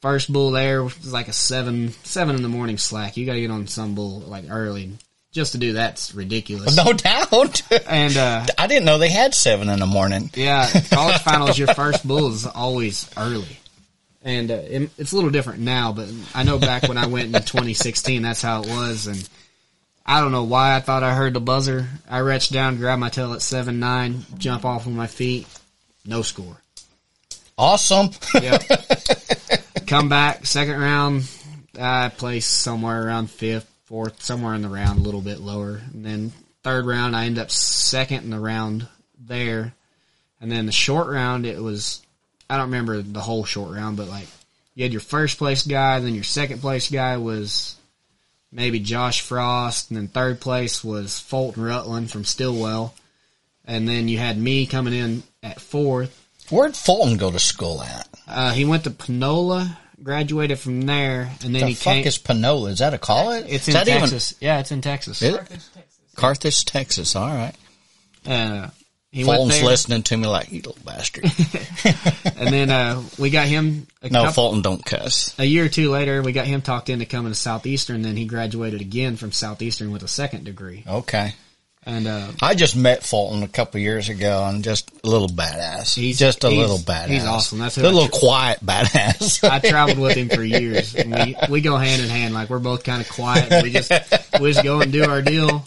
First 0.00 0.32
bull 0.32 0.52
there 0.52 0.84
was 0.84 1.12
like 1.12 1.26
a 1.26 1.32
seven 1.32 1.90
seven 2.04 2.36
in 2.36 2.42
the 2.42 2.48
morning 2.48 2.78
slack. 2.78 3.16
You 3.16 3.26
got 3.26 3.32
to 3.32 3.40
get 3.40 3.50
on 3.50 3.66
some 3.66 3.96
bull 3.96 4.20
like 4.20 4.44
early. 4.48 4.92
Just 5.38 5.52
to 5.52 5.58
do 5.58 5.74
that's 5.74 6.16
ridiculous. 6.16 6.76
No 6.76 6.92
doubt. 6.92 7.62
And 7.86 8.16
uh, 8.16 8.44
I 8.58 8.66
didn't 8.66 8.86
know 8.86 8.98
they 8.98 9.08
had 9.08 9.34
seven 9.34 9.68
in 9.68 9.78
the 9.78 9.86
morning. 9.86 10.30
yeah, 10.34 10.68
college 10.90 11.18
finals. 11.22 11.56
Your 11.56 11.68
first 11.74 12.04
bull 12.06 12.32
is 12.32 12.44
always 12.44 13.08
early, 13.16 13.56
and 14.20 14.50
uh, 14.50 14.54
it, 14.54 14.90
it's 14.98 15.12
a 15.12 15.14
little 15.14 15.30
different 15.30 15.60
now. 15.60 15.92
But 15.92 16.08
I 16.34 16.42
know 16.42 16.58
back 16.58 16.88
when 16.88 16.98
I 16.98 17.06
went 17.06 17.26
in 17.26 17.40
2016, 17.40 18.20
that's 18.22 18.42
how 18.42 18.62
it 18.64 18.68
was. 18.68 19.06
And 19.06 19.28
I 20.04 20.20
don't 20.20 20.32
know 20.32 20.42
why 20.42 20.74
I 20.74 20.80
thought 20.80 21.04
I 21.04 21.14
heard 21.14 21.34
the 21.34 21.40
buzzer. 21.40 21.86
I 22.10 22.18
reached 22.18 22.50
down, 22.50 22.76
grabbed 22.78 22.98
my 22.98 23.08
tail 23.08 23.32
at 23.32 23.40
seven 23.40 23.78
nine, 23.78 24.24
jump 24.38 24.64
off 24.64 24.86
of 24.86 24.92
my 24.92 25.06
feet, 25.06 25.46
no 26.04 26.22
score. 26.22 26.56
Awesome. 27.56 28.10
Yep. 28.34 28.62
Come 29.86 30.08
back, 30.08 30.46
second 30.46 30.80
round, 30.80 31.30
I 31.80 32.08
placed 32.08 32.50
somewhere 32.50 33.06
around 33.06 33.30
fifth, 33.30 33.72
fourth, 33.88 34.22
somewhere 34.22 34.54
in 34.54 34.60
the 34.60 34.68
round, 34.68 34.98
a 34.98 35.02
little 35.02 35.22
bit 35.22 35.40
lower. 35.40 35.80
And 35.92 36.04
then 36.04 36.32
third 36.62 36.84
round, 36.84 37.16
I 37.16 37.24
ended 37.24 37.42
up 37.42 37.50
second 37.50 38.24
in 38.24 38.30
the 38.30 38.38
round 38.38 38.86
there. 39.18 39.72
And 40.40 40.52
then 40.52 40.66
the 40.66 40.72
short 40.72 41.08
round, 41.08 41.46
it 41.46 41.58
was, 41.58 42.02
I 42.50 42.58
don't 42.58 42.66
remember 42.66 43.00
the 43.00 43.20
whole 43.20 43.44
short 43.44 43.74
round, 43.74 43.96
but 43.96 44.08
like, 44.08 44.28
you 44.74 44.84
had 44.84 44.92
your 44.92 45.00
first 45.00 45.38
place 45.38 45.66
guy, 45.66 45.98
then 46.00 46.14
your 46.14 46.22
second 46.22 46.60
place 46.60 46.90
guy 46.90 47.16
was 47.16 47.76
maybe 48.52 48.78
Josh 48.78 49.22
Frost, 49.22 49.90
and 49.90 49.96
then 49.96 50.08
third 50.08 50.38
place 50.40 50.84
was 50.84 51.18
Fulton 51.18 51.62
Rutland 51.62 52.10
from 52.10 52.24
Stilwell. 52.24 52.94
And 53.64 53.88
then 53.88 54.06
you 54.06 54.18
had 54.18 54.38
me 54.38 54.66
coming 54.66 54.94
in 54.94 55.22
at 55.42 55.60
fourth. 55.60 56.26
Where'd 56.50 56.76
Fulton 56.76 57.16
go 57.16 57.30
to 57.30 57.38
school 57.38 57.82
at? 57.82 58.08
Uh, 58.26 58.52
he 58.52 58.64
went 58.64 58.84
to 58.84 58.90
Panola, 58.90 59.78
graduated 60.02 60.58
from 60.58 60.82
there, 60.82 61.30
and 61.44 61.54
then 61.54 61.62
The 61.62 61.68
he 61.68 61.74
fuck 61.74 61.94
came. 61.94 62.06
is 62.06 62.18
Panola? 62.18 62.70
Is 62.70 62.78
that 62.78 62.94
a 62.94 62.98
college? 62.98 63.44
it's 63.48 63.68
is 63.68 63.68
in 63.68 63.74
that 63.74 63.88
even- 63.88 64.00
Texas. 64.00 64.34
yeah, 64.40 64.60
it's 64.60 64.70
in 64.72 64.80
Texas. 64.80 65.22
It? 65.22 65.34
Carthage, 65.36 65.48
Texas. 65.74 65.98
Carthage, 66.14 66.64
Texas. 66.64 67.16
All 67.16 67.28
right. 67.28 67.54
Uh, 68.26 68.68
he 69.10 69.24
Fulton's 69.24 69.62
listening 69.62 70.02
to 70.02 70.16
me 70.18 70.26
like, 70.26 70.52
you 70.52 70.58
little 70.58 70.76
bastard. 70.84 71.24
and 72.36 72.52
then 72.52 72.68
uh, 72.70 73.02
we 73.18 73.30
got 73.30 73.46
him 73.46 73.86
a 74.02 74.10
no, 74.10 74.24
couple, 74.24 74.32
Fulton 74.34 74.60
don't 74.62 74.84
cuss. 74.84 75.34
a 75.38 75.44
year 75.46 75.64
or 75.64 75.68
two 75.70 75.90
later. 75.90 76.20
We 76.22 76.32
got 76.32 76.46
him 76.46 76.60
talked 76.60 76.90
into 76.90 77.06
coming 77.06 77.32
to 77.32 77.38
Southeastern. 77.38 78.02
Then 78.02 78.16
he 78.16 78.26
graduated 78.26 78.82
again 78.82 79.16
from 79.16 79.32
Southeastern 79.32 79.92
with 79.92 80.02
a 80.02 80.08
second 80.08 80.44
degree. 80.44 80.84
Okay. 80.86 81.34
And 81.88 82.06
uh, 82.06 82.28
I 82.42 82.54
just 82.54 82.76
met 82.76 83.02
Fulton 83.02 83.42
a 83.42 83.48
couple 83.48 83.80
years 83.80 84.10
ago 84.10 84.44
and 84.46 84.62
just 84.62 84.90
a 85.02 85.08
little 85.08 85.26
badass. 85.26 85.94
He's- 85.94 86.18
just 86.18 86.44
a 86.44 86.50
he's- 86.50 86.60
little 86.60 86.76
badass. 86.76 87.06
he's 87.08 87.24
awesome. 87.24 87.60
That's 87.60 87.78
a 87.78 87.82
little 87.82 88.08
tr- 88.08 88.12
quiet 88.18 88.60
badass. 88.60 89.42
I 89.50 89.58
traveled 89.58 89.98
with 89.98 90.14
him 90.14 90.28
for 90.28 90.44
years. 90.44 90.94
And 90.94 91.14
we 91.14 91.34
we 91.48 91.60
go 91.62 91.78
hand 91.78 92.02
in 92.02 92.10
hand. 92.10 92.34
Like 92.34 92.50
we're 92.50 92.58
both 92.58 92.84
kind 92.84 93.00
of 93.00 93.08
quiet. 93.08 93.50
And 93.50 93.62
we 93.62 93.72
just 93.72 93.90
we 94.38 94.52
just 94.52 94.62
go 94.62 94.82
and 94.82 94.92
do 94.92 95.04
our 95.08 95.22
deal. 95.22 95.64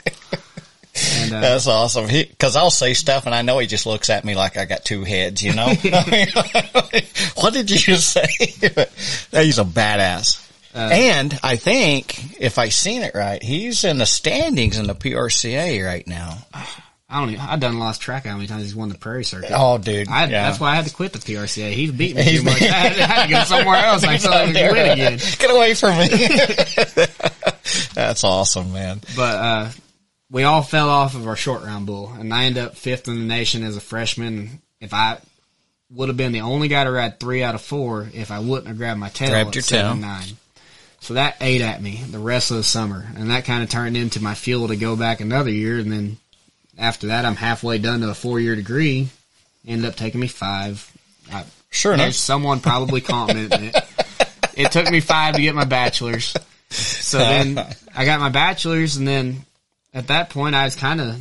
And 1.13 1.33
uh, 1.33 1.41
That's 1.41 1.65
awesome. 1.65 2.07
He, 2.07 2.25
cause 2.25 2.55
I'll 2.55 2.69
say 2.69 2.93
stuff 2.93 3.25
and 3.25 3.33
I 3.33 3.41
know 3.41 3.57
he 3.57 3.65
just 3.65 3.87
looks 3.87 4.11
at 4.11 4.23
me 4.23 4.35
like 4.35 4.57
I 4.57 4.65
got 4.65 4.85
two 4.85 5.03
heads, 5.03 5.41
you 5.41 5.53
know? 5.53 5.65
what 7.35 7.53
did 7.53 7.71
you 7.71 7.77
just 7.77 8.11
say? 8.11 8.27
He's 8.29 9.57
a 9.57 9.63
badass. 9.65 10.50
Uh, 10.73 10.89
and 10.91 11.39
I 11.43 11.55
think, 11.57 12.39
if 12.39 12.57
I 12.57 12.69
seen 12.69 13.01
it 13.01 13.13
right, 13.15 13.41
he's 13.43 13.83
in 13.83 13.97
the 13.97 14.05
standings 14.05 14.77
in 14.77 14.87
the 14.87 14.95
PRCA 14.95 15.85
right 15.85 16.07
now. 16.07 16.37
I 17.11 17.19
don't. 17.19 17.29
Even, 17.31 17.41
I've 17.41 17.59
done 17.59 17.77
lost 17.77 18.01
track 18.01 18.23
of 18.23 18.31
how 18.31 18.37
many 18.37 18.47
times 18.47 18.63
he's 18.63 18.75
won 18.75 18.87
the 18.87 18.97
Prairie 18.97 19.25
Circuit. 19.25 19.51
Oh, 19.53 19.77
dude. 19.77 20.07
I, 20.07 20.21
yeah. 20.27 20.47
That's 20.47 20.61
why 20.61 20.71
I 20.71 20.75
had 20.75 20.85
to 20.85 20.93
quit 20.93 21.11
the 21.11 21.19
PRCA. 21.19 21.71
He's 21.73 21.91
beat 21.91 22.15
me 22.15 22.23
He's 22.23 22.39
too 22.39 22.45
much. 22.45 22.61
I 22.61 22.65
had, 22.65 22.91
I 22.93 23.05
had 23.05 23.23
to 23.25 23.29
go 23.29 23.43
somewhere 23.57 23.75
else. 23.75 24.03
I 24.05 24.13
I 24.13 24.15
Out 24.15 24.45
could 24.47 24.71
win 24.71 24.91
again. 24.91 25.19
Get 25.37 25.51
away 25.51 25.73
from 25.73 25.97
me. 25.97 26.07
That's 27.93 28.23
awesome, 28.23 28.71
man. 28.71 29.01
But 29.15 29.35
uh, 29.35 29.69
we 30.29 30.43
all 30.43 30.61
fell 30.61 30.89
off 30.89 31.15
of 31.15 31.27
our 31.27 31.35
short 31.35 31.63
round 31.63 31.85
bull, 31.85 32.13
and 32.17 32.33
I 32.33 32.45
ended 32.45 32.63
up 32.63 32.75
fifth 32.75 33.09
in 33.09 33.15
the 33.15 33.25
nation 33.25 33.63
as 33.63 33.75
a 33.75 33.81
freshman. 33.81 34.61
If 34.79 34.93
I 34.93 35.17
would 35.89 36.07
have 36.07 36.17
been 36.17 36.31
the 36.31 36.41
only 36.41 36.69
guy 36.69 36.85
to 36.85 36.91
ride 36.91 37.19
three 37.19 37.43
out 37.43 37.55
of 37.55 37.61
four, 37.61 38.09
if 38.13 38.31
I 38.31 38.39
wouldn't 38.39 38.67
have 38.67 38.77
grabbed 38.77 38.99
my 39.01 39.09
tail 39.09 39.29
Grabbed 39.31 39.55
your 39.55 39.63
tail. 39.63 39.95
nine. 39.95 40.37
So 41.01 41.15
that 41.15 41.35
ate 41.41 41.61
at 41.61 41.81
me 41.81 42.03
the 42.09 42.19
rest 42.19 42.51
of 42.51 42.57
the 42.57 42.63
summer, 42.63 43.05
and 43.15 43.29
that 43.31 43.45
kind 43.45 43.63
of 43.63 43.69
turned 43.69 43.97
into 43.97 44.21
my 44.21 44.35
fuel 44.35 44.67
to 44.69 44.75
go 44.75 44.95
back 44.95 45.19
another 45.19 45.49
year. 45.49 45.79
And 45.79 45.91
then 45.91 46.17
after 46.77 47.07
that, 47.07 47.25
I'm 47.25 47.35
halfway 47.35 47.79
done 47.79 48.01
to 48.01 48.09
a 48.09 48.13
four 48.13 48.39
year 48.39 48.55
degree. 48.55 49.09
Ended 49.67 49.89
up 49.89 49.95
taking 49.95 50.21
me 50.21 50.27
five. 50.27 50.89
I, 51.31 51.43
Sure 51.71 51.93
enough. 51.93 52.13
someone 52.13 52.59
probably 52.59 52.99
commenting 53.01 53.63
it. 53.63 53.75
It 54.55 54.71
took 54.71 54.91
me 54.91 54.99
five 54.99 55.35
to 55.35 55.41
get 55.41 55.55
my 55.55 55.63
bachelor's. 55.65 56.33
So 56.69 57.17
then 57.19 57.57
I 57.95 58.05
got 58.05 58.19
my 58.19 58.29
bachelor's, 58.29 58.97
and 58.97 59.07
then 59.07 59.45
at 59.93 60.07
that 60.07 60.29
point, 60.29 60.53
I 60.55 60.65
was 60.65 60.75
kind 60.75 60.99
of 61.01 61.15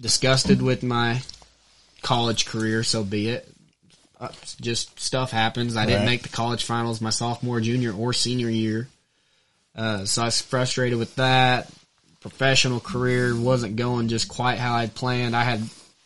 disgusted 0.00 0.60
with 0.60 0.82
my 0.82 1.22
college 2.02 2.46
career. 2.46 2.82
So 2.82 3.02
be 3.04 3.28
it. 3.30 3.48
Uh, 4.20 4.28
just 4.60 4.98
stuff 5.00 5.30
happens. 5.30 5.76
I 5.76 5.84
didn't 5.86 6.00
Right. 6.00 6.06
make 6.06 6.22
the 6.22 6.28
college 6.30 6.64
finals 6.64 7.00
my 7.00 7.10
sophomore, 7.10 7.60
junior, 7.60 7.92
or 7.92 8.12
senior 8.12 8.48
year. 8.50 8.88
Uh, 9.76 10.04
so 10.06 10.22
I 10.22 10.24
was 10.26 10.40
frustrated 10.40 10.98
with 10.98 11.14
that. 11.16 11.70
Professional 12.20 12.80
career 12.80 13.38
wasn't 13.38 13.76
going 13.76 14.08
just 14.08 14.28
quite 14.28 14.58
how 14.58 14.74
I'd 14.74 14.94
planned. 14.94 15.36
I 15.36 15.44
had 15.44 15.60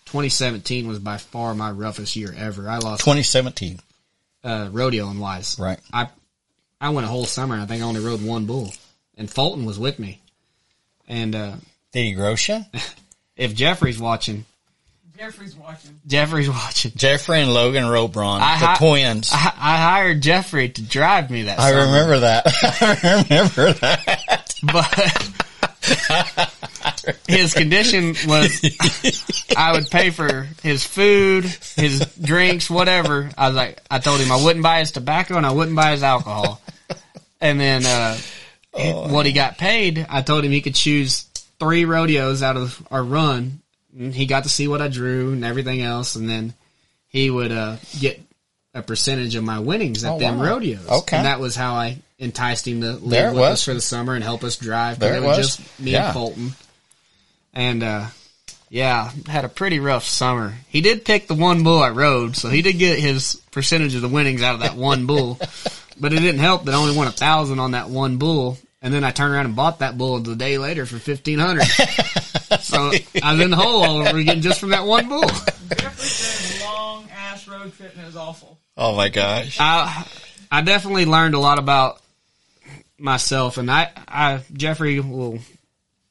2017 0.07 0.89
was 0.89 0.99
by 0.99 1.17
far 1.17 1.55
my 1.55 1.71
roughest 1.71 2.17
year 2.17 2.35
ever. 2.37 2.69
I 2.69 2.79
lost 2.79 3.01
2017. 3.03 3.79
uh, 4.45 4.69
rodeo 4.73 5.09
and 5.09 5.21
wise. 5.21 5.57
Right. 5.59 5.79
I 5.93 6.09
I 6.81 6.91
went 6.91 7.07
a 7.07 7.09
whole 7.11 7.25
summer 7.27 7.55
and 7.55 7.63
I 7.63 7.67
think 7.67 7.83
I 7.83 7.87
only 7.87 8.01
rode 8.01 8.23
one 8.23 8.47
bull. 8.47 8.73
And 9.17 9.31
Fulton 9.31 9.65
was 9.67 9.79
with 9.79 9.99
me. 9.99 10.21
And 11.07 11.35
uh, 11.35 11.53
Did 11.93 12.05
he 12.05 12.13
gross 12.13 12.49
you? 12.49 12.65
if 13.37 13.55
Jeffrey's 13.55 13.99
watching, 14.01 14.47
Jeffrey's 15.21 15.55
watching. 15.55 16.01
Jeffrey's 16.07 16.49
watching. 16.49 16.93
Jeffrey 16.97 17.43
and 17.43 17.53
Logan 17.53 17.87
Robron, 17.87 18.41
I 18.41 18.59
the 18.59 18.67
hi- 18.67 18.77
twins. 18.77 19.29
I, 19.31 19.53
I 19.59 19.77
hired 19.77 20.23
Jeffrey 20.23 20.71
to 20.71 20.81
drive 20.83 21.31
me 21.31 21.43
that 21.43 21.61
I 21.61 21.71
summer. 21.73 21.85
remember 21.85 22.21
that. 22.21 22.47
I 22.81 23.25
remember 23.29 23.73
that. 23.81 24.55
But 24.63 25.31
his 27.29 27.53
condition 27.53 28.15
was 28.27 28.63
I 29.57 29.73
would 29.73 29.91
pay 29.91 30.09
for 30.09 30.49
his 30.63 30.87
food, 30.87 31.45
his 31.77 32.01
drinks, 32.21 32.71
whatever. 32.71 33.29
I 33.37 33.49
was 33.49 33.57
like, 33.57 33.79
I 33.91 33.99
told 33.99 34.21
him 34.21 34.33
I 34.33 34.43
wouldn't 34.43 34.63
buy 34.63 34.79
his 34.79 34.93
tobacco 34.93 35.37
and 35.37 35.45
I 35.45 35.51
wouldn't 35.53 35.77
buy 35.77 35.91
his 35.93 36.03
alcohol. 36.03 36.63
And 37.43 37.61
then, 37.61 37.85
uh, 37.85 38.17
he- 38.75 38.93
what 38.93 39.27
he 39.27 39.33
got 39.33 39.59
paid, 39.59 40.07
I 40.09 40.23
told 40.23 40.47
him 40.47 40.51
he 40.53 40.63
could 40.63 40.75
choose 40.75 41.25
three 41.59 41.85
rodeos 41.85 42.43
out 42.43 42.57
of 42.57 42.83
our 42.91 43.05
run. 43.05 43.59
He 43.97 44.27
got 44.27 44.45
to 44.45 44.49
see 44.49 44.69
what 44.69 44.81
I 44.83 44.89
drew 44.89 45.33
and 45.33 45.45
everything 45.45 45.83
else. 45.83 46.17
And 46.17 46.29
then 46.29 46.55
he 47.09 47.31
would, 47.31 47.51
uh, 47.53 47.77
get 47.99 48.21
a 48.75 48.83
percentage 48.83 49.35
of 49.35 49.43
my 49.45 49.59
winnings 49.59 50.05
at 50.05 50.13
Oh, 50.13 50.19
them 50.19 50.39
wow. 50.39 50.45
rodeos. 50.47 50.89
Okay. 50.89 51.17
And 51.17 51.27
that 51.27 51.41
was 51.41 51.57
how 51.57 51.75
I 51.75 51.99
enticed 52.19 52.69
him 52.69 52.83
to 52.83 52.93
live 52.93 53.11
There 53.11 53.29
with 53.31 53.41
was. 53.41 53.49
us 53.55 53.65
for 53.65 53.75
the 53.75 53.81
summer 53.81 54.15
and 54.15 54.23
help 54.23 54.45
us 54.45 54.57
drive. 54.57 54.99
There 55.01 55.17
it 55.17 55.23
was 55.23 55.37
just 55.37 55.81
me 55.81 55.93
Yeah. 55.93 56.07
and 56.07 56.13
Fulton. 56.15 56.55
And, 57.53 57.83
uh, 57.83 58.07
yeah, 58.69 59.11
had 59.27 59.45
a 59.45 59.49
pretty 59.49 59.81
rough 59.81 60.05
summer. 60.05 60.55
He 60.69 60.81
did 60.81 61.05
pick 61.05 61.27
the 61.27 61.35
one 61.35 61.65
bull 61.65 61.83
I 61.83 61.91
rode, 61.91 62.37
so 62.37 62.49
he 62.49 62.63
did 62.63 62.75
get 62.79 63.01
his 63.01 63.35
percentage 63.51 63.97
of 63.97 64.03
the 64.03 64.09
winnings 64.09 64.43
out 64.43 64.55
of 64.55 64.61
that 64.61 64.77
one 64.77 65.07
bull. 65.07 65.39
But 66.03 66.15
it 66.15 66.21
didn't 66.21 66.41
help 66.41 66.65
that 66.65 66.73
I 66.75 66.79
only 66.79 66.97
won 66.97 67.09
a 67.09 67.13
thousand 67.13 67.59
on 67.59 67.73
that 67.73 67.91
one 67.91 68.17
bull. 68.17 68.57
And 68.83 68.95
then 68.95 69.05
I 69.05 69.11
turned 69.11 69.35
around 69.35 69.47
and 69.47 69.57
bought 69.57 69.81
that 69.81 69.99
bull 69.99 70.21
the 70.21 70.37
day 70.37 70.57
later 70.59 70.87
for 70.87 70.99
fifteen 70.99 71.39
hundred. 71.39 71.65
so 72.61 72.93
I 73.23 73.33
was 73.33 73.41
in 73.41 73.51
the 73.51 73.57
hole 73.57 73.85
all 73.85 74.07
over 74.07 74.19
again 74.19 74.41
just 74.41 74.61
from 74.61 74.71
that 74.71 74.87
one 74.87 75.09
bull. 75.09 75.29
Jeffrey 75.29 76.65
long 76.65 77.07
ass 77.11 77.47
road 77.47 77.75
trip 77.75 77.93
and 77.95 78.03
it 78.03 78.07
was 78.07 78.17
awful. 78.17 78.59
Oh 78.77 78.97
my 78.97 79.11
gosh. 79.11 79.59
I 79.61 80.07
I 80.51 80.63
definitely 80.63 81.05
learned 81.05 81.35
a 81.35 81.39
lot 81.39 81.59
about 81.59 82.01
myself, 82.99 83.59
and 83.59 83.71
I, 83.71 83.91
I 84.09 84.43
Jeffrey 84.53 85.01
will 85.01 85.39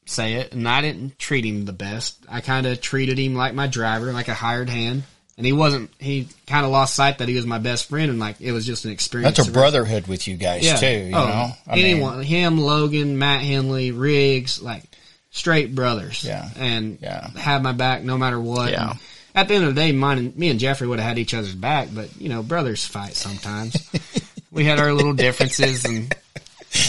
say 0.05 0.35
it, 0.35 0.53
and 0.53 0.67
I 0.67 0.81
didn't 0.81 1.19
treat 1.19 1.45
him 1.45 1.65
the 1.65 1.73
best. 1.73 2.17
I 2.27 2.41
kind 2.41 2.65
of 2.65 2.81
treated 2.81 3.17
him 3.17 3.35
like 3.35 3.53
my 3.53 3.67
driver, 3.67 4.11
like 4.11 4.27
a 4.27 4.33
hired 4.33 4.69
hand, 4.69 5.03
and 5.39 5.45
he 5.45 5.53
wasn't. 5.53 5.89
He 5.99 6.27
kind 6.45 6.65
of 6.65 6.71
lost 6.71 6.93
sight 6.93 7.17
that 7.19 7.27
he 7.29 7.35
was 7.35 7.45
my 7.47 7.57
best 7.59 7.87
friend, 7.89 8.11
and 8.11 8.19
like 8.19 8.39
it 8.41 8.51
was 8.51 8.65
just 8.65 8.83
an 8.85 8.91
experience. 8.91 9.37
That's 9.37 9.47
a 9.49 9.51
brotherhood 9.51 10.05
with 10.07 10.27
you 10.27 10.35
guys 10.35 10.63
Yeah. 10.65 10.75
too, 10.75 10.87
you 11.07 11.15
Oh, 11.15 11.25
know? 11.25 11.51
I 11.65 11.75
mean, 11.75 11.85
anyone, 11.85 12.21
him, 12.23 12.59
Logan, 12.59 13.17
Matt 13.17 13.41
Henley, 13.41 13.91
Riggs, 13.91 14.61
like 14.61 14.83
straight 15.31 15.73
brothers. 15.73 16.23
Yeah. 16.23 16.49
and 16.57 16.99
Yeah. 17.01 17.29
have 17.37 17.61
my 17.63 17.71
back 17.71 18.03
no 18.03 18.17
matter 18.17 18.39
what. 18.39 18.71
Yeah. 18.71 18.89
And 18.91 18.99
at 19.33 19.47
the 19.47 19.55
end 19.55 19.63
of 19.63 19.73
the 19.75 19.81
day, 19.81 19.91
mine 19.93 20.17
and 20.17 20.35
me 20.37 20.49
and 20.49 20.59
Jeffrey 20.59 20.87
would 20.87 20.99
have 20.99 21.07
had 21.07 21.17
each 21.19 21.33
other's 21.33 21.55
back, 21.55 21.87
but 21.93 22.09
you 22.19 22.27
know, 22.29 22.43
brothers 22.43 22.85
fight 22.85 23.15
sometimes. 23.15 23.77
we 24.51 24.65
had 24.65 24.77
our 24.79 24.91
little 24.91 25.13
differences, 25.13 25.85
and 25.85 26.13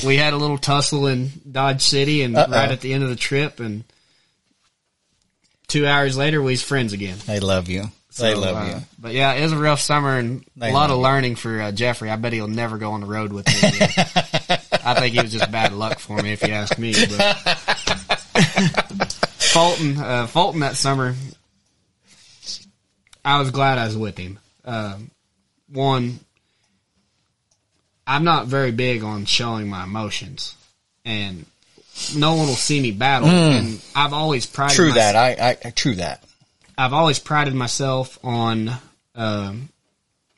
we 0.05 0.17
had 0.17 0.33
a 0.33 0.37
little 0.39 0.59
tussle 0.59 1.07
in 1.07 1.31
Dodge 1.51 1.83
City, 1.83 2.23
and 2.23 2.37
Uh-oh. 2.37 2.51
right 2.51 2.73
at 2.73 2.81
the 2.81 2.93
end 2.95 3.05
of 3.05 3.11
the 3.11 3.17
trip, 3.17 3.61
and 3.61 3.85
two 5.69 5.87
hours 5.87 6.17
later, 6.17 6.43
we 6.43 6.53
was 6.53 6.63
friends 6.63 6.93
again. 6.93 7.19
they 7.27 7.39
love 7.41 7.69
you. 7.69 7.93
They 8.19 8.35
So, 8.35 8.41
love 8.41 8.57
uh, 8.57 8.65
you. 8.77 8.83
But 8.99 9.13
yeah, 9.15 9.33
it 9.35 9.43
was 9.43 9.53
a 9.53 9.59
rough 9.59 9.81
summer 9.81 10.19
and 10.19 10.45
They 10.57 10.71
a 10.71 10.73
lot 10.73 10.91
of 10.91 10.97
you. 10.97 11.03
learning 11.03 11.37
for 11.37 11.61
uh, 11.61 11.73
Jeffrey. 11.73 12.11
I 12.11 12.17
bet 12.17 12.33
he'll 12.33 12.49
never 12.49 12.77
go 12.79 12.93
on 12.93 13.01
the 13.01 13.07
road 13.07 13.33
with 13.33 13.47
me. 13.47 13.55
I 14.83 14.95
think 14.99 15.15
it 15.17 15.23
was 15.23 15.33
just 15.33 15.51
bad 15.51 15.73
luck 15.73 15.99
for 15.99 16.21
me, 16.23 16.33
if 16.33 16.43
you 16.43 16.53
ask 16.53 16.79
me. 16.79 16.93
But 16.93 17.37
Fulton, 19.39 19.99
uh, 19.99 20.27
Fulton 20.27 20.61
that 20.61 20.77
summer, 20.77 21.15
I 23.25 23.39
was 23.39 23.51
glad 23.51 23.79
I 23.79 23.87
was 23.87 23.97
with 23.97 24.17
him. 24.19 24.39
Uh, 24.65 24.97
one, 25.69 26.19
I'm 28.07 28.25
not 28.25 28.47
very 28.47 28.73
big 28.73 29.05
on 29.05 29.25
showing 29.27 29.69
my 29.69 29.85
emotions, 29.85 30.57
and 31.05 31.45
no 32.17 32.35
one 32.35 32.47
will 32.49 32.55
see 32.55 32.81
me 32.81 32.91
battle. 32.93 33.29
And 33.29 33.81
I've 33.95 34.13
always 34.13 34.47
prided. 34.47 34.75
True 34.77 34.89
myself- 34.91 35.15
that. 35.15 35.41
I, 35.41 35.69
I, 35.69 35.71
true 35.71 35.95
that. 35.97 36.25
I've 36.81 36.95
always 36.95 37.19
prided 37.19 37.55
myself 37.55 38.19
on 38.25 38.71
um, 39.15 39.69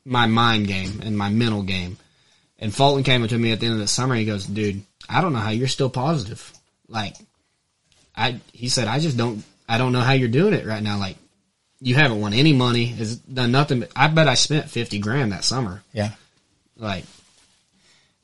my 0.04 0.26
mind 0.26 0.66
game 0.66 1.00
and 1.04 1.16
my 1.16 1.30
mental 1.30 1.62
game. 1.62 1.98
And 2.58 2.74
Fulton 2.74 3.04
came 3.04 3.22
up 3.22 3.28
to 3.28 3.38
me 3.38 3.52
at 3.52 3.60
the 3.60 3.66
end 3.66 3.74
of 3.74 3.80
the 3.80 3.86
summer. 3.86 4.16
He 4.16 4.24
goes, 4.24 4.44
"Dude, 4.44 4.82
I 5.08 5.20
don't 5.20 5.32
know 5.32 5.38
how 5.38 5.50
you're 5.50 5.68
still 5.68 5.88
positive. 5.88 6.52
Like, 6.88 7.14
I," 8.16 8.40
he 8.52 8.68
said, 8.68 8.88
"I 8.88 8.98
just 8.98 9.16
don't. 9.16 9.44
I 9.68 9.78
don't 9.78 9.92
know 9.92 10.00
how 10.00 10.14
you're 10.14 10.28
doing 10.28 10.52
it 10.52 10.66
right 10.66 10.82
now. 10.82 10.98
Like, 10.98 11.16
you 11.80 11.94
haven't 11.94 12.20
won 12.20 12.32
any 12.32 12.52
money. 12.52 12.86
Has 12.86 13.16
done 13.18 13.52
nothing. 13.52 13.78
But 13.80 13.92
I 13.94 14.08
bet 14.08 14.26
I 14.26 14.34
spent 14.34 14.68
fifty 14.68 14.98
grand 14.98 15.30
that 15.30 15.44
summer. 15.44 15.84
Yeah. 15.92 16.10
Like, 16.76 17.04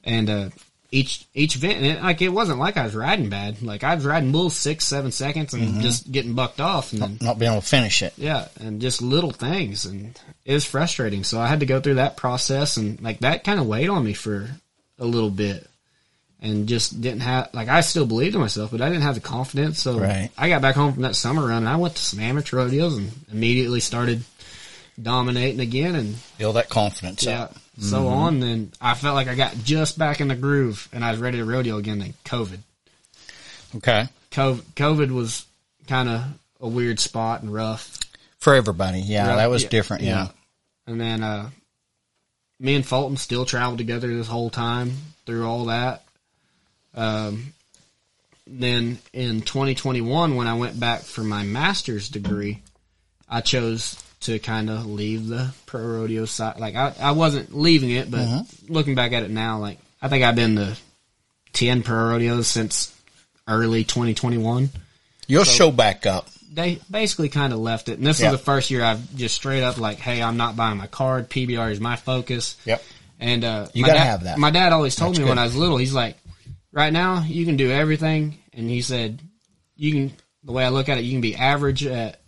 and 0.03 0.29
uh, 0.29 0.49
each 0.91 1.27
each 1.35 1.57
event, 1.57 1.79
and 1.79 1.87
it, 1.87 2.03
like 2.03 2.23
it 2.23 2.31
wasn't 2.31 2.59
like 2.59 2.77
I 2.77 2.85
was 2.85 2.95
riding 2.95 3.29
bad. 3.29 3.61
Like 3.63 3.85
I 3.85 3.95
was 3.95 4.07
riding 4.07 4.33
bulls 4.33 4.57
six, 4.57 4.87
seven 4.87 5.13
seconds, 5.13 5.53
and 5.53 5.63
mm-hmm. 5.63 5.81
just 5.81 6.11
getting 6.11 6.35
bucked 6.35 6.61
off, 6.61 6.93
and 6.93 7.03
then 7.03 7.19
Not 7.21 7.39
being 7.39 7.53
able 7.53 7.61
to 7.61 7.67
finish 7.67 8.03
it. 8.03 8.15
yeah, 8.17 8.49
and 8.61 8.81
just 8.81 9.03
little 9.03 9.31
things, 9.31 9.85
and 9.85 10.19
it 10.45 10.55
was 10.55 10.65
frustrating. 10.65 11.25
So 11.25 11.41
I 11.41 11.47
had 11.47 11.61
to 11.61 11.67
go 11.67 11.81
through 11.81 11.97
that 11.97 12.17
process, 12.17 12.77
and 12.79 13.01
like 13.03 13.21
that 13.21 13.45
kind 13.45 13.61
of 13.61 13.67
weighed 13.67 13.91
on 13.91 14.05
me 14.05 14.15
for 14.15 14.49
a 14.99 15.05
little 15.05 15.31
bit, 15.31 15.69
and 16.41 16.67
just 16.67 17.01
didn't 17.01 17.21
have 17.21 17.51
like 17.53 17.69
I 17.69 17.83
still 17.83 18.07
believed 18.07 18.35
in 18.35 18.41
myself, 18.41 18.71
but 18.71 18.81
I 18.81 18.89
didn't 18.89 19.03
have 19.03 19.15
the 19.15 19.21
confidence. 19.21 19.81
So 19.81 19.99
Right. 19.99 20.31
I 20.39 20.49
got 20.49 20.63
back 20.63 20.75
home 20.75 20.95
from 20.95 21.03
that 21.03 21.17
summer 21.17 21.47
run, 21.47 21.59
and 21.59 21.69
I 21.69 21.77
went 21.77 21.97
to 21.97 22.03
some 22.03 22.21
amateur 22.21 22.57
rodeos, 22.57 22.97
and 22.97 23.13
immediately 23.31 23.81
started 23.81 24.23
dominating 25.01 25.61
again, 25.61 25.95
and 25.95 26.17
Build 26.39 26.57
that 26.57 26.71
confidence 26.71 27.25
yeah, 27.25 27.43
up. 27.43 27.57
So 27.79 28.09
on. 28.09 28.41
Then 28.41 28.73
I 28.81 28.95
felt 28.95 29.15
like 29.15 29.29
I 29.29 29.35
got 29.35 29.55
just 29.65 29.99
back 29.99 30.21
in 30.21 30.29
the 30.29 30.35
groove, 30.35 30.89
and 30.93 31.05
I 31.05 31.11
was 31.11 31.21
ready 31.21 31.39
to 31.39 31.45
rodeo 31.45 31.77
again. 31.77 31.99
Then 31.99 32.15
COVID. 32.25 32.59
Okay. 33.77 34.09
COVID, 34.31 34.63
COVID 34.75 35.11
was 35.11 35.47
kind 35.87 36.09
of 36.09 36.25
a 36.61 36.69
weird 36.69 37.01
spot 37.01 37.43
and 37.43 37.53
rough. 37.53 37.99
For 38.39 38.55
everybody. 38.55 39.01
Yeah, 39.01 39.29
Yeah, 39.29 39.37
that 39.37 39.51
was 39.51 39.65
yeah, 39.65 39.69
different. 39.69 40.03
Yeah. 40.03 40.11
yeah. 40.11 40.29
And 40.87 41.01
then 41.01 41.23
uh, 41.23 41.51
me 42.61 42.75
and 42.75 42.87
Fulton 42.87 43.17
still 43.17 43.45
traveled 43.45 43.79
together 43.79 44.09
this 44.09 44.29
whole 44.29 44.51
time 44.51 44.93
through 45.27 45.47
all 45.47 45.67
that. 45.67 46.03
Um, 46.95 47.53
then 48.47 48.99
in 49.13 49.43
2021, 49.43 50.35
when 50.35 50.47
I 50.47 50.55
went 50.55 50.81
back 50.81 51.03
for 51.03 51.23
my 51.23 51.43
master's 51.43 52.09
degree, 52.09 52.63
I 53.29 53.43
chose 53.43 54.03
to 54.21 54.39
kind 54.39 54.69
of 54.71 54.87
leave 54.87 55.29
the 55.29 55.53
pro 55.67 55.81
rodeo 55.81 56.25
side. 56.25 56.59
Like 56.59 56.75
I, 56.75 56.95
I 57.01 57.11
wasn't 57.13 57.55
leaving 57.57 57.91
it, 57.91 58.11
but 58.11 58.21
Mm-hmm. 58.21 58.73
looking 58.73 58.95
back 58.95 59.13
at 59.13 59.23
it 59.23 59.31
now, 59.31 59.59
like 59.59 59.79
I 60.03 60.09
think 60.09 60.25
I've 60.25 60.37
been 60.37 60.57
to 60.57 60.77
10 61.53 61.83
pro 61.83 62.09
rodeos 62.09 62.47
since 62.49 62.95
early 63.47 63.85
2021 63.85 64.71
You'll 65.27 65.45
show 65.45 65.71
back 65.71 66.07
up. 66.07 66.29
they 66.53 66.79
basically 66.91 67.29
kind 67.29 67.53
of 67.53 67.59
left 67.59 67.89
it. 67.89 67.99
And 67.99 68.07
this 68.07 68.21
Yeah. 68.21 68.31
was 68.31 68.41
the 68.41 68.45
first 68.45 68.71
year 68.71 68.83
I've 68.83 69.15
just 69.17 69.35
straight 69.35 69.63
up 69.63 69.79
like, 69.79 69.99
hey, 69.99 70.23
I'm 70.23 70.37
not 70.37 70.57
buying 70.57 70.79
my 70.79 70.87
card. 70.87 71.29
PBR 71.31 71.71
is 71.73 71.81
my 71.81 71.97
focus. 71.97 72.57
Yep. 72.65 72.83
And 73.21 73.45
uh, 73.45 73.67
You 73.75 73.85
gotta 73.85 73.99
dad- 73.99 74.05
have 74.05 74.25
that. 74.25 74.39
My 74.39 74.51
dad 74.51 74.73
always 74.73 74.95
told 74.97 75.15
That's 75.15 75.21
me 75.25 75.29
when. 75.29 75.39
I 75.39 75.45
was 75.45 75.55
little, 75.57 75.77
he's 75.77 75.93
like, 75.93 76.17
right 76.73 76.93
now 76.93 77.23
you 77.27 77.45
can 77.45 77.57
do 77.57 77.71
everything, 77.71 78.39
and 78.55 78.69
he 78.71 78.81
said, 78.83 79.21
you 79.77 79.93
can. 79.93 80.13
The 80.45 80.53
way 80.53 80.65
I 80.65 80.69
look 80.71 80.89
at 80.89 80.97
it, 80.99 81.05
you 81.05 81.13
can 81.13 81.21
be 81.21 81.35
average 81.37 81.85
at 81.85 82.21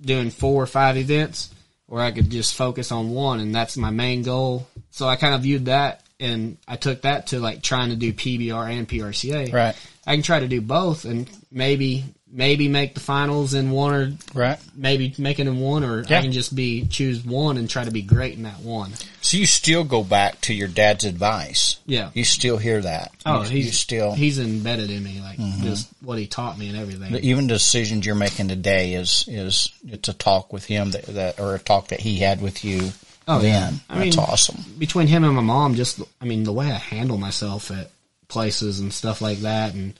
doing 0.00 0.30
four 0.30 0.62
or 0.62 0.66
five 0.66 0.96
events, 0.96 1.50
or 1.88 2.00
I 2.00 2.10
could 2.12 2.30
just 2.30 2.54
focus 2.54 2.92
on 2.92 3.10
one, 3.10 3.40
and 3.40 3.54
that's 3.54 3.76
my 3.76 3.90
main 3.90 4.22
goal. 4.22 4.66
So 4.90 5.06
I 5.08 5.16
kind 5.16 5.34
of 5.34 5.42
viewed 5.42 5.66
that, 5.66 6.04
and 6.18 6.56
I 6.66 6.76
took 6.76 7.02
that 7.02 7.28
to 7.28 7.40
like 7.40 7.62
trying 7.62 7.90
to 7.90 7.96
do 7.96 8.12
PBR 8.12 8.78
and 8.78 8.88
PRCA. 8.88 9.52
Right. 9.52 9.76
I 10.06 10.14
can 10.14 10.22
try 10.22 10.40
to 10.40 10.48
do 10.48 10.60
both, 10.60 11.04
and 11.04 11.28
maybe 11.50 12.04
maybe 12.32 12.68
make 12.68 12.94
the 12.94 13.00
finals 13.00 13.54
in 13.54 13.70
one 13.70 13.92
or 13.94 14.12
Right. 14.34 14.58
maybe 14.76 15.14
making 15.18 15.46
it 15.46 15.50
in 15.50 15.58
one, 15.60 15.82
or 15.84 16.04
Yeah. 16.04 16.18
I 16.18 16.22
can 16.22 16.32
just 16.32 16.54
be 16.54 16.86
choose 16.86 17.24
one 17.24 17.56
and 17.56 17.68
try 17.68 17.84
to 17.84 17.90
be 17.90 18.02
great 18.02 18.34
in 18.34 18.44
that 18.44 18.60
one. 18.60 18.92
So 19.20 19.36
you 19.36 19.46
still 19.46 19.84
go 19.84 20.02
back 20.04 20.40
to 20.42 20.54
your 20.54 20.68
dad's 20.68 21.04
advice. 21.04 21.76
Yeah. 21.86 22.10
You 22.14 22.24
still 22.24 22.56
hear 22.56 22.80
that. 22.82 23.12
Oh, 23.26 23.42
you, 23.42 23.48
he's 23.48 23.66
you 23.66 23.72
still 23.72 24.12
he's 24.12 24.38
embedded 24.38 24.90
in 24.90 25.02
me, 25.02 25.20
like 25.20 25.38
mm-hmm. 25.38 25.62
just 25.62 25.88
what 26.00 26.18
he 26.18 26.26
taught 26.26 26.58
me 26.58 26.68
and 26.68 26.76
everything. 26.78 27.14
even 27.16 27.46
decisions 27.46 28.06
you're 28.06 28.14
making 28.14 28.48
today 28.48 28.94
is 28.94 29.24
is 29.26 29.70
it's 29.88 30.08
a 30.08 30.12
talk 30.14 30.52
with 30.52 30.66
him 30.66 30.92
that, 30.92 31.06
that 31.06 31.40
or 31.40 31.54
a 31.54 31.58
talk 31.58 31.88
that 31.88 32.00
he 32.00 32.18
had 32.18 32.40
with 32.40 32.64
you 32.64 32.92
Oh, 33.28 33.40
yeah. 33.40 33.60
then. 33.70 33.80
I 33.88 34.04
That's 34.04 34.16
mean- 34.16 34.26
awesome. 34.26 34.64
Between 34.78 35.06
him 35.06 35.24
and 35.24 35.34
my 35.34 35.42
mom, 35.42 35.74
just 35.74 36.00
I 36.20 36.24
mean 36.24 36.44
the 36.44 36.52
way 36.52 36.66
I 36.70 36.78
handle 36.78 37.18
myself 37.18 37.70
at 37.70 37.90
places 38.28 38.80
and 38.80 38.92
stuff 38.92 39.20
like 39.20 39.40
that, 39.40 39.74
and 39.74 39.94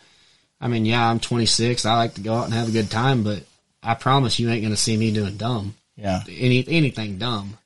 I 0.61 0.68
mean, 0.68 0.84
yeah, 0.84 1.08
I'm 1.08 1.20
26. 1.20 1.86
I 1.86 1.96
like 1.96 2.14
to 2.14 2.20
go 2.20 2.34
out 2.34 2.44
and 2.44 2.54
have 2.54 2.68
a 2.68 2.72
good 2.72 2.90
time, 2.90 3.22
but 3.24 3.42
I 3.82 3.94
promise 3.94 4.38
you 4.38 4.50
ain't 4.50 4.62
gonna 4.62 4.76
see 4.76 4.96
me 4.96 5.12
doing 5.12 5.36
dumb. 5.36 5.74
Yeah. 5.96 6.22
Any 6.28 6.64
anything 6.68 7.18
dumb. 7.18 7.56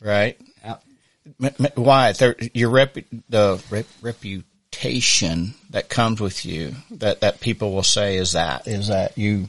Right. 0.00 0.36
Uh, 0.64 0.76
Why? 1.74 2.12
There, 2.12 2.36
your 2.54 2.70
rep, 2.70 2.96
the 3.28 3.62
rep, 3.70 3.86
reputation 4.02 5.54
that 5.70 5.88
comes 5.88 6.20
with 6.20 6.44
you 6.44 6.74
that, 6.92 7.20
that 7.20 7.40
people 7.40 7.72
will 7.72 7.82
say 7.82 8.16
is 8.16 8.32
that 8.32 8.66
is 8.66 8.88
that 8.88 9.16
you 9.18 9.48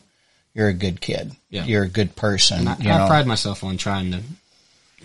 you're 0.53 0.67
a 0.67 0.73
good 0.73 0.99
kid. 1.01 1.31
Yeah. 1.49 1.63
You're 1.65 1.83
a 1.83 1.89
good 1.89 2.15
person. 2.15 2.67
I, 2.67 2.77
you 2.77 2.91
I 2.91 3.07
pride 3.07 3.25
myself 3.27 3.63
on 3.63 3.77
trying 3.77 4.11
to 4.11 4.21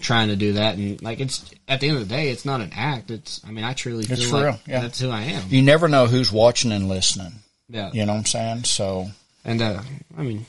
trying 0.00 0.28
to 0.28 0.36
do 0.36 0.54
that, 0.54 0.76
and 0.76 1.00
like 1.02 1.20
it's 1.20 1.50
at 1.68 1.80
the 1.80 1.88
end 1.88 1.98
of 1.98 2.08
the 2.08 2.14
day, 2.14 2.30
it's 2.30 2.44
not 2.44 2.60
an 2.60 2.72
act. 2.74 3.10
It's 3.10 3.40
I 3.46 3.50
mean, 3.50 3.64
I 3.64 3.72
truly 3.72 4.04
It's 4.04 4.20
feel 4.22 4.30
for 4.30 4.36
like 4.36 4.44
real, 4.44 4.60
yeah. 4.66 4.80
that's 4.80 5.00
who 5.00 5.10
I 5.10 5.22
am. 5.22 5.44
you 5.48 5.62
never 5.62 5.88
know 5.88 6.06
who's 6.06 6.30
watching 6.32 6.72
and 6.72 6.88
listening. 6.88 7.32
Yeah, 7.68 7.90
You 7.92 8.06
know 8.06 8.12
what 8.12 8.18
I'm 8.20 8.24
saying? 8.26 8.64
So 8.64 9.08
and 9.44 9.62
uh, 9.62 9.80
I 10.16 10.22
mean, 10.22 10.46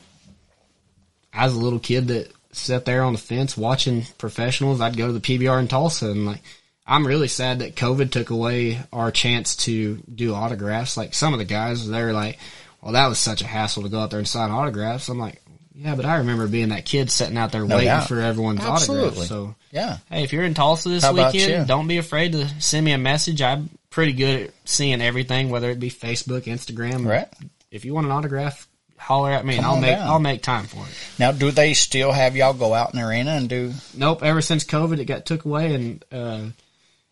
as 1.33 1.53
a 1.53 1.59
little 1.59 1.79
kid 1.79 2.07
that 2.07 2.31
sat 2.51 2.85
there 2.85 3.03
on 3.03 3.13
the 3.13 3.19
fence 3.19 3.55
watching 3.55 4.03
professionals, 4.17 4.81
I'd 4.81 4.97
go 4.97 5.07
to 5.07 5.13
the 5.13 5.19
PBR 5.19 5.59
in 5.59 5.67
Tulsa, 5.67 6.09
and 6.11 6.25
like 6.25 6.41
I'm 6.85 7.05
really 7.05 7.27
sad 7.27 7.59
that 7.59 7.75
COVID 7.75 8.11
took 8.11 8.29
away 8.29 8.79
our 8.91 9.11
chance 9.11 9.55
to 9.57 9.97
do 10.13 10.33
autographs. 10.33 10.97
Like 10.97 11.13
some 11.13 11.33
of 11.33 11.39
the 11.39 11.45
guys, 11.45 11.87
they're 11.87 12.13
like, 12.13 12.39
"Well, 12.81 12.93
that 12.93 13.07
was 13.07 13.19
such 13.19 13.41
a 13.41 13.47
hassle 13.47 13.83
to 13.83 13.89
go 13.89 13.99
out 13.99 14.09
there 14.09 14.19
and 14.19 14.27
sign 14.27 14.51
autographs." 14.51 15.09
I'm 15.09 15.19
like. 15.19 15.41
Yeah, 15.79 15.93
but 15.93 16.05
I 16.05 16.15
remember 16.15 16.47
being 16.47 16.69
that 16.69 16.85
kid 16.85 17.11
sitting 17.11 17.37
out 17.37 17.51
there 17.51 17.63
waiting 17.63 17.85
doubt. 17.85 18.07
for 18.07 18.19
everyone's 18.19 18.61
Absolutely. 18.61 19.09
autograph. 19.09 19.27
So 19.27 19.55
yeah, 19.69 19.97
Hey, 20.09 20.23
if 20.23 20.33
you're 20.33 20.43
in 20.43 20.55
Tulsa 20.55 20.89
this 20.89 21.03
How 21.03 21.13
weekend, 21.13 21.67
don't 21.67 21.87
be 21.87 21.99
afraid 21.99 22.31
to 22.31 22.49
send 22.59 22.83
me 22.83 22.93
a 22.93 22.97
message. 22.97 23.43
I'm 23.43 23.69
pretty 23.97 24.13
good 24.13 24.41
at 24.43 24.53
seeing 24.63 25.01
everything, 25.01 25.49
whether 25.49 25.71
it 25.71 25.79
be 25.79 25.89
Facebook, 25.89 26.43
Instagram. 26.43 27.03
right. 27.03 27.27
If 27.71 27.83
you 27.83 27.95
want 27.95 28.05
an 28.05 28.11
autograph, 28.11 28.67
holler 28.95 29.31
at 29.31 29.43
me 29.43 29.57
and 29.57 29.65
I'll 29.65 29.81
make 29.81 29.95
down. 29.97 30.07
I'll 30.07 30.19
make 30.19 30.43
time 30.43 30.65
for 30.65 30.85
it. 30.85 30.93
Now, 31.17 31.31
do 31.31 31.49
they 31.49 31.73
still 31.73 32.11
have 32.11 32.35
y'all 32.35 32.53
go 32.53 32.75
out 32.75 32.93
in 32.93 32.99
the 32.99 33.07
arena 33.07 33.31
and 33.31 33.49
do? 33.49 33.73
Nope. 33.95 34.21
Ever 34.21 34.41
since 34.41 34.63
COVID, 34.65 34.99
it 34.99 35.05
got 35.05 35.25
took 35.25 35.45
away, 35.45 35.73
and 35.73 36.05
uh, 36.11 36.43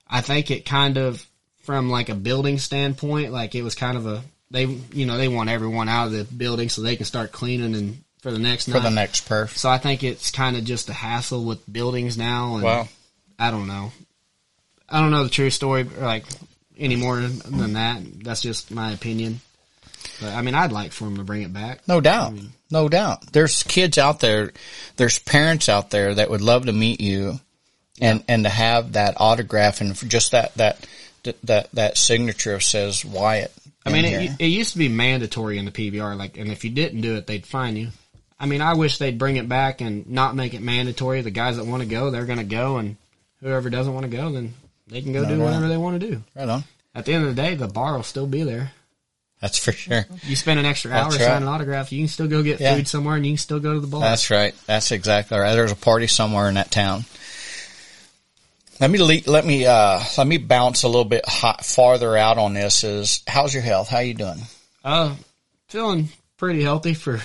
I 0.07 0.21
think 0.21 0.51
it 0.51 0.63
kind 0.63 0.97
of 0.97 1.25
from 1.63 1.89
like 1.89 2.09
a 2.09 2.13
building 2.15 2.59
standpoint, 2.59 3.31
like 3.31 3.55
it 3.55 3.63
was 3.63 3.73
kind 3.73 3.97
of 3.97 4.05
a 4.05 4.21
they 4.51 4.65
you 4.93 5.07
know 5.07 5.17
they 5.17 5.27
want 5.27 5.49
everyone 5.49 5.89
out 5.89 6.05
of 6.05 6.11
the 6.13 6.23
building 6.25 6.69
so 6.69 6.83
they 6.83 6.95
can 6.97 7.05
start 7.07 7.31
cleaning 7.31 7.73
and 7.73 8.03
for 8.21 8.29
the 8.29 8.37
next 8.37 8.65
For 8.65 8.73
night. 8.73 8.83
the 8.83 8.91
next 8.91 9.27
perf. 9.27 9.57
so 9.57 9.69
I 9.71 9.79
think 9.79 10.03
it's 10.03 10.29
kind 10.29 10.55
of 10.55 10.63
just 10.63 10.87
a 10.89 10.93
hassle 10.93 11.43
with 11.45 11.61
buildings 11.71 12.15
now. 12.15 12.53
And 12.55 12.63
Wow. 12.63 12.87
I 13.39 13.49
don't 13.49 13.65
know. 13.67 13.91
I 14.87 15.01
don't 15.01 15.09
know 15.09 15.23
the 15.23 15.29
true 15.31 15.49
story 15.49 15.83
like 15.83 16.25
any 16.77 16.95
more 16.95 17.19
than 17.19 17.73
that. 17.73 18.01
That's 18.23 18.41
just 18.41 18.71
my 18.71 18.91
opinion. 18.91 19.41
But 20.21 20.33
I 20.33 20.41
mean, 20.41 20.55
I'd 20.55 20.71
like 20.71 20.91
for 20.91 21.05
them 21.05 21.17
to 21.17 21.23
bring 21.23 21.41
it 21.41 21.53
back. 21.53 21.87
No 21.87 22.01
doubt. 22.01 22.33
No 22.71 22.89
doubt. 22.89 23.31
There's 23.31 23.63
kids 23.63 23.97
out 23.97 24.19
there, 24.19 24.51
there's 24.95 25.19
parents 25.19 25.69
out 25.69 25.89
there 25.89 26.15
that 26.15 26.29
would 26.29 26.41
love 26.41 26.65
to 26.65 26.73
meet 26.73 27.01
you 27.01 27.39
and, 28.01 28.23
and 28.27 28.43
to 28.43 28.49
have 28.49 28.93
that 28.93 29.15
autograph 29.17 29.81
and 29.81 29.95
just 30.09 30.31
that, 30.31 30.53
that, 30.55 30.85
that, 31.43 31.71
that 31.73 31.97
signature 31.97 32.59
says 32.59 33.05
Wyatt. 33.05 33.53
I 33.85 33.91
mean, 33.91 34.05
it, 34.05 34.31
it 34.39 34.47
used 34.47 34.71
to 34.71 34.79
be 34.79 34.89
mandatory 34.89 35.59
in 35.59 35.65
the 35.65 35.71
PBR, 35.71 36.17
like, 36.17 36.37
and 36.37 36.51
if 36.51 36.63
you 36.63 36.71
didn't 36.71 37.01
do 37.01 37.17
it, 37.17 37.27
they'd 37.27 37.45
fine 37.45 37.75
you. 37.75 37.89
I 38.39 38.47
mean, 38.47 38.61
I 38.61 38.73
wish 38.73 38.97
they'd 38.97 39.17
bring 39.17 39.37
it 39.37 39.47
back 39.47 39.79
and 39.79 40.09
not 40.09 40.35
make 40.35 40.55
it 40.55 40.61
mandatory. 40.61 41.21
The 41.21 41.31
guys 41.31 41.57
that 41.57 41.65
want 41.65 41.83
to 41.83 41.89
go, 41.89 42.09
they're 42.09 42.25
going 42.25 42.39
to 42.39 42.43
go, 42.43 42.77
and 42.77 42.97
whoever 43.41 43.69
doesn't 43.69 43.93
want 43.93 44.05
to 44.05 44.17
go, 44.17 44.31
then 44.31 44.55
they 44.87 45.01
can 45.01 45.13
go 45.13 45.23
No 45.23 45.29
do 45.29 45.39
whatever 45.39 45.67
they 45.67 45.77
want 45.77 45.99
to 45.99 46.07
do. 46.11 46.23
right 46.35 46.47
on. 46.49 46.63
At 46.93 47.05
the 47.05 47.13
end 47.13 47.25
of 47.27 47.35
the 47.35 47.41
day, 47.41 47.55
the 47.55 47.67
bar 47.67 47.95
will 47.95 48.03
still 48.03 48.27
be 48.27 48.43
there. 48.43 48.71
That's 49.41 49.57
for 49.57 49.73
sure. 49.73 50.05
You 50.23 50.35
spend 50.35 50.59
an 50.59 50.65
extra 50.65 50.91
hour 50.91 51.09
right. 51.09 51.19
signing 51.19 51.47
autographs, 51.47 51.91
you 51.91 51.99
can 52.01 52.07
still 52.07 52.27
go 52.27 52.41
get 52.41 52.59
Yeah. 52.59 52.75
food 52.75 52.87
somewhere, 52.87 53.15
and 53.17 53.25
you 53.25 53.33
can 53.33 53.37
still 53.37 53.59
go 53.59 53.73
to 53.73 53.79
the 53.79 53.87
bar. 53.87 53.99
That's 54.01 54.31
right. 54.31 54.55
That's 54.65 54.91
exactly 54.91 55.37
right. 55.37 55.53
There's 55.53 55.71
a 55.73 55.75
party 55.75 56.07
somewhere 56.07 56.47
in 56.47 56.55
that 56.55 56.71
town. 56.71 57.03
Let 58.79 58.89
me 58.91 58.99
le- 58.99 59.29
let 59.31 59.45
me 59.45 59.65
uh 59.65 60.01
let 60.17 60.27
me 60.27 60.37
bounce 60.37 60.83
a 60.83 60.87
little 60.87 61.05
bit 61.05 61.25
hot, 61.27 61.63
farther 61.63 62.17
out 62.17 62.37
on 62.37 62.53
this. 62.53 62.83
Is 62.83 63.21
how's 63.27 63.53
your 63.53 63.63
health? 63.63 63.87
How 63.89 63.99
you 63.99 64.13
doing? 64.13 64.41
Uh, 64.83 65.15
feeling 65.69 66.09
pretty 66.37 66.61
healthy 66.61 66.93
for 66.93 67.21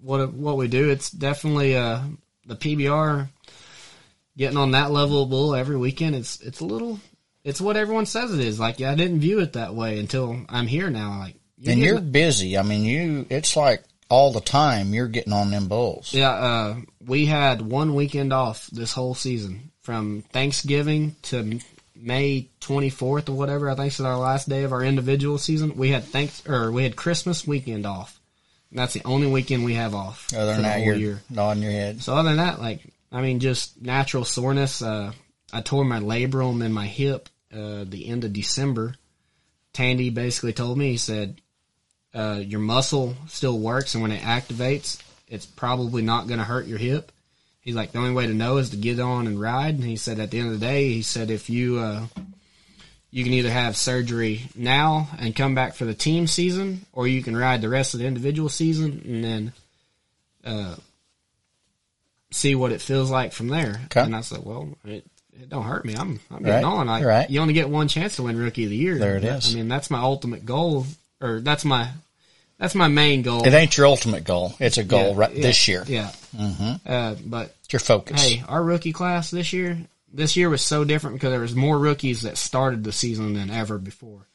what 0.00 0.32
what 0.32 0.56
we 0.56 0.68
do. 0.68 0.88
It's 0.90 1.10
definitely 1.10 1.76
uh 1.76 2.00
the 2.46 2.56
PBR 2.56 3.28
getting 4.40 4.56
on 4.56 4.70
that 4.70 4.90
level 4.90 5.22
of 5.22 5.30
bull 5.30 5.54
every 5.54 5.76
weekend. 5.76 6.16
It's 6.16 6.40
it's 6.40 6.60
a 6.60 6.64
little 6.64 6.98
it's 7.44 7.60
what 7.60 7.76
everyone 7.76 8.06
says 8.06 8.32
it 8.34 8.40
is. 8.40 8.58
Like 8.58 8.80
yeah, 8.80 8.90
I 8.90 8.94
didn't 8.96 9.20
view 9.20 9.40
it 9.40 9.52
that 9.52 9.74
way 9.74 10.00
until 10.00 10.40
I'm 10.48 10.66
here 10.66 10.90
now. 10.90 11.20
Like 11.20 11.36
and 11.64 11.78
you're 11.78 12.00
busy. 12.00 12.56
I 12.58 12.62
mean, 12.62 12.84
you. 12.84 13.26
It's 13.28 13.54
like 13.54 13.84
all 14.08 14.32
the 14.32 14.40
time 14.40 14.94
you're 14.94 15.08
getting 15.08 15.32
on 15.32 15.50
them 15.50 15.68
bulls. 15.68 16.12
yeah. 16.14 16.30
Uh, 16.30 16.76
we 17.06 17.26
had 17.26 17.60
one 17.62 17.94
weekend 17.94 18.32
off 18.32 18.66
this 18.68 18.92
whole 18.92 19.14
season 19.14 19.70
from 19.82 20.22
Thanksgiving 20.32 21.16
to 21.22 21.60
May 21.94 22.48
24th 22.60 23.28
or 23.28 23.32
whatever. 23.32 23.68
I 23.68 23.74
think 23.74 23.92
is 23.92 24.00
our 24.00 24.16
last 24.16 24.48
day 24.48 24.62
of 24.64 24.72
our 24.72 24.82
individual 24.82 25.36
season. 25.36 25.76
We 25.76 25.90
had 25.90 26.04
thanks 26.04 26.42
or 26.48 26.72
we 26.72 26.82
had 26.82 26.96
Christmas 26.96 27.46
weekend 27.46 27.84
off. 27.86 28.18
And 28.70 28.78
that's 28.78 28.94
the 28.94 29.02
only 29.04 29.26
weekend 29.26 29.64
we 29.64 29.74
have 29.74 29.94
off 29.94 30.32
Other 30.32 30.52
than 30.54 30.62
that, 30.62 30.80
you're 30.80 30.94
year. 30.94 31.22
nodding 31.28 31.62
your 31.62 31.72
head. 31.72 32.02
So 32.02 32.14
other 32.14 32.28
than 32.30 32.38
that, 32.38 32.60
like 32.60 32.80
I 33.12 33.20
mean, 33.22 33.40
just 33.40 33.80
natural 33.80 34.24
soreness. 34.24 34.82
Uh, 34.82 35.12
I 35.52 35.60
tore 35.62 35.84
my 35.84 36.00
labrum 36.00 36.64
in 36.64 36.72
my 36.72 36.86
hip 36.86 37.28
uh, 37.52 37.84
the 37.84 38.08
end 38.08 38.24
of 38.24 38.32
December, 38.32 38.94
Tandy 39.72 40.10
basically 40.10 40.52
told 40.52 40.78
me, 40.78 40.92
he 40.92 40.96
said, 40.96 41.40
uh, 42.14 42.40
your 42.44 42.60
muscle 42.60 43.16
still 43.28 43.58
works, 43.58 43.94
and 43.94 44.02
when 44.02 44.12
it 44.12 44.22
activates, 44.22 45.02
it's 45.28 45.46
probably 45.46 46.02
not 46.02 46.26
going 46.26 46.38
to 46.38 46.44
hurt 46.44 46.66
your 46.66 46.78
hip. 46.78 47.12
He's 47.60 47.74
like, 47.74 47.92
the 47.92 47.98
only 47.98 48.12
way 48.12 48.26
to 48.26 48.34
know 48.34 48.56
is 48.56 48.70
to 48.70 48.76
get 48.76 48.98
on 49.00 49.26
and 49.26 49.40
ride. 49.40 49.74
And 49.74 49.84
he 49.84 49.96
said, 49.96 50.18
at 50.18 50.30
the 50.30 50.38
end 50.38 50.52
of 50.52 50.58
the 50.58 50.66
day, 50.66 50.92
he 50.92 51.02
said, 51.02 51.30
if 51.30 51.50
you, 51.50 51.78
uh, 51.78 52.06
you 53.10 53.22
can 53.22 53.32
either 53.32 53.50
have 53.50 53.76
surgery 53.76 54.48
now 54.56 55.08
and 55.18 55.36
come 55.36 55.54
back 55.54 55.74
for 55.74 55.84
the 55.84 55.94
team 55.94 56.26
season, 56.26 56.86
or 56.92 57.06
you 57.06 57.22
can 57.22 57.36
ride 57.36 57.60
the 57.60 57.68
rest 57.68 57.94
of 57.94 58.00
the 58.00 58.06
individual 58.06 58.48
season 58.48 59.02
and 59.04 59.24
then, 59.24 59.52
uh, 60.44 60.76
see 62.30 62.54
what 62.54 62.72
it 62.72 62.80
feels 62.80 63.10
like 63.10 63.32
from 63.32 63.48
there. 63.48 63.80
Okay. 63.86 64.00
And 64.02 64.14
I 64.14 64.20
said, 64.20 64.40
well, 64.44 64.68
it, 64.84 65.04
it 65.32 65.48
don't 65.48 65.64
hurt 65.64 65.84
me. 65.84 65.94
I'm, 65.96 66.20
I'm 66.30 66.42
getting 66.42 66.64
Right. 66.64 66.78
on. 66.78 66.86
Like, 66.86 67.04
Right. 67.04 67.30
You 67.30 67.40
only 67.40 67.54
get 67.54 67.68
one 67.68 67.88
chance 67.88 68.16
to 68.16 68.22
win 68.22 68.36
Rookie 68.38 68.64
of 68.64 68.70
the 68.70 68.76
Year. 68.76 68.98
There 68.98 69.16
it 69.16 69.24
is. 69.24 69.52
I 69.52 69.56
mean, 69.56 69.68
that's 69.68 69.90
my 69.90 70.00
ultimate 70.00 70.44
goal, 70.46 70.86
or 71.20 71.40
that's 71.40 71.64
my 71.64 71.88
that's 72.58 72.74
my 72.74 72.88
main 72.88 73.22
goal. 73.22 73.46
It 73.46 73.54
ain't 73.54 73.76
your 73.76 73.86
ultimate 73.86 74.22
goal. 74.24 74.54
It's 74.60 74.76
a 74.76 74.84
goal 74.84 75.12
Yeah, 75.12 75.18
right 75.18 75.34
yeah, 75.34 75.42
this 75.42 75.66
year. 75.66 75.82
Yeah. 75.86 76.10
Uh, 76.86 77.14
but 77.24 77.54
It's 77.64 77.72
your 77.72 77.80
focus. 77.80 78.22
hey, 78.22 78.42
our 78.46 78.62
rookie 78.62 78.92
class 78.92 79.30
this 79.30 79.52
year, 79.54 79.78
this 80.12 80.36
year 80.36 80.50
was 80.50 80.60
so 80.62 80.84
different 80.84 81.16
because 81.16 81.30
there 81.30 81.40
was 81.40 81.54
more 81.56 81.78
rookies 81.78 82.22
that 82.22 82.36
started 82.36 82.84
the 82.84 82.92
season 82.92 83.32
than 83.34 83.50
ever 83.50 83.78
before, 83.78 84.26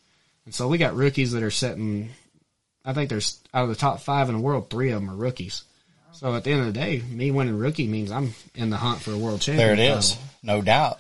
and 0.46 0.54
so 0.56 0.68
we 0.68 0.78
got 0.80 0.96
rookies 0.96 1.32
that 1.34 1.44
are 1.44 1.52
setting. 1.52 2.10
I 2.84 2.94
think 2.94 3.10
there's 3.10 3.40
out 3.54 3.64
of 3.64 3.70
the 3.70 3.76
top 3.76 4.02
five 4.02 4.28
in 4.30 4.36
the 4.36 4.42
world, 4.42 4.70
three 4.70 4.92
of 4.92 5.02
them 5.02 5.10
are 5.10 5.16
rookies. 5.16 5.64
So 6.16 6.34
at 6.34 6.44
the 6.44 6.52
end 6.52 6.62
of 6.62 6.68
the 6.68 6.80
day, 6.80 7.02
me 7.10 7.32
winning 7.32 7.58
rookie 7.58 7.88
means 7.88 8.12
I'm 8.12 8.34
in 8.56 8.70
the 8.70 8.78
hunt 8.78 9.02
for 9.02 9.12
a 9.12 9.18
world 9.18 9.42
champion. 9.42 9.58
There 9.58 9.74
it 9.74 9.98
is. 9.98 10.18
No 10.44 10.62
doubt. 10.62 11.00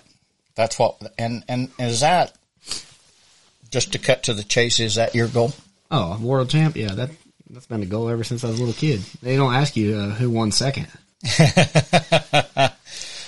That's 0.55 0.78
what, 0.78 0.97
and, 1.18 1.43
and 1.47 1.70
is 1.80 2.01
that, 2.01 2.36
just 3.72 3.93
to 3.93 3.99
cut 3.99 4.24
to 4.24 4.34
the 4.34 4.43
chase, 4.43 4.80
is 4.80 4.95
that 4.95 5.16
your 5.16 5.28
goal? 5.28 5.53
Oh, 5.91 6.18
world 6.22 6.49
champ, 6.49 6.76
yeah, 6.76 6.93
that 6.93 7.09
that's 7.49 7.68
been 7.68 7.84
a 7.84 7.86
goal 7.86 8.09
ever 8.09 8.24
since 8.24 8.43
I 8.43 8.47
was 8.47 8.59
a 8.59 8.63
little 8.63 8.80
kid. 8.80 9.01
They 9.22 9.36
don't 9.36 9.53
ask 9.53 9.76
you 9.76 9.95
uh, 9.95 10.09
who 10.09 10.30
won 10.30 10.51
second. 10.51 10.88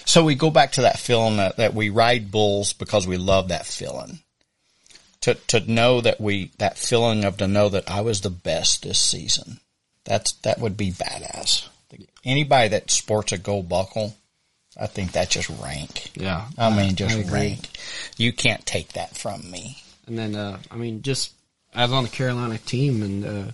So 0.08 0.24
we 0.24 0.36
go 0.36 0.50
back 0.50 0.72
to 0.72 0.82
that 0.84 1.00
feeling 1.00 1.36
that, 1.36 1.58
that 1.58 1.74
we 1.74 1.90
ride 1.90 2.32
bulls 2.32 2.72
because 2.72 3.06
we 3.06 3.18
love 3.18 3.50
that 3.50 3.66
feeling. 3.66 4.20
To, 5.22 5.34
to 5.34 5.60
know 5.60 6.00
that 6.00 6.22
we, 6.22 6.52
that 6.60 6.78
feeling 6.78 7.26
of 7.26 7.36
to 7.38 7.48
know 7.48 7.68
that 7.68 7.92
I 7.92 8.00
was 8.00 8.22
the 8.22 8.30
best 8.30 8.84
this 8.84 9.00
season. 9.00 9.60
That's, 10.06 10.32
that 10.44 10.60
would 10.60 10.78
be 10.78 10.92
badass. 10.92 11.68
Anybody 12.28 12.70
that 12.70 12.92
sports 12.92 13.32
a 13.32 13.38
gold 13.38 13.70
buckle, 13.70 14.16
I 14.80 14.88
think 14.88 15.12
that's 15.14 15.34
just 15.34 15.50
rank. 15.64 16.12
Yeah, 16.16 16.46
I 16.58 16.76
mean, 16.76 16.96
just 16.96 17.32
rank. 17.32 17.70
You 18.18 18.34
can't 18.34 18.66
take 18.66 18.90
that 18.94 19.18
from 19.18 19.50
me. 19.50 19.78
And 20.08 20.18
then, 20.18 20.36
uh, 20.36 20.60
I 20.70 20.76
mean, 20.76 21.02
just 21.02 21.32
I 21.74 21.84
was 21.84 21.94
on 21.94 22.04
the 22.04 22.10
Carolina 22.10 22.58
team, 22.58 23.02
and 23.02 23.26
uh, 23.26 23.52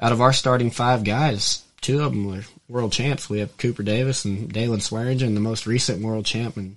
out 0.00 0.12
of 0.12 0.20
our 0.20 0.32
starting 0.32 0.70
five 0.70 1.02
guys, 1.04 1.62
two 1.80 2.02
of 2.02 2.12
them 2.12 2.26
were 2.26 2.42
world 2.68 2.92
champs. 2.92 3.28
We 3.28 3.40
have 3.40 3.56
Cooper 3.58 3.82
Davis 3.82 4.24
and 4.24 4.52
Daylon 4.52 4.80
Swearingen, 4.80 5.34
the 5.34 5.40
most 5.40 5.66
recent 5.66 6.00
world 6.02 6.24
champ, 6.24 6.56
and 6.56 6.76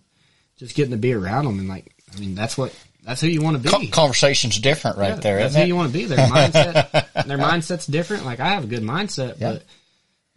just 0.57 0.75
getting 0.75 0.91
to 0.91 0.97
be 0.97 1.13
around 1.13 1.45
them 1.45 1.59
and 1.59 1.67
like, 1.69 1.93
I 2.15 2.19
mean, 2.19 2.33
that's 2.35 2.57
what 2.57 2.73
that's 3.03 3.21
who 3.21 3.27
you 3.27 3.41
want 3.43 3.61
to 3.61 3.69
be. 3.79 3.87
Conversation's 3.87 4.59
different 4.59 4.97
right 4.97 5.09
Yeah, 5.09 5.15
there, 5.15 5.37
That's 5.39 5.55
who 5.55 5.61
it? 5.61 5.67
you 5.67 5.75
want 5.75 5.91
to 5.91 5.97
be. 5.97 6.05
Their 6.05 6.17
mindset, 6.27 6.91
their 7.27 7.37
mindset's 7.37 7.87
different. 7.87 8.25
Like 8.25 8.39
I 8.39 8.49
have 8.49 8.63
a 8.63 8.67
good 8.67 8.83
mindset, 8.83 9.39
Yeah. 9.39 9.53
but 9.53 9.63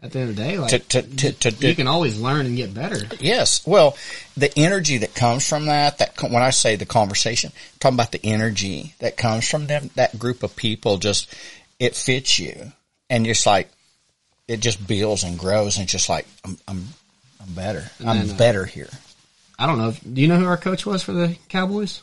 at 0.05 0.13
the 0.13 0.19
end 0.21 0.31
of 0.31 0.37
the 0.37 0.43
day, 0.43 0.59
like 0.59 0.71
To, 0.71 0.79
to, 1.03 1.33
to, 1.33 1.67
you 1.67 1.75
can 1.75 1.89
always 1.89 2.21
learn 2.21 2.45
and 2.47 2.57
get 2.57 2.75
better. 2.75 3.07
Yes. 3.21 3.67
Well, 3.67 3.97
the 4.37 4.53
energy 4.59 4.99
that 4.99 5.15
comes 5.15 5.49
from 5.49 5.67
that, 5.67 5.99
that 5.99 6.21
when 6.23 6.43
I 6.43 6.51
say 6.51 6.77
the 6.77 6.85
conversation, 6.85 7.51
I'm 7.55 7.79
talking 7.81 7.97
about 7.97 8.13
the 8.13 8.21
energy 8.25 8.95
that 8.99 9.17
comes 9.17 9.49
from 9.49 9.67
them, 9.67 9.89
that 9.95 10.19
group 10.19 10.43
of 10.43 10.55
people 10.57 10.99
just, 10.99 11.35
it 11.79 11.97
fits 11.97 12.39
you. 12.39 12.71
And 13.09 13.27
it's 13.27 13.47
like, 13.47 13.71
it 14.47 14.61
just 14.61 14.87
builds 14.87 15.25
and 15.25 15.39
grows 15.39 15.79
and 15.79 15.89
just 15.89 16.11
like, 16.11 16.27
I'm, 16.45 16.59
I'm, 16.69 16.85
I'm 17.41 17.55
better. 17.55 17.91
I'm 18.01 18.27
then, 18.27 18.31
uh, 18.35 18.39
better 18.39 18.65
here. 18.67 18.91
I 19.59 19.67
don't 19.67 19.79
know. 19.79 19.89
if- 19.89 20.01
Do 20.03 20.21
you 20.21 20.29
know 20.29 20.37
who 20.39 20.45
our 20.47 20.59
coach 20.59 20.85
was 20.85 21.03
for 21.03 21.13
the 21.13 21.35
Cowboys? 21.49 22.03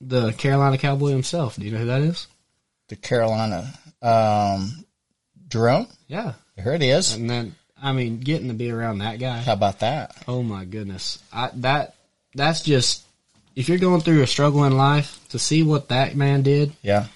The 0.00 0.32
Carolina 0.32 0.78
Cowboy 0.78 1.10
himself. 1.10 1.56
Do 1.56 1.64
you 1.64 1.72
know 1.72 1.78
who 1.78 1.86
that 1.86 2.02
is? 2.02 2.26
The 2.88 2.96
Carolina, 2.96 3.72
um, 4.02 4.84
Jerome, 5.52 5.86
Yeah. 6.08 6.32
here 6.56 6.72
it 6.74 6.82
is. 6.82 7.12
And 7.14 7.28
then, 7.28 7.54
I 7.80 7.92
mean, 7.92 8.20
getting 8.20 8.48
to 8.48 8.54
be 8.54 8.70
around 8.70 8.98
that 8.98 9.18
guy. 9.18 9.38
How 9.38 9.52
about 9.52 9.80
that? 9.80 10.16
Oh 10.26 10.42
my 10.42 10.64
goodness. 10.64 11.18
I, 11.32 11.50
that, 11.56 11.94
that's 12.34 12.62
just, 12.62 13.04
if 13.54 13.68
you're 13.68 13.78
going 13.78 14.00
through 14.00 14.22
a 14.22 14.26
struggle 14.26 14.64
in 14.64 14.76
life, 14.76 15.18
to 15.30 15.38
see 15.38 15.62
what 15.62 15.88
that 15.90 16.16
man 16.16 16.42
did, 16.42 16.72
Yeah. 16.82 17.06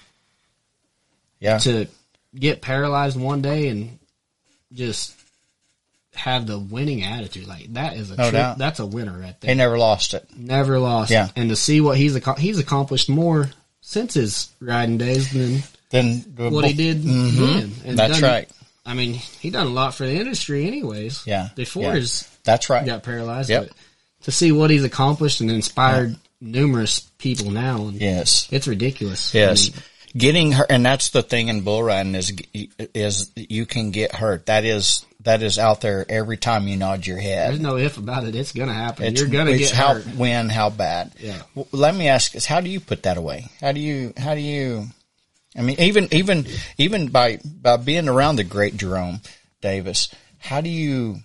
Yeah. 1.39 1.57
to 1.59 1.87
get 2.35 2.61
paralyzed 2.61 3.19
one 3.19 3.41
day 3.41 3.69
and 3.69 3.97
just 4.73 5.13
have 6.15 6.45
the 6.47 6.59
winning 6.59 7.03
attitude, 7.03 7.47
like 7.47 7.73
that 7.73 7.95
is 7.95 8.11
a 8.11 8.15
No 8.17 8.31
doubt. 8.31 8.57
that's 8.57 8.79
a 8.79 8.85
winner 8.85 9.17
right 9.17 9.35
He 9.41 9.53
never 9.55 9.77
lost 9.77 10.13
it. 10.13 10.27
Never 10.35 10.77
lost. 10.79 11.09
Yeah. 11.11 11.29
And 11.35 11.49
to 11.49 11.55
see 11.55 11.81
what 11.81 11.97
he's, 11.97 12.15
he's 12.37 12.59
accomplished 12.59 13.09
more 13.09 13.49
since 13.81 14.13
his 14.15 14.49
riding 14.59 14.97
days 14.97 15.31
than 15.31 15.63
Then 15.89 16.17
what 16.37 16.65
he 16.65 16.73
did 16.73 16.97
Mm-hmm. 17.01 17.95
That's 17.95 18.19
done- 18.19 18.29
right. 18.29 18.49
I 18.85 18.93
mean, 18.93 19.13
he 19.13 19.49
done 19.49 19.67
a 19.67 19.71
lot 19.71 19.93
for 19.95 20.05
the 20.05 20.13
industry 20.15 20.65
anyways. 20.65 21.23
Yeah. 21.25 21.49
Before 21.55 21.83
Yeah. 21.83 21.95
his 21.95 22.27
That's 22.45 22.69
right. 22.69 22.85
got 22.85 23.03
paralyzed. 23.03 23.49
Yep. 23.49 23.67
But 23.67 23.77
to 24.23 24.31
see 24.31 24.51
what 24.53 24.69
he's 24.69 24.85
accomplished 24.85 25.41
and 25.41 25.51
inspired 25.51 26.15
numerous 26.39 27.01
people 27.17 27.51
now, 27.51 27.91
Yes. 27.93 28.47
it's 28.49 28.65
ridiculous. 28.67 29.33
Yes. 29.33 29.69
I 29.69 29.71
mean, 29.73 29.81
Getting 30.15 30.51
hurt, 30.53 30.67
and 30.71 30.85
that's 30.85 31.09
the 31.09 31.21
thing 31.21 31.49
in 31.49 31.61
bull 31.61 31.83
riding 31.83 32.15
is, 32.15 32.31
is 32.53 33.29
you 33.35 33.65
can 33.65 33.91
get 33.91 34.15
hurt. 34.15 34.45
That 34.47 34.63
is, 34.63 35.05
that 35.23 35.43
is 35.43 35.59
out 35.59 35.81
there 35.81 36.05
every 36.09 36.37
time 36.37 36.67
you 36.67 36.77
nod 36.77 37.05
your 37.05 37.19
head. 37.19 37.49
there's 37.51 37.59
no 37.59 37.75
if 37.77 37.97
about 37.97 38.23
it. 38.23 38.33
It's 38.33 38.53
gonna 38.53 38.73
happen. 38.73 39.03
It's, 39.05 39.19
You're 39.19 39.29
gonna 39.29 39.55
get 39.57 39.71
how, 39.71 39.95
hurt. 39.95 40.05
when, 40.15 40.47
how 40.49 40.69
bad. 40.69 41.11
Yeah. 41.19 41.41
Well, 41.53 41.67
let 41.73 41.93
me 41.93 42.07
ask 42.07 42.33
is 42.35 42.45
how 42.45 42.61
do 42.61 42.69
you 42.69 42.79
put 42.79 43.03
that 43.03 43.17
away? 43.17 43.49
How 43.59 43.73
do 43.73 43.81
you, 43.81 44.13
how 44.17 44.33
do 44.33 44.39
you, 44.41 44.87
I 45.55 45.61
mean, 45.61 45.79
even, 45.79 46.07
even, 46.11 46.45
even 46.77 47.07
by, 47.07 47.39
by 47.43 47.77
being 47.77 48.07
around 48.07 48.35
the 48.35 48.43
great 48.43 48.77
Jerome 48.77 49.21
Davis, 49.61 50.09
how 50.37 50.61
do 50.61 50.69
you 50.69 51.17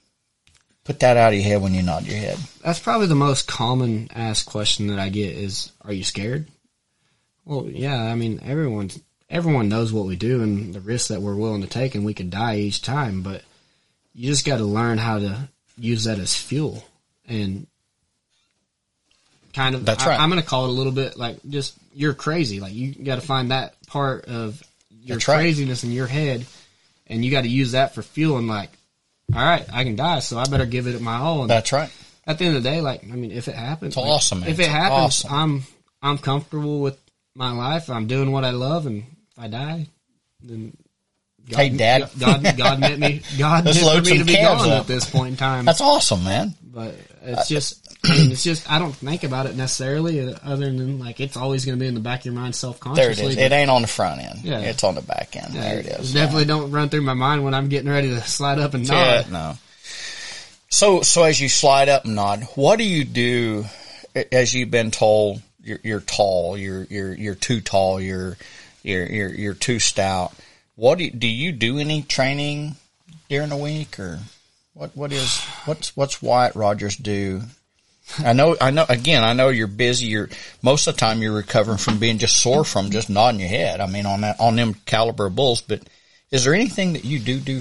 put 0.84 1.00
that 1.00 1.16
out 1.16 1.32
of 1.32 1.38
your 1.38 1.44
head 1.44 1.62
when 1.62 1.74
you 1.74 1.82
nod 1.82 2.06
your 2.06 2.16
head? 2.18 2.38
That's 2.64 2.78
probably 2.78 3.06
the 3.06 3.14
most 3.14 3.46
common 3.46 4.08
asked 4.14 4.46
question 4.46 4.88
that 4.88 4.98
I 4.98 5.08
get 5.10 5.36
is, 5.36 5.70
"Are 5.82 5.92
you 5.92 6.04
scared?" 6.04 6.48
Well, 7.44 7.66
yeah. 7.68 8.00
I 8.00 8.14
mean, 8.14 8.40
everyone 8.44 8.90
everyone 9.28 9.68
knows 9.68 9.92
what 9.92 10.06
we 10.06 10.16
do 10.16 10.42
and 10.42 10.74
the 10.74 10.80
risks 10.80 11.08
that 11.08 11.22
we're 11.22 11.36
willing 11.36 11.62
to 11.62 11.68
take, 11.68 11.94
and 11.94 12.04
we 12.04 12.14
could 12.14 12.30
die 12.30 12.56
each 12.56 12.82
time. 12.82 13.22
But 13.22 13.42
you 14.14 14.30
just 14.30 14.46
got 14.46 14.58
to 14.58 14.64
learn 14.64 14.98
how 14.98 15.18
to 15.18 15.48
use 15.78 16.04
that 16.04 16.18
as 16.18 16.34
fuel 16.36 16.84
and 17.26 17.66
kind 19.52 19.74
of. 19.74 19.84
That's 19.84 20.04
I- 20.04 20.10
right. 20.10 20.20
I'm 20.20 20.30
going 20.30 20.42
to 20.42 20.48
call 20.48 20.66
it 20.66 20.70
a 20.70 20.72
little 20.72 20.92
bit 20.92 21.16
like 21.16 21.38
just 21.48 21.76
you're 21.94 22.14
crazy. 22.14 22.60
Like 22.60 22.72
you 22.72 22.92
got 22.94 23.16
to 23.16 23.26
find 23.26 23.50
that 23.50 23.74
part 23.86 24.26
of 24.26 24.62
your 24.90 25.16
right. 25.18 25.24
craziness 25.24 25.84
in 25.84 25.92
your 25.92 26.06
head, 26.06 26.46
and 27.06 27.24
you 27.24 27.30
got 27.30 27.42
to 27.42 27.48
use 27.48 27.72
that 27.72 27.94
for 27.94 28.02
fuel. 28.02 28.38
And 28.38 28.48
like, 28.48 28.70
all 29.34 29.42
right, 29.42 29.66
I 29.72 29.84
can 29.84 29.96
die, 29.96 30.20
so 30.20 30.38
I 30.38 30.44
better 30.46 30.66
give 30.66 30.86
it 30.86 31.00
my 31.00 31.16
all. 31.16 31.42
And 31.42 31.50
That's 31.50 31.72
right. 31.72 31.90
at 32.26 32.38
the 32.38 32.44
end 32.44 32.56
of 32.56 32.62
the 32.62 32.70
day, 32.70 32.80
like 32.80 33.02
I 33.04 33.14
mean, 33.16 33.30
if 33.30 33.48
it 33.48 33.54
happens, 33.54 33.88
It's 33.90 33.96
like, 33.96 34.06
awesome, 34.06 34.40
man. 34.40 34.48
If 34.48 34.58
it 34.58 34.62
It's 34.64 34.70
happens, 34.72 35.24
awesome. 35.24 35.32
I'm 35.32 35.62
I'm 36.02 36.18
comfortable 36.18 36.80
with 36.80 36.98
my 37.34 37.52
life. 37.52 37.88
I'm 37.90 38.06
doing 38.06 38.32
what 38.32 38.44
I 38.44 38.50
love, 38.50 38.86
and 38.86 39.04
if 39.30 39.38
I 39.38 39.48
die, 39.48 39.86
then 40.42 40.76
God, 41.50 41.56
Hey, 41.56 41.68
Dad. 41.70 42.10
God, 42.18 42.54
God 42.56 42.80
meant 42.80 42.98
me. 43.00 43.22
God 43.38 43.64
Let's 43.66 43.82
meant 43.84 44.06
for 44.06 44.10
me 44.12 44.18
to 44.18 44.24
be 44.24 44.34
gone 44.34 44.70
up. 44.70 44.80
at 44.82 44.86
this 44.86 45.08
point 45.10 45.30
in 45.32 45.36
time. 45.36 45.64
That's 45.64 45.80
awesome, 45.80 46.22
man. 46.24 46.54
but 46.62 46.94
it's 47.24 47.48
just, 47.48 47.96
I 48.04 48.16
mean, 48.18 48.32
it's 48.32 48.42
just 48.44 48.70
I 48.70 48.78
don't 48.78 48.94
think 48.94 49.24
about 49.24 49.46
it 49.46 49.56
necessarily, 49.56 50.20
uh, 50.20 50.36
other 50.44 50.66
than 50.66 50.98
like 50.98 51.20
it's 51.20 51.36
always 51.36 51.64
going 51.64 51.78
to 51.78 51.80
be 51.80 51.86
in 51.88 51.94
the 51.94 52.00
back 52.00 52.20
of 52.20 52.26
your 52.26 52.34
mind, 52.34 52.54
self 52.54 52.80
consciously. 52.80 53.02
There 53.02 53.12
it 53.12 53.16
consciously. 53.16 53.42
It 53.44 53.52
ain't 53.52 53.70
on 53.70 53.82
the 53.82 53.88
front 53.88 54.20
end. 54.20 54.40
Yeah. 54.42 54.60
It's 54.60 54.84
on 54.84 54.94
the 54.94 55.02
back 55.02 55.36
end. 55.36 55.54
there 55.54 55.78
it 55.80 55.86
is. 55.86 56.12
Definitely 56.12 56.46
don't 56.46 56.70
run 56.70 56.88
through 56.88 57.02
my 57.02 57.14
mind 57.14 57.44
when 57.44 57.54
I'm 57.54 57.68
getting 57.68 57.90
ready 57.90 58.08
to 58.10 58.20
slide 58.22 58.58
up 58.58 58.74
and 58.74 58.86
Yeah, 58.86 59.24
nod. 59.28 59.30
no. 59.30 59.54
So, 60.68 61.02
so 61.02 61.22
as 61.24 61.40
you 61.40 61.48
slide 61.48 61.88
up 61.88 62.04
and 62.06 62.14
nod, 62.14 62.44
what 62.54 62.78
do 62.78 62.84
you 62.84 63.04
do 63.04 63.66
as 64.32 64.54
you've 64.54 64.70
been 64.70 64.90
told 64.90 65.42
you're, 65.62 65.80
you're 65.82 66.00
tall, 66.00 66.56
you're, 66.56 66.84
you're, 66.84 67.14
you're 67.14 67.34
too 67.34 67.60
tall, 67.60 68.00
you're, 68.00 68.36
you're, 68.82 69.06
you're, 69.06 69.28
you're 69.34 69.54
too 69.54 69.78
stout. 69.78 70.32
What 70.74 70.98
do 70.98 71.04
you, 71.04 71.10
do 71.10 71.28
you 71.28 71.52
do 71.52 71.78
any 71.78 72.02
training 72.02 72.76
during 73.28 73.50
the 73.50 73.56
week 73.56 74.00
or 74.00 74.18
what, 74.74 74.96
what 74.96 75.12
is, 75.12 75.40
what's, 75.64 75.96
what's 75.96 76.22
Wyatt 76.22 76.54
Rogers 76.54 76.96
do? 76.96 77.42
I 78.18 78.32
know, 78.32 78.56
I 78.60 78.70
know, 78.70 78.84
again, 78.88 79.22
I 79.22 79.32
know 79.32 79.48
you're 79.48 79.66
busy. 79.66 80.06
You're, 80.06 80.28
most 80.62 80.86
of 80.86 80.94
the 80.94 81.00
time 81.00 81.22
you're 81.22 81.34
recovering 81.34 81.78
from 81.78 81.98
being 81.98 82.18
just 82.18 82.36
sore 82.42 82.64
from 82.64 82.90
just 82.90 83.08
nodding 83.08 83.40
your 83.40 83.48
head. 83.48 83.80
I 83.80 83.86
mean, 83.86 84.06
on 84.06 84.22
that, 84.22 84.40
on 84.40 84.56
them 84.56 84.74
caliber 84.86 85.28
bulls, 85.30 85.62
but 85.62 85.82
is 86.30 86.44
there 86.44 86.54
anything 86.54 86.94
that 86.94 87.04
you 87.04 87.18
do 87.18 87.38
do 87.38 87.60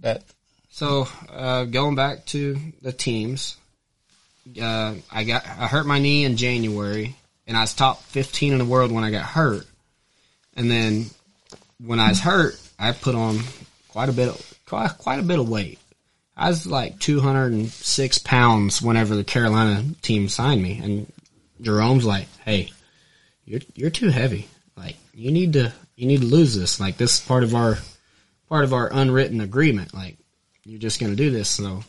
that 0.00 0.22
So 0.70 1.08
uh, 1.30 1.64
going 1.64 1.96
back 1.96 2.24
to 2.26 2.56
the 2.80 2.92
teams, 2.92 3.56
uh, 4.60 4.94
I 5.10 5.24
got 5.24 5.44
I 5.46 5.66
hurt 5.66 5.86
my 5.86 5.98
knee 5.98 6.24
in 6.24 6.36
January, 6.36 7.16
and 7.46 7.56
I 7.56 7.62
was 7.62 7.74
top 7.74 8.02
15 8.04 8.52
in 8.52 8.58
the 8.58 8.64
world 8.64 8.92
when 8.92 9.04
I 9.04 9.10
got 9.10 9.24
hurt. 9.24 9.66
And 10.56 10.70
then 10.70 11.06
when 11.84 11.98
I 11.98 12.10
was 12.10 12.20
hurt, 12.20 12.58
I 12.78 12.92
put 12.92 13.14
on 13.14 13.40
quite 13.88 14.08
a 14.08 14.12
bit 14.12 14.28
of 14.28 14.60
quite, 14.66 14.96
quite 14.98 15.18
a 15.18 15.22
bit 15.22 15.38
of 15.38 15.48
weight. 15.48 15.78
I 16.36 16.48
was 16.48 16.66
like 16.66 16.98
206 16.98 18.18
pounds 18.18 18.82
whenever 18.82 19.14
the 19.14 19.24
Carolina 19.24 19.84
team 20.02 20.28
signed 20.28 20.62
me, 20.62 20.80
and 20.82 21.12
Jerome's 21.60 22.04
like, 22.04 22.26
"Hey, 22.44 22.70
you're 23.44 23.60
you're 23.74 23.90
too 23.90 24.08
heavy. 24.08 24.48
Like 24.76 24.96
you 25.12 25.30
need 25.30 25.52
to 25.52 25.72
you 25.96 26.06
need 26.06 26.20
to 26.20 26.26
lose 26.26 26.54
this. 26.56 26.80
Like 26.80 26.96
this 26.96 27.14
is 27.14 27.20
part 27.20 27.44
of 27.44 27.54
our 27.54 27.78
part 28.48 28.64
of 28.64 28.72
our 28.72 28.92
unwritten 28.92 29.40
agreement. 29.40 29.94
Like 29.94 30.16
you're 30.64 30.80
just 30.80 31.00
gonna 31.00 31.14
do 31.14 31.30
this." 31.30 31.48
So 31.48 31.84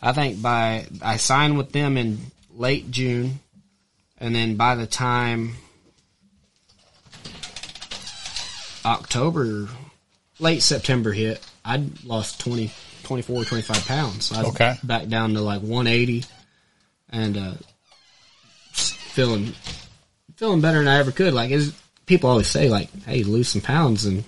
I 0.00 0.12
think 0.12 0.40
by 0.40 0.86
I 1.00 1.16
signed 1.16 1.58
with 1.58 1.72
them 1.72 1.96
in 1.96 2.18
late 2.54 2.90
June, 2.92 3.40
and 4.18 4.34
then 4.34 4.56
by 4.56 4.76
the 4.76 4.86
time 4.86 5.56
October, 8.84 9.68
late 10.38 10.62
September 10.62 11.12
hit, 11.12 11.44
I'd 11.64 12.04
lost 12.04 12.40
20, 12.40 12.70
24, 13.02 13.44
25 13.44 13.86
pounds. 13.86 14.24
So 14.26 14.36
I 14.36 14.42
was 14.42 14.54
Okay. 14.54 14.76
back 14.82 15.08
down 15.08 15.34
to 15.34 15.40
like 15.40 15.60
180 15.62 16.24
and, 17.10 17.36
uh, 17.36 17.52
feeling, 18.72 19.52
feeling 20.36 20.60
better 20.60 20.78
than 20.78 20.88
I 20.88 20.98
ever 20.98 21.12
could. 21.12 21.34
Like, 21.34 21.52
people 22.06 22.30
always 22.30 22.48
say 22.48 22.68
like, 22.68 22.88
Hey, 23.04 23.22
lose 23.24 23.48
some 23.48 23.60
pounds 23.60 24.04
and 24.04 24.24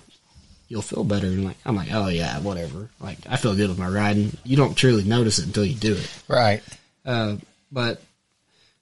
you'll 0.67 0.81
feel 0.81 1.03
better. 1.03 1.27
And 1.27 1.45
like, 1.45 1.57
I'm 1.65 1.75
like, 1.75 1.89
oh 1.91 2.07
yeah, 2.07 2.39
whatever. 2.39 2.89
Like, 2.99 3.17
I 3.29 3.37
feel 3.37 3.55
good 3.55 3.69
with 3.69 3.79
my 3.79 3.87
riding. 3.87 4.35
You 4.43 4.57
don't 4.57 4.75
truly 4.75 5.03
notice 5.03 5.39
it 5.39 5.45
until 5.45 5.65
you 5.65 5.75
do 5.75 5.93
it. 5.93 6.11
Right. 6.27 6.61
Uh, 7.05 7.37
but 7.71 8.01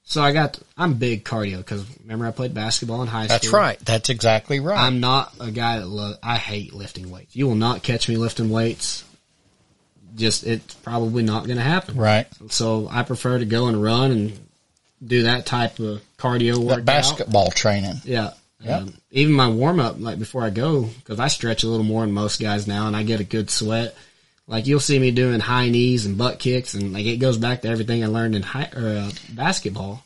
so 0.05 0.21
I 0.21 0.31
got, 0.33 0.59
I'm 0.77 0.95
big 0.95 1.23
cardio 1.23 1.57
because 1.57 1.85
remember 2.01 2.25
I 2.25 2.31
played 2.31 2.53
basketball 2.53 3.01
in 3.01 3.07
high 3.07 3.27
school. 3.27 3.37
That's 3.39 3.49
right. 3.53 3.79
That's 3.79 4.09
exactly 4.09 4.59
right. 4.59 4.77
I'm 4.77 4.99
not 4.99 5.33
a 5.39 5.49
guy 5.51 5.79
that 5.79 5.87
lo- 5.87 6.15
I 6.21 6.37
hate 6.37 6.73
lifting 6.73 7.09
weights. 7.09 7.35
You 7.35 7.47
will 7.47 7.55
not 7.55 7.83
catch 7.83 8.07
me 8.09 8.17
lifting 8.17 8.49
weights. 8.49 9.03
Just 10.15 10.45
it's 10.45 10.73
probably 10.75 11.23
not 11.23 11.45
going 11.45 11.57
to 11.57 11.63
happen. 11.63 11.95
right. 11.97 12.27
So 12.49 12.87
I 12.91 13.03
prefer 13.03 13.39
to 13.39 13.45
go 13.45 13.67
and 13.67 13.81
run 13.81 14.11
and 14.11 14.39
do 15.05 15.23
that 15.23 15.45
type 15.45 15.79
of 15.79 16.01
cardio 16.17 16.55
That 16.55 16.61
workout. 16.61 16.85
basketball 16.85 17.51
training. 17.51 17.95
Yeah. 18.05 18.31
Yep. 18.61 18.81
Um, 18.81 18.93
even 19.11 19.33
my 19.33 19.49
warm 19.49 19.79
up, 19.79 19.95
like 19.99 20.19
before 20.19 20.43
I 20.43 20.49
go, 20.49 20.83
because 20.83 21.19
I 21.19 21.27
stretch 21.27 21.63
a 21.63 21.67
little 21.67 21.85
more 21.85 22.01
than 22.05 22.13
most 22.13 22.39
guys 22.39 22.65
now, 22.67 22.87
and 22.87 22.95
I 22.95 23.03
get 23.03 23.19
a 23.19 23.23
good 23.25 23.49
sweat. 23.49 23.95
Like 24.47 24.67
you'll 24.67 24.79
see 24.79 24.99
me 24.99 25.11
doing 25.11 25.39
high 25.41 25.69
knees 25.69 26.05
and 26.05 26.17
butt 26.17 26.39
kicks, 26.39 26.73
and 26.73 26.93
like 26.93 27.05
it 27.05 27.17
goes 27.17 27.37
back 27.37 27.61
to 27.63 27.67
everything 27.69 28.03
I 28.03 28.07
learned 28.07 28.35
in 28.35 28.41
high, 28.43 28.69
or, 28.75 28.87
uh, 28.87 29.11
basketball, 29.33 30.03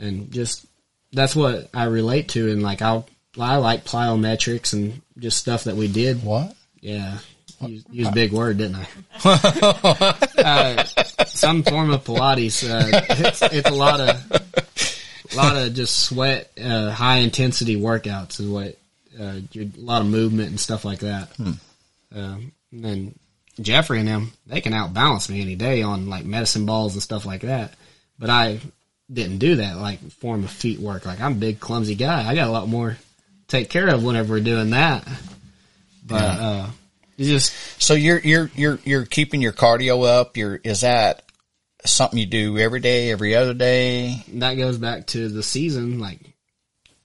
and 0.00 0.32
just 0.32 0.66
that's 1.12 1.36
what 1.36 1.68
I 1.74 1.84
relate 1.84 2.28
to. 2.30 2.50
And 2.50 2.62
like 2.62 2.82
I'll 2.82 3.06
I 3.38 3.56
like 3.56 3.84
plyometrics 3.84 4.72
and 4.72 5.00
just 5.18 5.36
stuff 5.38 5.64
that 5.64 5.76
we 5.76 5.86
did. 5.88 6.24
What? 6.24 6.56
Yeah, 6.80 7.18
use, 7.60 7.84
use 7.90 8.10
big 8.10 8.32
word, 8.32 8.58
didn't 8.58 8.76
I? 9.24 10.16
uh, 10.38 10.84
some 11.24 11.62
form 11.62 11.90
of 11.90 12.04
Pilates. 12.04 12.68
Uh, 12.68 13.02
it's, 13.10 13.42
it's 13.42 13.68
a 13.68 13.74
lot 13.74 14.00
of 14.00 14.30
a 15.32 15.36
lot 15.36 15.56
of 15.56 15.74
just 15.74 16.00
sweat, 16.00 16.50
uh, 16.62 16.90
high 16.90 17.18
intensity 17.18 17.76
workouts 17.76 18.40
is 18.40 18.48
what 18.48 18.76
uh, 19.18 19.40
a 19.54 19.70
lot 19.76 20.02
of 20.02 20.08
movement 20.08 20.50
and 20.50 20.60
stuff 20.60 20.84
like 20.84 21.00
that. 21.00 21.30
Um, 22.14 22.52
and 22.72 22.84
then 22.84 23.18
Jeffrey 23.60 24.00
and 24.00 24.08
them, 24.08 24.32
they 24.46 24.60
can 24.60 24.72
outbalance 24.72 25.28
me 25.28 25.40
any 25.40 25.56
day 25.56 25.82
on 25.82 26.08
like 26.08 26.24
medicine 26.24 26.66
balls 26.66 26.94
and 26.94 27.02
stuff 27.02 27.26
like 27.26 27.42
that. 27.42 27.74
But 28.18 28.30
I 28.30 28.60
didn't 29.12 29.38
do 29.38 29.56
that 29.56 29.76
like 29.76 30.00
form 30.12 30.44
of 30.44 30.50
feet 30.50 30.78
work. 30.78 31.06
Like 31.06 31.20
I'm 31.20 31.32
a 31.32 31.36
big 31.36 31.60
clumsy 31.60 31.94
guy. 31.94 32.28
I 32.28 32.34
got 32.34 32.48
a 32.48 32.52
lot 32.52 32.68
more 32.68 32.90
to 32.90 32.96
take 33.48 33.70
care 33.70 33.88
of 33.88 34.04
whenever 34.04 34.34
we're 34.34 34.40
doing 34.40 34.70
that. 34.70 35.06
But 36.06 36.22
uh, 36.22 36.66
just 37.28 37.52
So 37.80 37.94
you're 37.94 38.18
you're 38.20 38.50
you're 38.54 38.78
you're 38.84 39.06
keeping 39.06 39.42
your 39.42 39.52
cardio 39.52 40.06
up. 40.06 40.36
You're 40.36 40.56
is 40.56 40.80
that 40.80 41.22
something 41.84 42.18
you 42.18 42.26
do 42.26 42.58
every 42.58 42.80
day, 42.80 43.10
every 43.10 43.34
other 43.34 43.54
day? 43.54 44.24
that 44.34 44.54
goes 44.54 44.78
back 44.78 45.06
to 45.08 45.28
the 45.28 45.42
season. 45.42 45.98
Like, 45.98 46.20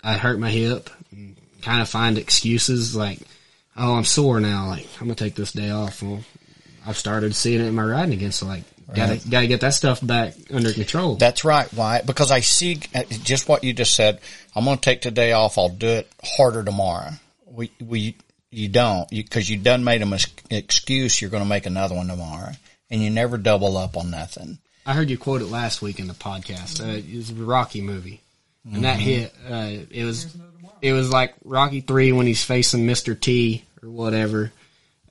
I 0.03 0.13
hurt 0.13 0.39
my 0.39 0.49
hip, 0.49 0.89
kind 1.61 1.81
of 1.81 1.89
find 1.89 2.17
excuses 2.17 2.95
like, 2.95 3.19
"Oh, 3.75 3.95
I'm 3.95 4.05
sore 4.05 4.39
now. 4.39 4.67
Like, 4.67 4.87
I'm 4.99 5.07
gonna 5.07 5.15
take 5.15 5.35
this 5.35 5.51
day 5.51 5.69
off." 5.69 6.01
Well, 6.01 6.23
I've 6.85 6.97
started 6.97 7.35
seeing 7.35 7.61
it 7.61 7.65
in 7.65 7.75
my 7.75 7.83
riding 7.83 8.13
again, 8.13 8.31
so 8.31 8.45
like, 8.45 8.63
gotta 8.93 9.19
gotta 9.29 9.47
get 9.47 9.61
that 9.61 9.73
stuff 9.73 10.05
back 10.05 10.35
under 10.53 10.71
control. 10.71 11.15
That's 11.15 11.43
right. 11.43 11.71
Why? 11.73 12.01
Because 12.01 12.31
I 12.31 12.41
see 12.41 12.79
uh, 12.93 13.03
just 13.09 13.49
what 13.49 13.63
you 13.63 13.73
just 13.73 13.95
said. 13.95 14.19
I'm 14.55 14.65
going 14.65 14.77
to 14.77 14.81
take 14.81 15.01
today 15.01 15.33
off. 15.33 15.57
I'll 15.57 15.69
do 15.69 15.87
it 15.87 16.09
harder 16.23 16.63
tomorrow. 16.63 17.11
We 17.51 17.71
we 17.81 18.15
you 18.51 18.67
don't 18.69 19.09
because 19.09 19.49
you, 19.49 19.57
done 19.57 19.83
made 19.83 20.01
a 20.01 20.05
mis- 20.05 20.27
excuse. 20.49 21.21
You're 21.21 21.31
going 21.31 21.43
to 21.43 21.49
make 21.49 21.65
another 21.65 21.95
one 21.95 22.07
tomorrow, 22.07 22.51
and 22.89 23.01
you 23.03 23.09
never 23.09 23.37
double 23.37 23.77
up 23.77 23.97
on 23.97 24.11
nothing. 24.11 24.59
I 24.85 24.93
heard 24.93 25.09
you 25.09 25.17
quote 25.17 25.41
it 25.41 25.47
last 25.47 25.81
week 25.81 25.99
in 25.99 26.07
the 26.07 26.13
podcast. 26.13 26.79
Uh, 26.79 26.97
it 26.97 27.15
was 27.15 27.31
a 27.31 27.33
Rocky 27.35 27.81
movie, 27.81 28.21
and 28.71 28.83
that 28.83 28.99
Mm-hmm. 28.99 29.05
hit. 29.07 29.35
Uh, 29.49 29.85
it 29.91 30.03
was 30.05 30.35
it 30.81 30.93
was 30.93 31.11
like 31.11 31.33
Rocky 31.43 31.81
three 31.81 32.11
when 32.11 32.27
he's 32.27 32.43
facing 32.43 32.85
Mister 32.85 33.15
T 33.15 33.63
or 33.81 33.89
whatever, 33.89 34.51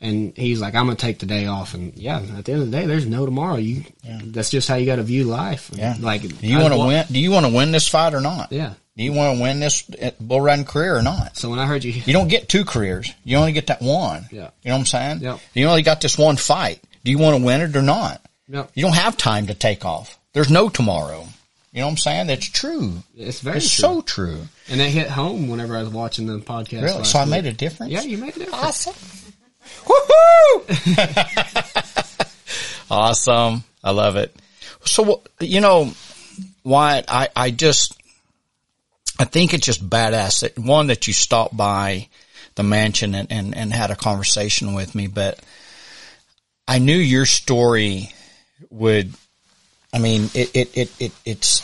and 0.00 0.32
he's 0.36 0.60
like, 0.60 0.74
"I'm 0.76 0.86
gonna 0.86 0.96
take 0.96 1.18
the 1.18 1.26
day 1.26 1.46
off." 1.46 1.74
And 1.74 1.92
yeah, 1.96 2.18
at 2.18 2.44
the 2.44 2.52
end 2.52 2.62
of 2.62 2.70
the 2.70 2.76
day, 2.78 2.86
there's 2.86 3.06
no 3.06 3.24
tomorrow. 3.26 3.56
You 3.56 3.82
that's 4.04 4.50
just 4.50 4.68
how 4.68 4.76
you 4.76 4.86
got 4.86 4.96
to 4.96 5.02
view 5.02 5.24
life. 5.24 5.70
Yeah. 5.74 5.96
like 5.98 6.22
Do 6.22 6.46
you 6.46 6.60
want 6.60 6.72
to 6.74 6.78
win? 6.78 7.06
Do 7.10 7.18
you 7.18 7.32
want 7.32 7.46
to 7.46 7.52
win 7.52 7.72
this 7.72 7.88
fight 7.88 8.14
or 8.14 8.20
not? 8.20 8.52
Yeah. 8.52 8.74
Do 8.96 9.02
you 9.02 9.12
want 9.12 9.36
to 9.36 9.42
win 9.42 9.58
this 9.60 9.82
bull 10.20 10.40
riding 10.40 10.64
career 10.64 10.96
or 10.96 11.02
not? 11.02 11.36
So 11.36 11.50
when 11.50 11.58
I 11.58 11.66
heard 11.66 11.82
you, 11.82 11.90
You 11.92 12.12
don't 12.12 12.28
get 12.28 12.48
two 12.48 12.64
careers. 12.64 13.12
You 13.24 13.36
only 13.38 13.52
get 13.52 13.66
that 13.66 13.82
one. 13.82 14.26
Yeah. 14.30 14.50
You 14.62 14.68
know 14.70 14.74
what 14.74 14.78
I'm 14.80 14.86
saying? 14.86 15.18
Yep. 15.20 15.40
You 15.54 15.66
only 15.66 15.82
got 15.82 16.00
this 16.00 16.16
one 16.16 16.36
fight. 16.36 16.80
Do 17.04 17.10
you 17.10 17.18
want 17.18 17.36
to 17.38 17.44
win 17.44 17.60
it 17.60 17.74
or 17.76 17.82
not? 17.82 18.20
Yep. 18.48 18.70
You 18.74 18.82
don't 18.84 18.94
have 18.94 19.16
time 19.16 19.48
to 19.48 19.54
take 19.54 19.84
off. 19.84 20.16
There's 20.32 20.50
no 20.50 20.68
tomorrow. 20.68 21.26
You 21.72 21.80
know 21.80 21.86
what 21.86 21.92
I'm 21.92 21.96
saying? 21.96 22.26
That's 22.28 22.46
true. 22.48 22.94
it's 23.16 23.40
very 23.40 23.56
It's 23.56 23.68
true. 23.74 23.82
so 23.82 24.00
true. 24.02 24.42
and 24.68 24.80
it 24.80 24.90
hit 24.90 25.08
home 25.08 25.48
whenever 25.48 25.76
I 25.76 25.80
was 25.82 25.88
watching 25.88 26.26
the 26.28 26.38
podcast. 26.38 26.82
Really? 26.82 27.02
So 27.04 27.18
I 27.18 27.24
week. 27.24 27.30
made 27.32 27.46
a 27.46 27.52
difference? 27.52 27.90
Yeah, 27.92 28.02
you 28.02 28.16
made 28.16 28.36
a 28.36 28.38
difference. 28.40 28.62
Awesome. 28.86 28.94
Woohoo! 29.84 30.84
awesome. 32.90 33.64
I 33.82 33.90
love 33.90 34.14
it. 34.16 34.34
So, 34.84 35.22
you 35.40 35.60
know, 35.60 35.90
Wyatt, 36.62 37.06
I, 37.08 37.28
I 37.34 37.50
just, 37.50 38.00
I 39.24 39.26
think 39.26 39.54
it's 39.54 39.64
just 39.64 39.88
badass 39.88 40.40
that 40.40 40.58
one 40.58 40.88
that 40.88 41.06
you 41.06 41.14
stopped 41.14 41.56
by 41.56 42.08
the 42.56 42.62
mansion 42.62 43.14
and, 43.14 43.32
and, 43.32 43.56
and 43.56 43.72
had 43.72 43.90
a 43.90 43.96
conversation 43.96 44.74
with 44.74 44.94
me, 44.94 45.06
but 45.06 45.40
I 46.68 46.78
knew 46.78 46.94
your 46.94 47.24
story 47.24 48.12
would, 48.68 49.14
I 49.94 49.98
mean, 49.98 50.28
it, 50.34 50.54
it, 50.54 50.76
it, 50.76 50.92
it 51.00 51.12
it's, 51.24 51.62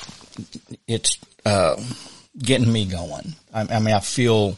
it's, 0.86 1.18
uh, 1.44 1.76
getting 2.38 2.72
me 2.72 2.86
going. 2.86 3.34
I, 3.52 3.66
I 3.76 3.78
mean, 3.78 3.94
I 3.94 4.00
feel, 4.00 4.56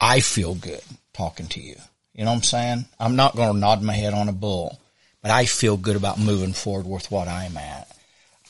I 0.00 0.20
feel 0.20 0.54
good 0.54 0.80
talking 1.12 1.48
to 1.48 1.60
you. 1.60 1.76
You 2.14 2.24
know 2.24 2.30
what 2.30 2.38
I'm 2.38 2.42
saying? 2.44 2.84
I'm 2.98 3.14
not 3.14 3.36
going 3.36 3.52
to 3.52 3.58
nod 3.58 3.82
my 3.82 3.92
head 3.92 4.14
on 4.14 4.30
a 4.30 4.32
bull, 4.32 4.80
but 5.20 5.30
I 5.30 5.44
feel 5.44 5.76
good 5.76 5.96
about 5.96 6.18
moving 6.18 6.54
forward 6.54 6.86
with 6.86 7.10
what 7.10 7.28
I'm 7.28 7.58
at. 7.58 7.94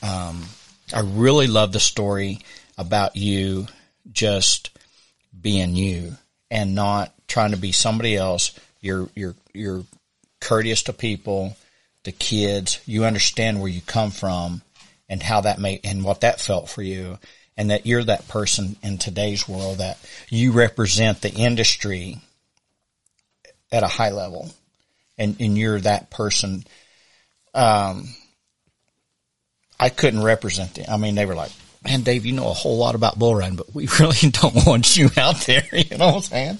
Um, 0.04 0.44
I 0.94 1.00
really 1.00 1.48
love 1.48 1.72
the 1.72 1.80
story 1.80 2.38
about 2.78 3.16
you 3.16 3.66
just 4.10 4.70
being 5.38 5.74
you 5.74 6.16
and 6.50 6.74
not 6.74 7.12
trying 7.28 7.52
to 7.52 7.56
be 7.56 7.72
somebody 7.72 8.16
else. 8.16 8.58
You're, 8.80 9.08
you're, 9.14 9.34
you're 9.52 9.84
courteous 10.40 10.82
to 10.84 10.92
people, 10.92 11.56
to 12.04 12.12
kids. 12.12 12.80
You 12.86 13.04
understand 13.04 13.60
where 13.60 13.70
you 13.70 13.80
come 13.80 14.10
from 14.10 14.62
and 15.08 15.22
how 15.22 15.42
that 15.42 15.58
may, 15.58 15.80
and 15.84 16.04
what 16.04 16.22
that 16.22 16.40
felt 16.40 16.68
for 16.68 16.82
you. 16.82 17.18
And 17.56 17.70
that 17.70 17.86
you're 17.86 18.04
that 18.04 18.28
person 18.28 18.76
in 18.82 18.96
today's 18.96 19.46
world 19.46 19.78
that 19.78 19.98
you 20.30 20.52
represent 20.52 21.20
the 21.20 21.32
industry 21.32 22.18
at 23.70 23.82
a 23.82 23.88
high 23.88 24.10
level 24.10 24.50
and, 25.18 25.36
and 25.38 25.56
you're 25.56 25.80
that 25.80 26.10
person. 26.10 26.64
Um, 27.54 28.08
I 29.78 29.90
couldn't 29.90 30.22
represent 30.22 30.74
them. 30.74 30.86
I 30.88 30.96
mean, 30.96 31.14
they 31.14 31.26
were 31.26 31.34
like, 31.34 31.52
man, 31.84 32.02
Dave, 32.02 32.26
you 32.26 32.32
know 32.32 32.48
a 32.48 32.54
whole 32.54 32.78
lot 32.78 32.94
about 32.94 33.18
bull 33.18 33.34
riding, 33.34 33.56
but 33.56 33.74
we 33.74 33.88
really 34.00 34.30
don't 34.30 34.66
want 34.66 34.96
you 34.96 35.10
out 35.16 35.40
there. 35.42 35.64
You 35.72 35.98
know 35.98 36.06
what 36.06 36.14
I'm 36.14 36.22
saying? 36.22 36.58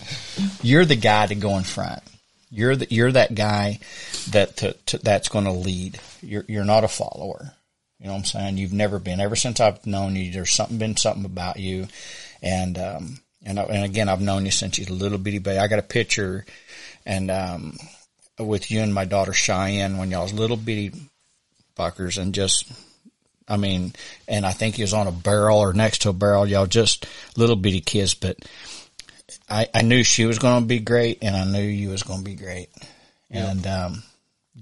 You're 0.62 0.84
the 0.84 0.96
guy 0.96 1.26
to 1.26 1.34
go 1.34 1.56
in 1.56 1.64
front. 1.64 2.02
You're 2.50 2.76
the, 2.76 2.86
you're 2.90 3.12
that 3.12 3.34
guy 3.34 3.78
that 4.30 4.58
to, 4.58 4.74
to, 4.86 4.98
that's 4.98 5.28
going 5.28 5.46
to 5.46 5.52
lead. 5.52 5.98
You're 6.20 6.44
you're 6.48 6.64
not 6.64 6.84
a 6.84 6.88
follower. 6.88 7.54
You 7.98 8.06
know 8.06 8.12
what 8.12 8.18
I'm 8.18 8.24
saying? 8.24 8.56
You've 8.58 8.72
never 8.72 8.98
been. 8.98 9.20
Ever 9.20 9.36
since 9.36 9.60
I've 9.60 9.86
known 9.86 10.16
you, 10.16 10.32
there's 10.32 10.50
something 10.50 10.76
been 10.76 10.96
something 10.96 11.24
about 11.24 11.58
you, 11.58 11.86
and 12.42 12.76
um 12.76 13.20
and 13.44 13.58
I, 13.58 13.62
and 13.62 13.84
again, 13.84 14.08
I've 14.08 14.20
known 14.20 14.44
you 14.44 14.50
since 14.50 14.78
you're 14.78 14.88
a 14.88 14.92
little 14.92 15.18
bitty 15.18 15.38
baby. 15.38 15.58
I 15.58 15.68
got 15.68 15.78
a 15.78 15.82
picture, 15.82 16.44
and 17.06 17.30
um 17.30 17.78
with 18.38 18.70
you 18.70 18.80
and 18.80 18.92
my 18.92 19.04
daughter 19.04 19.32
Cheyenne 19.32 19.98
when 19.98 20.10
y'all 20.10 20.24
was 20.24 20.34
little 20.34 20.56
bitty 20.56 20.92
fuckers, 21.76 22.20
and 22.20 22.34
just 22.34 22.70
I 23.52 23.58
mean, 23.58 23.92
and 24.26 24.46
I 24.46 24.52
think 24.52 24.76
he 24.76 24.82
was 24.82 24.94
on 24.94 25.06
a 25.06 25.12
barrel 25.12 25.58
or 25.58 25.74
next 25.74 26.02
to 26.02 26.08
a 26.08 26.14
barrel, 26.14 26.46
y'all 26.46 26.64
just 26.64 27.06
little 27.36 27.54
bitty 27.54 27.82
kids, 27.82 28.14
but 28.14 28.38
I, 29.46 29.68
I 29.74 29.82
knew 29.82 30.02
she 30.02 30.24
was 30.24 30.38
going 30.38 30.62
to 30.62 30.66
be 30.66 30.78
great 30.78 31.18
and 31.20 31.36
I 31.36 31.44
knew 31.44 31.60
you 31.60 31.90
was 31.90 32.02
going 32.02 32.20
to 32.20 32.24
be 32.24 32.34
great. 32.34 32.70
And, 33.30 33.66
um, 33.66 34.02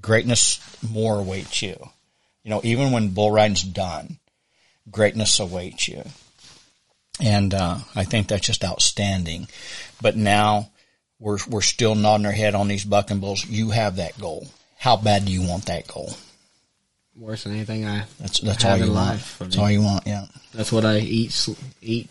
greatness 0.00 0.58
more 0.82 1.20
awaits 1.20 1.62
you. 1.62 1.76
You 2.42 2.50
know, 2.50 2.60
even 2.64 2.90
when 2.90 3.10
bull 3.10 3.30
riding's 3.30 3.62
done, 3.62 4.18
greatness 4.90 5.38
awaits 5.38 5.86
you. 5.86 6.02
And, 7.20 7.54
uh, 7.54 7.78
I 7.94 8.02
think 8.02 8.26
that's 8.26 8.46
just 8.46 8.64
outstanding. 8.64 9.46
But 10.02 10.16
now 10.16 10.70
we're, 11.20 11.38
we're 11.48 11.60
still 11.60 11.94
nodding 11.94 12.26
our 12.26 12.32
head 12.32 12.56
on 12.56 12.66
these 12.66 12.84
bucking 12.84 13.20
bulls. 13.20 13.46
You 13.46 13.70
have 13.70 13.96
that 13.96 14.18
goal. 14.18 14.48
How 14.78 14.96
bad 14.96 15.26
do 15.26 15.32
you 15.32 15.46
want 15.46 15.66
that 15.66 15.86
goal? 15.86 16.12
Worse 17.20 17.44
than 17.44 17.52
anything 17.52 17.84
I 17.86 18.04
That's, 18.18 18.40
that's 18.40 18.62
have 18.62 18.72
all 18.72 18.78
you 18.78 18.84
in 18.84 18.94
want. 18.94 19.08
life. 19.10 19.36
I 19.40 19.44
That's 19.44 19.58
all 19.58 19.70
you 19.70 19.82
want. 19.82 20.06
Yeah. 20.06 20.24
That's 20.54 20.72
what 20.72 20.86
I 20.86 20.98
eat, 21.00 21.32
sl- 21.32 21.52
eat, 21.82 22.08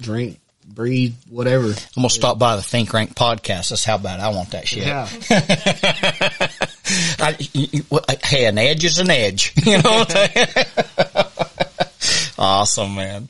drink, 0.00 0.38
breathe, 0.64 1.14
whatever. 1.28 1.66
I'm 1.96 2.02
to 2.04 2.08
stop 2.08 2.38
by 2.38 2.54
the 2.54 2.62
Think 2.62 2.92
Rank 2.92 3.16
podcast. 3.16 3.70
That's 3.70 3.84
how 3.84 3.98
bad 3.98 4.20
I 4.20 4.28
want 4.28 4.52
that 4.52 4.68
shit. 4.68 4.86
Yeah. 4.86 5.08
I, 7.18 7.36
you, 7.52 7.82
what- 7.88 8.24
hey, 8.24 8.46
an 8.46 8.56
edge 8.58 8.84
is 8.84 8.98
an 8.98 9.10
edge. 9.10 9.52
You 9.66 9.82
know 9.82 9.90
what 9.90 10.14
I'm 10.16 10.46
saying? 10.46 10.66
awesome, 12.38 12.94
man. 12.94 13.28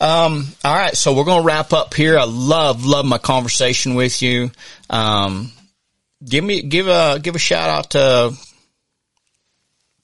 Um, 0.00 0.46
all 0.64 0.74
right. 0.76 0.96
So 0.96 1.12
we're 1.14 1.24
going 1.24 1.42
to 1.42 1.46
wrap 1.46 1.72
up 1.72 1.92
here. 1.92 2.16
I 2.18 2.24
love, 2.24 2.84
love 2.84 3.04
my 3.04 3.18
conversation 3.18 3.96
with 3.96 4.22
you. 4.22 4.52
Um, 4.90 5.50
give 6.24 6.44
me, 6.44 6.62
give 6.62 6.86
a, 6.86 7.18
give 7.20 7.34
a 7.34 7.38
shout 7.40 7.68
out 7.68 7.90
to 7.90 8.32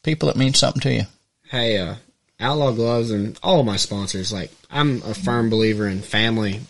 people 0.02 0.28
that 0.28 0.36
mean 0.36 0.54
something 0.54 0.80
to 0.82 0.92
you. 0.92 1.02
Hey, 1.44 1.78
uh, 1.78 1.96
Outlaw 2.40 2.72
Gloves 2.72 3.10
and 3.10 3.38
all 3.42 3.60
of 3.60 3.66
my 3.66 3.76
sponsors, 3.76 4.32
like, 4.32 4.50
I'm 4.70 5.02
a 5.02 5.14
firm 5.14 5.50
believer 5.50 5.86
in 5.86 6.00
family. 6.02 6.60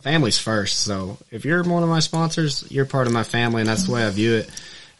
Family's 0.00 0.38
first. 0.38 0.80
So 0.80 1.18
if 1.30 1.44
you're 1.44 1.62
one 1.64 1.82
of 1.82 1.88
my 1.88 2.00
sponsors, 2.00 2.64
you're 2.70 2.86
part 2.86 3.06
of 3.06 3.12
my 3.12 3.24
family, 3.24 3.60
and 3.60 3.68
that's 3.68 3.86
the 3.86 3.92
way 3.92 4.06
I 4.06 4.10
view 4.10 4.36
it. 4.36 4.50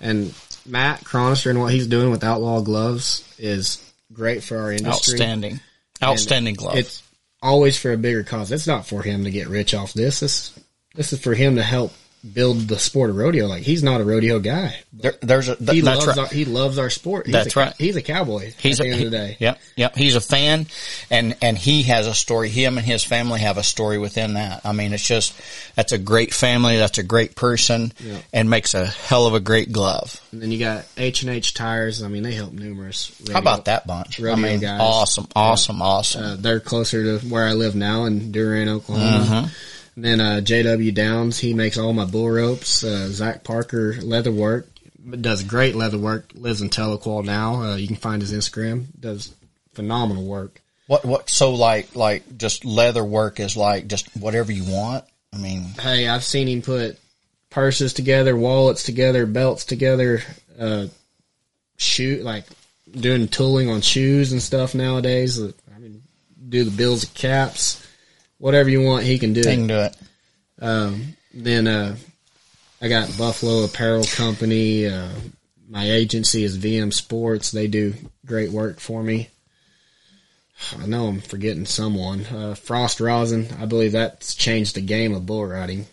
And 0.01 0.35
Matt 0.67 1.01
Cronister 1.05 1.51
and 1.51 1.61
what 1.61 1.73
he's 1.73 1.87
doing 1.87 2.11
with 2.11 2.25
Outlaw 2.25 2.61
Gloves 2.61 3.25
is 3.39 3.83
great 4.13 4.43
for 4.43 4.59
our 4.59 4.73
industry. 4.73 5.15
Outstanding. 5.15 5.61
Outstanding 6.03 6.55
gloves. 6.55 6.79
It's 6.79 7.03
always 7.43 7.79
for 7.79 7.93
a 7.93 7.97
bigger 7.97 8.23
cause. 8.23 8.53
It's 8.53 8.67
not 8.67 8.87
for 8.87 9.03
him 9.03 9.25
to 9.25 9.31
get 9.31 9.49
rich 9.49 9.75
off 9.75 9.93
this. 9.93 10.21
This 10.21 10.59
this 10.95 11.13
is 11.13 11.21
for 11.21 11.35
him 11.35 11.57
to 11.57 11.63
help 11.63 11.93
build 12.33 12.59
the 12.69 12.79
sport 12.79 13.11
of 13.11 13.17
rodeo. 13.17 13.47
Like 13.47 13.63
he's 13.63 13.83
not 13.83 14.01
a 14.01 14.05
rodeo 14.05 14.39
guy. 14.41 14.75
there, 14.93 15.15
there's 15.21 15.49
a, 15.49 15.57
th- 15.57 15.71
He 15.71 15.83
loves 15.83 16.07
right. 16.07 16.19
our, 16.19 16.27
he 16.27 16.45
loves 16.45 16.79
our 16.79 16.91
sport. 16.91 17.27
He's 17.27 17.33
That's 17.33 17.57
a, 17.57 17.59
right. 17.61 17.75
He's 17.79 17.97
a 17.97 18.03
cowboy. 18.03 18.53
He's 18.59 18.81
at 18.81 18.85
the 18.85 18.91
a, 18.91 18.95
end 18.95 19.05
of 19.05 19.11
the 19.11 19.17
day. 19.17 19.37
Yep, 19.39 19.61
yep. 19.77 19.97
He's 19.97 20.17
a 20.17 20.21
fan, 20.21 20.67
and 21.11 21.37
and 21.43 21.57
he 21.57 21.85
has 21.85 22.07
a 22.07 22.15
story. 22.15 22.49
Him 22.49 22.77
and 22.79 22.87
his 22.87 23.05
family 23.05 23.41
have 23.41 23.57
a 23.59 23.63
story 23.63 23.99
within 23.99 24.35
that. 24.35 24.63
I 24.65 24.73
mean, 24.73 24.93
it's 24.93 25.07
just 25.07 25.41
that's 25.77 25.93
a 25.93 25.99
great 25.99 26.35
family. 26.35 26.77
That's 26.77 26.99
a 26.99 27.03
great 27.03 27.37
person, 27.37 27.93
Yeah. 28.01 28.19
and 28.33 28.51
makes 28.51 28.75
a 28.75 28.87
hell 28.87 29.27
of 29.27 29.35
a 29.35 29.41
great 29.41 29.73
glove. 29.73 30.21
And 30.33 30.43
then 30.43 30.51
you 30.51 30.59
got 30.59 30.87
H 30.97 31.23
and 31.23 31.31
H 31.31 31.55
tires. 31.55 32.03
I 32.03 32.09
mean, 32.09 32.23
they 32.23 32.35
help 32.35 32.53
numerous. 32.53 33.13
How 33.33 33.39
about 33.39 33.67
that 33.67 33.87
bunch? 33.87 34.21
I 34.23 34.35
mean, 34.35 34.61
guys. 34.61 34.81
awesome, 34.81 35.29
awesome, 35.37 35.81
awesome. 35.81 36.23
Uh, 36.25 36.37
they're 36.37 36.61
closer 36.61 37.19
to 37.19 37.27
where 37.29 37.47
I 37.47 37.53
live 37.53 37.75
now 37.75 38.05
in 38.05 38.33
Durant, 38.33 38.69
Oklahoma. 38.69 39.25
Mm-hmm. 39.25 39.49
And 39.99 40.05
then 40.05 40.21
uh, 40.21 40.41
JW 40.45 40.95
Downs, 40.95 41.41
he 41.41 41.55
makes 41.55 41.77
all 41.77 41.93
my 41.93 42.05
bull 42.05 42.31
ropes. 42.31 42.85
Uh, 42.85 43.09
Zach 43.09 43.43
Parker, 43.43 43.97
leather 44.01 44.31
work, 44.31 44.69
does 45.21 45.43
great 45.43 45.75
leather 45.75 45.99
work. 45.99 46.31
Lives 46.35 46.63
in 46.63 46.71
Tahlequah 46.71 47.25
now. 47.25 47.63
Uh, 47.63 47.75
you 47.75 47.89
can 47.89 47.97
find 47.97 48.23
his 48.23 48.33
Instagram. 48.33 48.87
Does 49.01 49.35
phenomenal 49.73 50.25
work. 50.25 50.61
what 50.87 51.05
what? 51.05 51.29
So 51.29 51.53
like 51.53 51.97
like 51.97 52.39
just 52.39 52.65
leather 52.65 53.03
work 53.03 53.41
is 53.41 53.57
like 53.57 53.89
just 53.89 54.09
whatever 54.17 54.53
you 54.53 54.73
want. 54.73 55.05
I 55.33 55.39
mean, 55.39 55.63
Hey, 55.81 56.07
I've 56.07 56.23
seen 56.23 56.47
him 56.47 56.63
put 56.63 56.97
purses 57.51 57.93
together, 57.93 58.37
wallets 58.37 58.85
together, 58.85 59.27
belts 59.27 59.65
together, 59.65 60.23
uh, 60.61 60.87
shoe 61.77 62.21
like 62.23 62.45
doing 62.93 63.27
tooling 63.27 63.69
on 63.69 63.81
shoes 63.81 64.31
and 64.31 64.41
stuff 64.41 64.77
nowadays. 64.77 65.43
I 65.43 65.79
mean, 65.81 66.05
do 66.49 66.63
the 66.63 66.71
bills 66.71 67.03
of 67.03 67.15
caps, 67.15 67.85
whatever 68.39 68.69
you 68.69 68.83
want, 68.83 69.05
he 69.05 69.19
can 69.19 69.33
do 69.33 69.43
they 69.43 69.53
it. 69.53 69.57
can 69.57 69.67
do 69.67 69.79
it. 69.79 69.97
Um, 70.61 71.17
then 71.35 71.67
uh, 71.67 71.97
I 72.81 72.89
got 72.89 73.17
Buffalo 73.19 73.65
Apparel 73.65 74.05
Company. 74.05 74.87
Uh, 74.87 75.09
my 75.69 75.91
agency 75.91 76.45
is 76.45 76.59
VM 76.59 76.93
Sports. 76.93 77.51
They 77.51 77.67
do 77.67 77.95
great 78.25 78.51
work 78.51 78.81
for 78.81 79.03
me. 79.03 79.29
I 80.81 80.87
know 80.87 81.07
I'm 81.07 81.21
forgetting 81.21 81.67
someone. 81.67 82.27
Uh, 82.27 82.55
Frost 82.55 83.01
Rosin. 83.01 83.47
I 83.61 83.67
believe 83.67 83.93
that's 83.93 84.35
changed 84.35 84.75
the 84.75 84.81
game 84.81 85.15
of 85.15 85.27
bull 85.27 85.47
riding. 85.47 85.87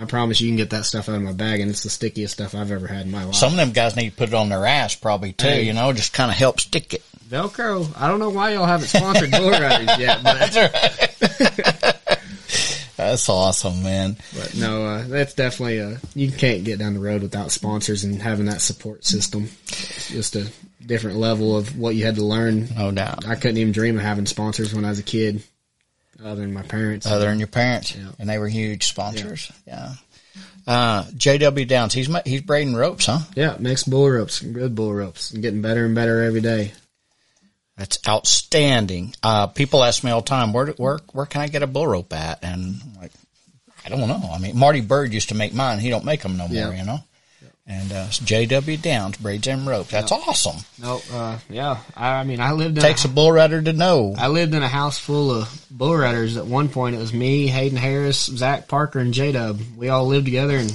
I 0.00 0.04
promise 0.04 0.40
you 0.40 0.48
can 0.48 0.56
get 0.56 0.70
that 0.70 0.84
stuff 0.84 1.08
out 1.08 1.16
of 1.16 1.22
my 1.22 1.32
bag, 1.32 1.60
and 1.60 1.70
it's 1.70 1.82
the 1.82 1.90
stickiest 1.90 2.34
stuff 2.34 2.54
I've 2.54 2.70
ever 2.70 2.86
had 2.86 3.06
in 3.06 3.10
my 3.12 3.24
life. 3.24 3.34
Some 3.34 3.52
of 3.52 3.56
them 3.56 3.72
guys 3.72 3.96
need 3.96 4.10
to 4.10 4.16
put 4.16 4.28
it 4.28 4.34
on 4.34 4.50
their 4.50 4.66
ass 4.66 4.94
probably 4.94 5.32
too. 5.32 5.48
Hey. 5.48 5.62
You 5.62 5.72
know, 5.72 5.92
just 5.92 6.12
kind 6.12 6.30
of 6.30 6.36
help 6.36 6.60
stick 6.60 6.94
it. 6.94 7.02
Velcro. 7.28 7.90
I 7.98 8.06
don't 8.06 8.20
know 8.20 8.30
why 8.30 8.52
y'all 8.52 8.66
haven't 8.66 8.88
sponsored 8.88 9.30
bull 9.30 9.50
riders 9.50 9.98
yet, 9.98 10.22
but, 10.22 10.52
That's 11.18 11.75
awesome, 13.28 13.82
man. 13.82 14.16
but 14.36 14.54
no, 14.56 14.84
uh, 14.86 15.04
that's 15.06 15.34
definitely 15.34 15.78
a, 15.78 15.98
you 16.14 16.30
can't 16.32 16.64
get 16.64 16.78
down 16.78 16.94
the 16.94 17.00
road 17.00 17.22
without 17.22 17.50
sponsors 17.50 18.04
and 18.04 18.20
having 18.20 18.46
that 18.46 18.60
support 18.60 19.04
system. 19.04 19.44
It's 19.68 20.10
just 20.10 20.36
a 20.36 20.50
different 20.84 21.16
level 21.18 21.56
of 21.56 21.78
what 21.78 21.94
you 21.96 22.04
had 22.04 22.16
to 22.16 22.24
learn. 22.24 22.68
No 22.76 22.90
doubt. 22.92 23.26
I 23.26 23.34
couldn't 23.34 23.58
even 23.58 23.72
dream 23.72 23.96
of 23.96 24.02
having 24.02 24.26
sponsors 24.26 24.74
when 24.74 24.84
I 24.84 24.90
was 24.90 24.98
a 24.98 25.02
kid, 25.04 25.42
other 26.24 26.40
than 26.42 26.52
my 26.54 26.62
parents. 26.62 27.06
other 27.06 27.26
than 27.26 27.38
your 27.38 27.48
parents, 27.48 27.94
Yeah. 27.94 28.10
and 28.18 28.28
they 28.28 28.38
were 28.38 28.48
huge 28.48 28.86
sponsors. 28.86 29.50
Yeah. 29.66 29.94
Uh, 30.66 31.04
J.W. 31.16 31.64
Downs, 31.66 31.94
he's 31.94 32.08
he's 32.24 32.40
braiding 32.40 32.74
ropes, 32.74 33.06
huh? 33.06 33.20
yeah, 33.36 33.56
makes 33.60 33.84
bull 33.84 34.10
ropes, 34.10 34.40
good 34.40 34.74
bull 34.74 34.92
ropes, 34.92 35.30
and 35.30 35.40
getting 35.40 35.62
better 35.62 35.84
and 35.86 35.94
better 35.94 36.22
every 36.22 36.40
day. 36.40 36.72
That's 37.76 37.98
outstanding. 38.08 39.14
Uh, 39.22 39.48
people 39.48 39.84
ask 39.84 40.02
me 40.02 40.10
all 40.10 40.20
the 40.22 40.26
time, 40.26 40.52
where 40.52 40.68
where 40.72 40.98
where 41.12 41.26
can 41.26 41.42
I 41.42 41.48
get 41.48 41.62
a 41.62 41.66
bull 41.66 41.86
rope 41.86 42.12
at? 42.12 42.42
And 42.42 42.80
I'm 42.82 43.00
like, 43.02 43.12
I 43.84 43.88
don't 43.90 44.08
know. 44.08 44.30
I 44.32 44.38
mean, 44.38 44.56
Marty 44.58 44.80
Bird 44.80 45.12
used 45.12 45.28
to 45.28 45.34
make 45.34 45.52
mine. 45.54 45.78
He 45.78 45.90
don't 45.90 46.04
make 46.04 46.22
them 46.22 46.36
no 46.36 46.48
more, 46.48 46.56
Yeah. 46.56 46.72
you 46.72 46.84
know. 46.84 46.98
And 47.68 47.90
uh, 47.92 48.04
it's 48.06 48.20
J.W. 48.20 48.76
Downs 48.76 49.16
braids 49.16 49.44
them 49.44 49.68
ropes. 49.68 49.90
That's 49.90 50.12
awesome. 50.12 50.58
No, 50.80 51.02
uh, 51.12 51.36
yeah, 51.50 51.78
I, 51.96 52.20
I 52.20 52.24
mean, 52.24 52.40
I 52.40 52.52
lived 52.52 52.76
in 52.78 52.82
Takes 52.82 53.04
a, 53.04 53.08
a 53.08 53.10
bull 53.10 53.32
rider 53.32 53.60
to 53.60 53.72
know. 53.72 54.14
I 54.16 54.28
lived 54.28 54.54
in 54.54 54.62
a 54.62 54.68
house 54.68 54.98
full 55.00 55.32
of 55.32 55.66
bull 55.68 55.96
riders. 55.96 56.36
At 56.36 56.46
one 56.46 56.68
point, 56.68 56.94
it 56.94 56.98
was 57.00 57.12
me, 57.12 57.48
Hayden 57.48 57.76
Harris, 57.76 58.26
Zach 58.26 58.68
Parker, 58.68 59.00
and 59.00 59.12
J 59.12 59.32
Dub. 59.32 59.60
We 59.76 59.88
all 59.88 60.06
lived 60.06 60.26
together, 60.26 60.56
and 60.58 60.70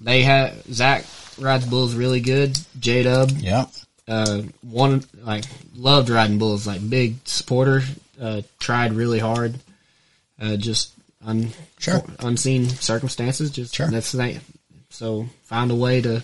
they 0.00 0.22
had 0.22 0.62
Zach 0.72 1.04
rides 1.40 1.66
bulls 1.66 1.92
really 1.94 2.20
good. 2.20 2.56
J 2.78 3.02
Dub, 3.02 3.32
Yeah. 3.32 3.66
Uh, 4.08 4.42
one 4.62 5.04
like 5.22 5.44
loved 5.76 6.08
riding 6.10 6.38
bulls, 6.38 6.66
like 6.66 6.88
big 6.88 7.16
supporter. 7.26 7.82
Uh, 8.20 8.42
tried 8.60 8.92
really 8.92 9.18
hard. 9.18 9.58
Uh, 10.40 10.56
just 10.56 10.92
un, 11.24 11.50
Sure. 11.78 12.02
unseen 12.20 12.68
circumstances. 12.68 13.50
Just 13.50 13.74
Sure. 13.74 13.88
that's 13.88 14.12
the 14.12 14.18
thing. 14.18 14.40
So 14.90 15.26
found 15.44 15.70
a 15.70 15.74
way 15.74 16.00
to 16.02 16.22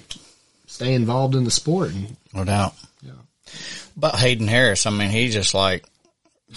stay 0.66 0.94
involved 0.94 1.34
in 1.34 1.44
the 1.44 1.50
sport. 1.50 1.90
And, 1.90 2.16
No 2.34 2.44
doubt. 2.44 2.74
Yeah. 3.02 3.12
But 3.96 4.16
Hayden 4.16 4.48
Harris, 4.48 4.86
I 4.86 4.90
mean, 4.90 5.10
he 5.10 5.28
just 5.28 5.54
like 5.54 5.84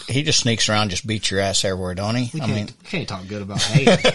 he 0.08 0.24
just 0.24 0.40
sneaks 0.40 0.70
around, 0.70 0.90
just 0.90 1.06
beats 1.06 1.30
your 1.32 1.40
ass 1.42 1.66
everywhere, 1.66 1.94
don't 1.96 2.16
he? 2.16 2.30
we 2.34 2.42
I 2.42 2.48
mean, 2.48 2.70
can't 2.86 3.08
talk 3.08 3.28
good 3.28 3.42
about 3.42 3.62
Hayden. 3.62 3.98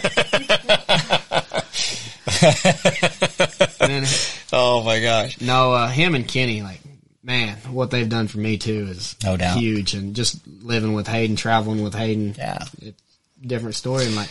Then, 3.79 4.05
oh 4.53 4.83
my 4.85 5.01
gosh. 5.01 5.41
no, 5.41 5.73
uh, 5.73 5.89
him 5.89 6.15
and 6.15 6.27
Kenny, 6.27 6.63
like, 6.63 6.81
man, 7.27 7.57
what 7.73 7.91
they've 7.91 8.09
done 8.09 8.29
for 8.29 8.39
me 8.39 8.57
too 8.57 8.87
is 8.89 9.17
No 9.25 9.37
doubt. 9.37 9.59
huge. 9.59 9.95
And 9.95 10.15
just 10.15 10.39
living 10.47 10.95
with 10.95 11.09
Hayden, 11.09 11.35
traveling 11.35 11.83
with 11.83 11.95
Hayden, 11.95 12.35
Yeah. 12.39 12.65
different 13.45 13.75
story. 13.75 14.07
And 14.07 14.15
like, 14.15 14.31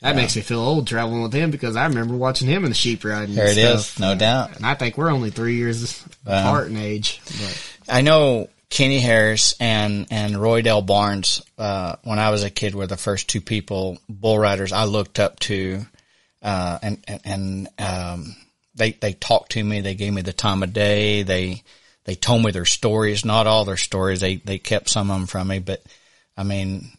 that 0.00 0.16
makes 0.16 0.34
me 0.34 0.42
feel 0.42 0.58
old 0.58 0.88
traveling 0.88 1.22
with 1.22 1.32
him 1.32 1.52
because 1.52 1.76
I 1.76 1.86
remember 1.86 2.16
watching 2.16 2.48
him 2.48 2.64
in 2.64 2.70
the 2.72 2.74
sheep 2.74 3.04
riding. 3.04 3.36
There 3.36 3.46
it 3.46 3.56
is, 3.56 3.86
stuff. 3.86 4.00
no 4.00 4.14
doubt. 4.16 4.56
And 4.56 4.66
I 4.66 4.74
think 4.74 4.98
we're 4.98 5.12
only 5.12 5.30
three 5.30 5.54
years 5.54 6.04
apart 6.26 6.66
in 6.66 6.76
age. 6.76 7.20
But 7.24 7.72
I 7.88 8.00
know 8.00 8.48
Kenny 8.68 8.98
Harris 8.98 9.54
and 9.60 10.08
and 10.10 10.36
Roy 10.36 10.62
Dell 10.62 10.82
Barnes. 10.82 11.40
Uh, 11.56 11.94
when 12.02 12.18
I 12.18 12.30
was 12.30 12.42
a 12.42 12.50
kid, 12.50 12.74
were 12.74 12.88
the 12.88 12.96
first 12.96 13.28
two 13.28 13.40
people 13.40 13.98
bull 14.08 14.40
riders 14.40 14.72
I 14.72 14.84
looked 14.86 15.20
up 15.20 15.38
to, 15.40 15.86
uh, 16.42 16.78
and 16.82 16.98
and, 17.06 17.20
and 17.24 17.68
um, 17.78 18.36
they 18.74 18.90
they 18.92 19.12
talked 19.12 19.52
to 19.52 19.62
me. 19.62 19.82
They 19.82 19.94
gave 19.94 20.12
me 20.12 20.22
the 20.22 20.32
time 20.32 20.64
of 20.64 20.72
day. 20.72 21.22
They 21.22 21.62
they 22.04 22.14
told 22.14 22.44
me 22.44 22.50
their 22.50 22.64
stories. 22.64 23.24
Not 23.24 23.46
all 23.46 23.64
their 23.64 23.76
stories. 23.76 24.20
They 24.20 24.36
they 24.36 24.58
kept 24.58 24.88
some 24.88 25.10
of 25.10 25.16
them 25.18 25.26
from 25.26 25.48
me, 25.48 25.58
but 25.58 25.82
I 26.36 26.42
mean, 26.42 26.90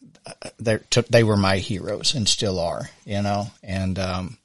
they 0.60 0.80
they 1.10 1.24
were 1.24 1.38
my 1.38 1.58
heroes 1.58 2.16
and 2.16 2.28
still 2.28 2.60
are. 2.60 2.90
You 3.06 3.22
know, 3.22 3.48
and 3.62 4.00
um, 4.00 4.38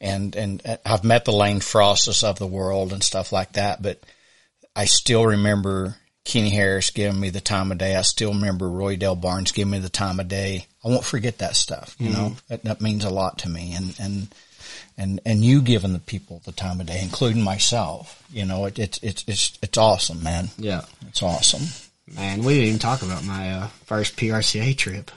and 0.00 0.34
and 0.36 0.78
I've 0.84 1.04
met 1.04 1.24
the 1.24 1.32
Lane 1.32 1.60
Frostes 1.60 2.24
of 2.24 2.38
the 2.38 2.46
world 2.46 2.92
and 2.92 3.02
stuff 3.02 3.32
like 3.32 3.54
that, 3.54 3.82
but 3.82 4.04
I 4.76 4.84
still 4.84 5.26
remember 5.26 5.96
Kenny 6.24 6.50
Harris 6.50 6.90
giving 6.90 7.18
me 7.18 7.30
the 7.30 7.40
time 7.40 7.72
of 7.72 7.78
day. 7.78 7.96
I 7.96 8.02
still 8.02 8.34
remember 8.34 8.68
Roy 8.68 8.96
Dale 8.96 9.16
Barnes 9.16 9.52
giving 9.52 9.72
me 9.72 9.78
the 9.78 9.88
time 9.88 10.20
of 10.20 10.28
day. 10.28 10.66
I 10.84 10.88
won't 10.88 11.04
forget 11.04 11.38
that 11.38 11.56
stuff. 11.56 11.96
You 11.98 12.10
know, 12.10 12.36
that, 12.48 12.62
that 12.64 12.80
means 12.80 13.04
a 13.04 13.10
lot 13.10 13.38
to 13.38 13.48
me. 13.48 13.74
And, 13.74 13.98
and, 13.98 14.34
and, 14.98 15.20
and 15.24 15.44
you 15.44 15.62
giving 15.62 15.92
the 15.94 16.00
people 16.00 16.42
the 16.44 16.52
time 16.52 16.80
of 16.80 16.86
day, 16.86 17.00
including 17.00 17.42
myself, 17.42 18.22
you 18.30 18.44
know, 18.44 18.66
it, 18.66 18.78
it's, 18.78 18.98
it's, 18.98 19.24
it's, 19.26 19.58
it's 19.62 19.78
awesome, 19.78 20.22
man. 20.22 20.50
Yeah. 20.58 20.82
It's 21.06 21.22
awesome. 21.22 21.62
Man, 22.14 22.42
we 22.42 22.54
didn't 22.54 22.68
even 22.68 22.78
talk 22.78 23.02
about 23.02 23.24
my 23.24 23.52
uh, 23.52 23.66
first 23.84 24.16
PRCA 24.16 24.76
trip. 24.76 25.10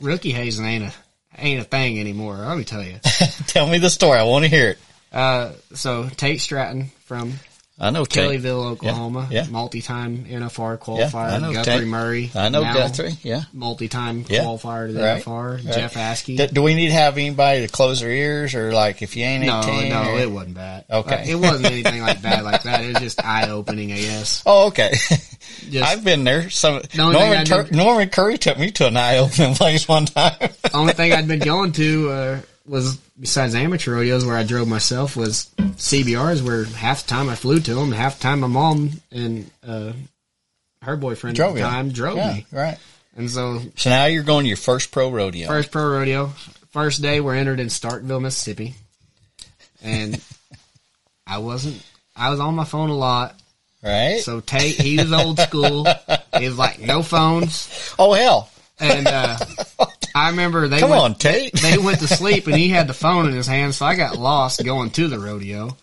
Rookie 0.00 0.32
hazing 0.32 0.64
ain't 0.66 0.84
a 0.84 0.92
ain't 1.38 1.60
a 1.60 1.64
thing 1.64 2.00
anymore. 2.00 2.36
Let 2.36 2.58
me 2.58 2.64
tell 2.64 2.82
you. 2.82 2.98
Tell 3.46 3.68
me 3.68 3.78
the 3.78 3.90
story. 3.90 4.18
I 4.18 4.24
want 4.24 4.44
to 4.44 4.50
hear 4.50 4.70
it. 4.70 4.78
Uh, 5.12 5.52
so 5.74 6.08
Tate 6.08 6.40
Stratton 6.40 6.90
from 7.04 7.34
I 7.78 7.90
know. 7.90 8.04
Kellyville, 8.04 8.64
Oklahoma, 8.72 9.28
yeah. 9.30 9.44
multi-time 9.50 10.24
NFR 10.24 10.78
Yeah, 10.98 11.10
qualifier. 11.10 11.32
I 11.32 11.38
know 11.38 11.52
Guthrie 11.52 11.72
Tate. 11.80 11.86
Murray, 11.86 12.30
I 12.34 12.48
know 12.48 12.62
now 12.62 12.72
Guthrie. 12.72 13.16
Yeah. 13.22 13.42
multi-time 13.52 14.24
Yeah. 14.28 14.44
qualifier 14.44 14.86
to 14.86 14.92
the 14.94 15.02
Right. 15.02 15.22
NFR. 15.22 15.56
Right. 15.62 15.74
Jeff 15.74 15.94
Askey. 15.94 16.38
Do, 16.38 16.46
do 16.46 16.62
we 16.62 16.74
need 16.74 16.86
to 16.86 16.94
have 16.94 17.18
anybody 17.18 17.66
to 17.66 17.68
close 17.70 18.00
their 18.00 18.10
ears 18.10 18.54
or 18.54 18.72
like 18.72 19.02
if 19.02 19.14
you 19.14 19.24
ain't 19.24 19.44
no, 19.44 19.60
18? 19.62 19.88
no, 19.90 20.02
or- 20.10 20.18
it 20.18 20.30
wasn't 20.30 20.54
bad. 20.54 20.84
Okay. 20.90 21.14
Uh, 21.16 21.24
it 21.26 21.34
wasn't 21.34 21.66
anything 21.66 22.00
like 22.00 22.22
bad 22.22 22.44
like 22.44 22.62
that. 22.62 22.82
It 22.82 22.94
was 22.94 23.02
just 23.02 23.22
eye-opening, 23.22 23.92
I 23.92 24.00
guess. 24.00 24.42
Oh, 24.46 24.68
okay. 24.68 24.92
Just 25.70 25.84
I've 25.84 26.02
been 26.04 26.24
there. 26.24 26.48
Some 26.50 26.80
Norman, 26.96 27.44
Tur- 27.44 27.68
Norman 27.72 28.08
Curry 28.08 28.38
took 28.38 28.58
me 28.58 28.70
to 28.72 28.86
an 28.86 28.96
eye-opening 28.96 29.54
place 29.56 29.86
one 29.88 30.06
time. 30.06 30.36
only 30.72 30.92
thing 30.92 31.12
I'd 31.12 31.26
been 31.28 31.40
going 31.40 31.72
to 31.72 32.10
uh, 32.10 32.40
was 32.68 32.96
besides 33.18 33.54
amateur 33.54 33.94
rodeos 33.94 34.24
where 34.24 34.36
I 34.36 34.42
drove 34.44 34.68
myself 34.68 35.16
was 35.16 35.48
CBRs 35.58 36.42
where 36.42 36.64
half 36.64 37.02
the 37.02 37.08
time 37.08 37.28
I 37.28 37.34
flew 37.34 37.60
to 37.60 37.74
them, 37.74 37.92
half 37.92 38.18
the 38.18 38.22
time 38.24 38.40
my 38.40 38.46
mom 38.46 38.90
and 39.12 39.50
uh, 39.66 39.92
her 40.82 40.96
boyfriend 40.96 41.36
Drove 41.36 41.56
at 41.58 41.82
the 41.82 41.86
you. 41.86 41.92
drove 41.92 42.16
yeah, 42.16 42.32
me, 42.34 42.46
right. 42.52 42.78
and 43.16 43.30
so 43.30 43.60
So 43.76 43.90
now 43.90 44.06
you're 44.06 44.22
going 44.22 44.44
to 44.44 44.48
your 44.48 44.56
first 44.56 44.90
pro 44.92 45.10
rodeo. 45.10 45.46
first 45.48 45.70
pro 45.70 45.86
rodeo, 45.88 46.26
first 46.70 47.02
day 47.02 47.20
we're 47.20 47.34
entered 47.34 47.60
in 47.60 47.68
Starkville, 47.68 48.20
Mississippi, 48.20 48.74
and 49.82 50.20
I 51.26 51.38
wasn't. 51.38 51.82
I 52.14 52.30
was 52.30 52.40
on 52.40 52.54
my 52.54 52.64
phone 52.64 52.90
a 52.90 52.94
lot. 52.96 53.34
right? 53.82 54.20
So 54.20 54.40
Tate, 54.40 54.76
he 54.80 54.96
was 54.98 55.12
old 55.12 55.38
school. 55.38 55.86
He 56.38 56.46
was 56.48 56.58
like, 56.58 56.78
no 56.78 57.02
phones. 57.02 57.94
oh 57.98 58.12
hell! 58.12 58.50
And 58.78 59.06
uh, 59.06 59.36
I 60.14 60.30
remember 60.30 60.68
they 60.68 60.80
Come 60.80 60.90
went, 60.90 61.02
on, 61.02 61.14
Tate. 61.14 61.52
they 61.54 61.78
went 61.78 62.00
to 62.00 62.08
sleep 62.08 62.46
and 62.46 62.56
he 62.56 62.68
had 62.70 62.86
the 62.86 62.94
phone 62.94 63.26
in 63.28 63.32
his 63.34 63.46
hand, 63.46 63.74
so 63.74 63.86
I 63.86 63.94
got 63.96 64.16
lost 64.18 64.64
going 64.64 64.90
to 64.92 65.08
the 65.08 65.18
rodeo. 65.18 65.76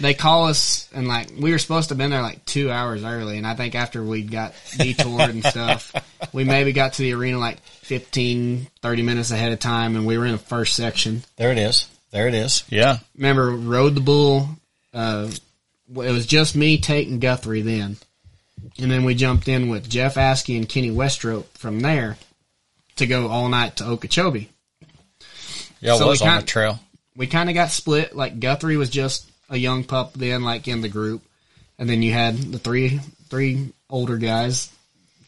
They 0.00 0.14
call 0.14 0.46
us 0.46 0.88
and 0.92 1.08
like 1.08 1.30
we 1.38 1.50
were 1.52 1.58
supposed 1.58 1.88
to 1.88 1.94
have 1.94 1.98
been 1.98 2.10
there 2.10 2.22
like 2.22 2.44
two 2.44 2.70
hours 2.70 3.02
early, 3.04 3.38
and 3.38 3.46
I 3.46 3.54
think 3.54 3.74
after 3.74 4.02
we 4.02 4.22
got 4.22 4.54
detoured 4.76 5.30
and 5.30 5.44
stuff, 5.44 5.92
we 6.32 6.44
maybe 6.44 6.72
got 6.72 6.94
to 6.94 7.02
the 7.02 7.14
arena 7.14 7.38
like 7.38 7.60
15, 7.62 8.66
30 8.82 9.02
minutes 9.02 9.30
ahead 9.30 9.52
of 9.52 9.58
time, 9.60 9.96
and 9.96 10.06
we 10.06 10.18
were 10.18 10.26
in 10.26 10.32
the 10.32 10.38
first 10.38 10.74
section. 10.76 11.22
there 11.36 11.50
it 11.52 11.58
is. 11.58 11.88
There 12.10 12.26
it 12.28 12.34
is. 12.34 12.64
Yeah. 12.70 12.98
Remember, 13.16 13.50
rode 13.50 13.94
the 13.94 14.00
bull. 14.00 14.48
Uh, 14.94 15.30
it 15.90 15.94
was 16.12 16.26
just 16.26 16.54
me, 16.56 16.78
Tate, 16.78 17.08
and 17.08 17.20
Guthrie 17.20 17.62
then, 17.62 17.96
and 18.78 18.90
then 18.90 19.04
we 19.04 19.14
jumped 19.14 19.46
in 19.48 19.68
with 19.68 19.88
Jeff 19.90 20.14
Askey 20.14 20.56
and 20.56 20.68
Kenny 20.68 20.90
Westrope 20.90 21.46
from 21.58 21.80
there 21.80 22.16
to 22.98 23.06
go 23.06 23.28
all 23.28 23.48
night 23.48 23.76
to 23.76 23.84
Okeechobee. 23.86 24.48
Yeah, 25.80 25.96
So 25.96 26.08
was 26.08 26.20
we 26.20 26.26
on 26.28 26.40
the 26.40 26.46
trail. 26.46 26.80
we 27.16 27.26
kind 27.26 27.48
of 27.48 27.54
got 27.54 27.70
split. 27.70 28.14
Like 28.14 28.40
Guthrie 28.40 28.76
was 28.76 28.90
just 28.90 29.28
a 29.48 29.56
young 29.56 29.84
pup 29.84 30.14
then, 30.14 30.42
like 30.42 30.68
in 30.68 30.80
the 30.80 30.88
group, 30.88 31.22
and 31.78 31.88
then 31.88 32.02
you 32.02 32.12
had 32.12 32.36
the 32.36 32.58
three 32.58 33.00
three 33.28 33.72
older 33.88 34.16
guys, 34.16 34.70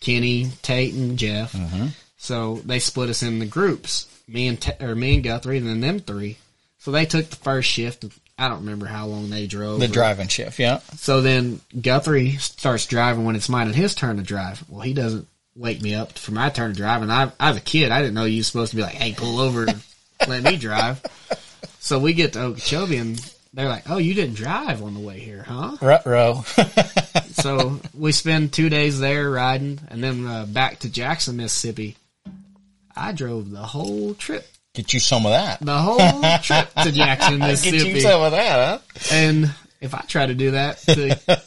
Kenny, 0.01 0.51
Tate, 0.63 0.95
and 0.95 1.19
Jeff. 1.19 1.53
Mm-hmm. 1.53 1.87
So 2.19 2.57
they 2.65 2.79
split 2.81 3.09
us 3.11 3.23
in 3.23 3.39
the 3.39 3.47
groups. 3.47 4.07
Me 4.29 4.47
and 4.49 4.61
Ta- 4.61 4.73
or 4.85 4.95
me 4.95 5.15
and 5.15 5.25
Guthrie, 5.25 5.59
and 5.59 5.67
then 5.67 5.81
them 5.81 6.01
three. 6.01 6.37
So 6.79 6.91
they 6.91 7.05
took 7.07 7.29
the 7.29 7.37
first 7.37 7.69
shift. 7.71 8.05
I 8.39 8.49
don't 8.49 8.61
remember 8.61 8.87
how 8.87 9.07
long 9.07 9.29
they 9.31 9.47
drove. 9.47 9.81
The 9.81 9.87
or- 9.87 9.89
driving 9.89 10.29
shift. 10.29 10.59
Yeah. 10.59 10.79
So 10.97 11.21
then 11.21 11.61
Guthrie 11.81 12.33
starts 12.37 12.87
driving 12.87 13.25
when 13.25 13.37
it's 13.37 13.49
mine 13.49 13.67
and 13.67 13.75
his 13.77 13.95
turn 13.95 14.17
to 14.17 14.23
drive. 14.23 14.65
Well, 14.69 14.81
he 14.81 14.95
doesn't 14.95 15.27
wake 15.57 15.83
me 15.83 15.95
up 15.95 16.17
for 16.19 16.33
my 16.33 16.49
turn 16.51 16.71
to 16.73 16.77
drive, 16.77 17.03
and 17.03 17.13
I, 17.13 17.31
I 17.39 17.49
was 17.51 17.59
a 17.59 17.63
kid. 17.63 17.91
I 17.93 18.01
didn't 18.01 18.15
know 18.15 18.25
you 18.25 18.41
were 18.41 18.45
supposed 18.45 18.71
to 18.71 18.77
be 18.77 18.83
like, 18.83 18.95
"Hey, 18.95 19.15
pull 19.15 19.41
over, 19.41 19.65
and 19.65 19.83
let 20.29 20.43
me 20.43 20.57
drive." 20.57 21.03
So 21.83 21.99
we 21.99 22.13
get 22.13 22.35
to 22.35 22.43
Okeechobee, 22.43 22.99
and 22.99 23.33
they're 23.55 23.69
like, 23.69 23.89
"Oh, 23.89 23.97
you 23.97 24.13
didn't 24.13 24.35
drive 24.35 24.83
on 24.83 24.93
the 24.93 25.01
way 25.01 25.19
here, 25.19 25.43
huh?" 25.49 25.79
Rut 25.81 26.05
row. 26.05 26.43
so 27.33 27.81
we 27.95 28.13
spend 28.13 28.53
two 28.53 28.69
days 28.69 29.01
there 29.01 29.31
riding, 29.31 29.81
and 29.89 30.05
then 30.05 30.27
uh, 30.27 30.45
back 30.45 30.81
to 30.81 30.91
Jackson, 30.91 31.39
Mississippi. 31.39 31.97
I 32.95 33.13
drove 33.13 33.51
the 33.51 33.63
whole 33.63 34.13
trip, 34.15 34.47
Get 34.75 34.93
you 34.93 35.01
some 35.01 35.25
of 35.25 35.33
that. 35.33 35.61
the 35.61 35.79
whole 35.79 35.99
trip 36.43 36.73
to 36.83 36.93
Jackson, 36.93 37.39
Mississippi. 37.39 37.79
Get 37.79 37.95
you 37.95 38.01
some 38.03 38.23
of 38.23 38.33
that, 38.33 38.81
huh? 38.83 39.15
And 39.15 39.55
if 39.81 39.95
I 39.95 40.01
try 40.07 40.27
to 40.27 40.35
do 40.35 40.53
that, 40.53 40.79
to, 40.79 41.41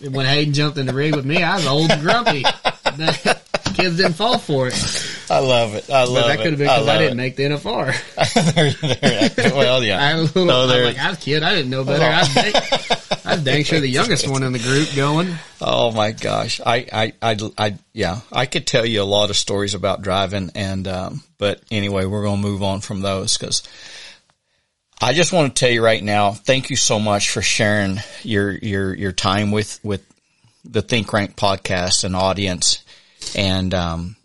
when 0.10 0.26
Hayden 0.26 0.52
jumped 0.54 0.78
in 0.78 0.86
the 0.86 0.92
rig 0.94 1.14
with 1.14 1.24
me, 1.24 1.42
I 1.42 1.56
was 1.56 1.66
old 1.66 1.90
and 1.90 2.02
grumpy. 2.02 2.42
The 2.42 3.40
kids 3.74 3.96
didn't 3.98 4.14
fall 4.14 4.38
for 4.38 4.68
it. 4.68 5.12
I 5.30 5.40
love 5.40 5.74
it. 5.74 5.90
I 5.90 6.04
love 6.04 6.14
But 6.24 6.26
that 6.28 6.36
could 6.38 6.46
have 6.52 6.58
been 6.58 6.66
because 6.68 6.88
I, 6.88 6.92
love 6.92 6.98
didn't 7.00 7.12
it. 7.12 7.16
make 7.16 7.36
the 7.36 7.42
NFR. 7.44 8.54
There- 8.54 9.28
there- 9.28 9.54
well, 9.54 9.82
yeah. 9.82 10.00
I, 10.02 10.14
was 10.14 10.30
a 10.34 10.38
little, 10.38 10.46
No, 10.46 10.72
I'm 10.74 10.84
like, 10.84 10.98
I 10.98 11.10
was 11.10 11.18
a 11.18 11.20
kid. 11.20 11.42
I 11.42 11.54
didn't 11.54 11.70
know 11.70 11.84
better. 11.84 12.04
I 12.04 12.20
was, 12.20 12.34
dang, 12.34 12.54
I 13.24 13.34
was 13.34 13.44
dang 13.44 13.64
sure 13.64 13.80
the 13.80 13.88
youngest 13.88 14.28
one 14.28 14.42
in 14.44 14.52
the 14.52 14.58
group 14.60 14.88
going. 14.94 15.34
Oh 15.60 15.90
my 15.92 16.12
gosh. 16.12 16.60
I, 16.64 16.86
I, 16.92 17.12
I, 17.20 17.36
I, 17.58 17.74
yeah, 17.92 18.20
I 18.32 18.46
could 18.46 18.66
tell 18.66 18.86
you 18.86 19.02
a 19.02 19.04
lot 19.04 19.30
of 19.30 19.36
stories 19.36 19.74
about 19.74 20.00
driving 20.02 20.50
and, 20.54 20.86
um, 20.88 21.22
but 21.38 21.60
anyway, 21.70 22.06
we're 22.06 22.22
going 22.22 22.40
to 22.40 22.48
move 22.48 22.62
on 22.62 22.80
from 22.80 23.00
those 23.00 23.36
because 23.36 23.62
I 25.00 25.12
just 25.12 25.32
want 25.32 25.54
to 25.54 25.60
tell 25.60 25.70
you 25.72 25.84
right 25.84 26.02
now, 26.02 26.32
thank 26.32 26.70
you 26.70 26.76
so 26.76 26.98
much 26.98 27.30
for 27.30 27.42
sharing 27.42 27.98
your, 28.22 28.52
your, 28.52 28.94
your 28.94 29.12
time 29.12 29.50
with, 29.50 29.78
with 29.82 30.02
the 30.64 30.80
Think 30.82 31.12
Rank 31.12 31.36
podcast 31.36 32.02
and 32.04 32.16
audience. 32.16 32.82
And, 33.34 33.74
um, 33.74 34.16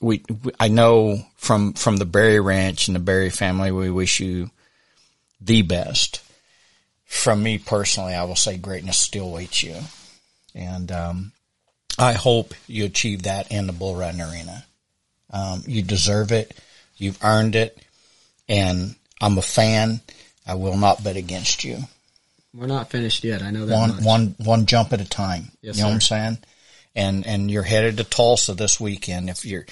we, 0.00 0.22
we- 0.44 0.52
I 0.60 0.68
know 0.68 1.18
from, 1.36 1.72
from 1.72 1.96
the 1.96 2.04
Barry 2.04 2.40
Ranch 2.40 2.88
and 2.88 2.94
the 2.94 3.00
Barry 3.00 3.30
family, 3.30 3.72
we 3.72 3.90
wish 3.90 4.20
you 4.20 4.50
the 5.40 5.62
best. 5.62 6.22
From 7.06 7.42
me 7.42 7.58
personally, 7.58 8.14
I 8.14 8.24
will 8.24 8.36
say 8.36 8.56
greatness 8.58 8.98
still 8.98 9.30
waits 9.30 9.62
you. 9.62 9.76
And 10.54 10.92
um, 10.92 11.32
I 11.98 12.12
hope 12.12 12.54
you 12.66 12.84
achieve 12.84 13.22
that 13.22 13.50
in 13.50 13.66
the 13.66 13.72
Bull 13.72 13.96
Run 13.96 14.20
Arena. 14.20 14.64
Um, 15.30 15.62
you 15.66 15.82
deserve 15.82 16.32
it. 16.32 16.54
You've 16.96 17.22
earned 17.24 17.54
it. 17.54 17.78
And 18.48 18.94
I'm 19.22 19.38
a 19.38 19.42
fan. 19.42 20.00
I 20.46 20.54
will 20.56 20.76
not 20.76 21.02
bet 21.04 21.16
against 21.16 21.64
you. 21.64 21.78
We're 22.54 22.66
not 22.66 22.90
finished 22.90 23.24
yet. 23.24 23.40
I 23.42 23.50
know 23.50 23.64
that 23.66 23.74
One, 23.74 23.90
much. 23.96 24.04
one, 24.04 24.34
one 24.44 24.66
jump 24.66 24.92
at 24.92 25.00
a 25.00 25.08
time. 25.08 25.52
Yes, 25.62 25.76
you 25.76 25.82
know 25.82 25.88
what 25.88 25.94
I'm 25.94 26.00
saying? 26.02 26.38
And, 26.94 27.26
and 27.26 27.50
you're 27.50 27.62
headed 27.62 27.96
to 27.96 28.04
Tulsa 28.04 28.52
this 28.54 28.78
weekend. 28.78 29.30
If 29.30 29.46
you're, 29.46 29.64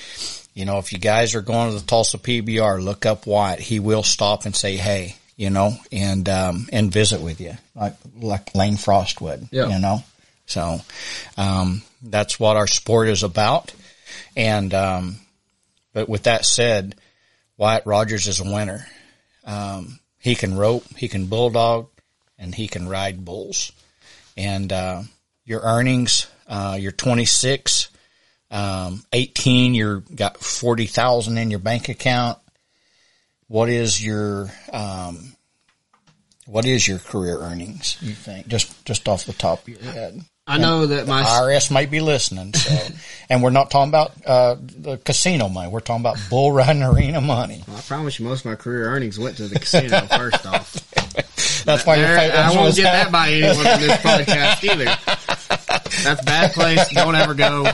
you 0.54 0.64
know, 0.64 0.78
if 0.78 0.92
you 0.92 0.98
guys 0.98 1.34
are 1.34 1.42
going 1.42 1.70
to 1.72 1.78
the 1.78 1.86
Tulsa 1.86 2.16
PBR, 2.16 2.82
look 2.82 3.04
up 3.04 3.26
Wyatt. 3.26 3.60
He 3.60 3.80
will 3.80 4.02
stop 4.02 4.46
and 4.46 4.56
say, 4.56 4.76
Hey, 4.76 5.16
you 5.36 5.50
know, 5.50 5.72
and, 5.92 6.26
um, 6.30 6.68
and 6.72 6.90
visit 6.90 7.20
with 7.20 7.40
you 7.40 7.52
like, 7.74 7.94
like 8.18 8.54
Lane 8.54 8.76
Frost 8.78 9.20
would, 9.20 9.48
Yeah. 9.50 9.68
you 9.68 9.78
know? 9.78 10.02
So, 10.46 10.80
um, 11.36 11.82
that's 12.02 12.40
what 12.40 12.56
our 12.56 12.66
sport 12.66 13.08
is 13.08 13.22
about. 13.22 13.72
And, 14.36 14.72
um, 14.72 15.16
but 15.92 16.08
with 16.08 16.22
that 16.22 16.44
said, 16.46 16.94
Wyatt 17.58 17.84
Rogers 17.84 18.26
is 18.26 18.40
a 18.40 18.44
winner. 18.50 18.86
Um, 19.50 19.98
he 20.18 20.34
can 20.34 20.56
rope, 20.56 20.84
he 20.96 21.08
can 21.08 21.26
bulldog, 21.26 21.88
and 22.38 22.54
he 22.54 22.68
can 22.68 22.88
ride 22.88 23.24
bulls. 23.24 23.72
And, 24.36 24.72
uh, 24.72 25.02
your 25.44 25.60
earnings, 25.62 26.28
uh, 26.46 26.76
you're 26.78 26.92
26, 26.92 27.88
um, 28.50 29.04
18, 29.12 29.74
you're 29.74 30.00
got 30.00 30.38
40,000 30.38 31.38
in 31.38 31.50
your 31.50 31.58
bank 31.58 31.88
account. 31.88 32.38
What 33.48 33.68
is 33.68 34.04
your, 34.04 34.52
um, 34.72 35.34
what 36.46 36.64
is 36.64 36.86
your 36.86 36.98
career 36.98 37.38
earnings? 37.38 37.96
You 38.00 38.12
think 38.12 38.46
just, 38.46 38.84
just 38.84 39.08
off 39.08 39.24
the 39.24 39.32
top 39.32 39.62
of 39.62 39.68
your 39.68 39.82
head? 39.82 40.22
I 40.50 40.58
know 40.58 40.86
that 40.86 41.06
my 41.06 41.22
IRS 41.22 41.70
might 41.70 41.90
be 41.90 42.00
listening. 42.00 42.52
So, 42.54 42.76
and 43.30 43.42
we're 43.42 43.50
not 43.50 43.70
talking 43.70 43.88
about, 43.90 44.12
uh, 44.26 44.56
the 44.60 44.98
casino 44.98 45.48
money. 45.48 45.70
We're 45.70 45.80
talking 45.80 46.02
about 46.02 46.18
bull 46.28 46.52
riding 46.52 46.82
arena 46.82 47.20
money. 47.20 47.62
I 47.72 47.80
promise 47.82 48.18
you, 48.18 48.26
most 48.26 48.40
of 48.40 48.46
my 48.46 48.56
career 48.56 48.86
earnings 48.86 49.18
went 49.18 49.36
to 49.38 49.48
the 49.48 49.58
casino. 49.58 50.00
First 50.06 50.46
off, 50.46 50.74
That's 51.64 51.86
why 51.86 51.96
your 51.96 52.06
There- 52.08 52.18
favorite 52.18 52.38
I 52.38 52.54
won't 52.56 52.74
get 52.76 52.82
that 52.84 53.12
by 53.12 53.30
anyone 53.30 53.66
on 53.66 53.80
this 53.80 53.98
podcast 54.00 54.64
either. 54.64 54.84
That's 56.04 56.22
a 56.22 56.24
bad 56.24 56.52
place. 56.52 56.88
Don't 56.90 57.14
ever 57.14 57.34
go. 57.34 57.70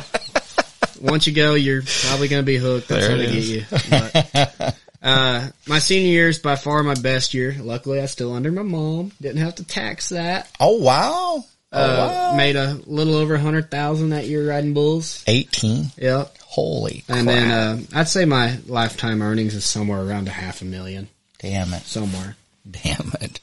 Once 1.01 1.27
you 1.27 1.33
go, 1.33 1.55
you're 1.55 1.83
probably 1.83 2.29
going 2.29 2.43
to 2.43 2.47
be 2.47 2.57
hooked. 2.57 2.89
That's 2.89 3.07
There 3.07 3.17
how 3.17 3.23
they 3.23 3.33
get 3.33 3.45
you. 3.45 3.65
But, 3.91 4.77
uh, 5.03 5.49
my 5.69 5.79
senior 5.79 6.09
year 6.09 6.29
is 6.29 6.39
by 6.39 6.57
far 6.57 6.83
my 6.83 6.95
best 6.95 7.35
year. 7.35 7.55
Luckily, 7.61 8.01
I 8.01 8.07
still 8.07 8.33
under 8.33 8.51
my 8.51 8.63
mom. 8.63 9.13
Didn't 9.21 9.43
have 9.43 9.57
to 9.57 9.65
tax 9.65 10.09
that. 10.09 10.51
Oh 10.59 10.79
wow. 10.81 11.45
Uh, 11.73 12.35
made 12.37 12.57
a 12.57 12.79
little 12.87 13.15
over 13.17 13.35
a 13.35 13.41
hundred 13.41 13.71
thousand 13.71 14.11
that 14.11 14.27
year 14.27 14.49
riding 14.49 14.73
bulls. 14.73 15.23
18. 15.27 15.87
Yeah. 15.99 16.27
Holy 16.43 17.03
crap. 17.07 17.19
And 17.19 17.29
then, 17.29 17.51
uh, 17.51 17.81
I'd 17.95 18.09
say 18.09 18.25
my 18.25 18.59
lifetime 18.67 19.21
earnings 19.21 19.55
is 19.55 19.65
somewhere 19.65 20.01
around 20.03 20.29
a 20.29 20.31
half 20.31 20.63
a 20.63 20.65
million, 20.65 21.09
Damn 21.39 21.75
it. 21.75 21.83
somewhere. 21.83 22.37
Damn 22.71 23.13
it. 23.21 23.41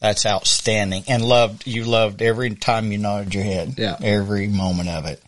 That's 0.00 0.24
outstanding. 0.26 1.04
And 1.06 1.24
loved, 1.24 1.66
you 1.66 1.84
loved 1.84 2.22
every 2.22 2.54
time 2.54 2.90
you 2.90 2.98
nodded 2.98 3.34
your 3.34 3.44
head. 3.44 3.74
Yeah. 3.76 3.96
Every 4.02 4.48
moment 4.48 4.88
of 4.88 5.04
it. 5.06 5.22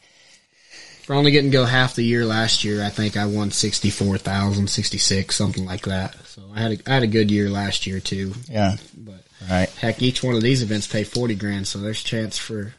For 1.05 1.15
only 1.15 1.31
getting 1.31 1.51
to 1.51 1.57
go 1.59 1.65
half 1.65 1.95
the 1.95 2.03
year 2.05 2.25
last 2.25 2.65
year, 2.65 2.83
I 2.83 2.89
think 2.89 3.17
I 3.17 3.27
won 3.27 3.51
64,000, 3.51 4.69
66, 4.69 5.35
something 5.37 5.65
like 5.67 5.83
that. 5.83 6.15
So 6.27 6.43
I 6.55 6.61
had 6.61 6.73
a, 6.73 6.91
I 6.91 6.95
had 6.95 7.03
a 7.03 7.09
good 7.09 7.31
year 7.31 7.51
last 7.51 7.87
year 7.87 8.01
too. 8.01 8.33
Yeah. 8.49 8.77
But 8.97 9.23
Right. 9.51 9.69
heck, 9.71 10.03
each 10.03 10.23
one 10.23 10.35
of 10.35 10.43
these 10.43 10.63
events 10.63 10.87
pay 10.87 11.05
40 11.05 11.35
grand, 11.35 11.67
so 11.67 11.79
there's 11.79 12.03
chance 12.03 12.39
for 12.39 12.75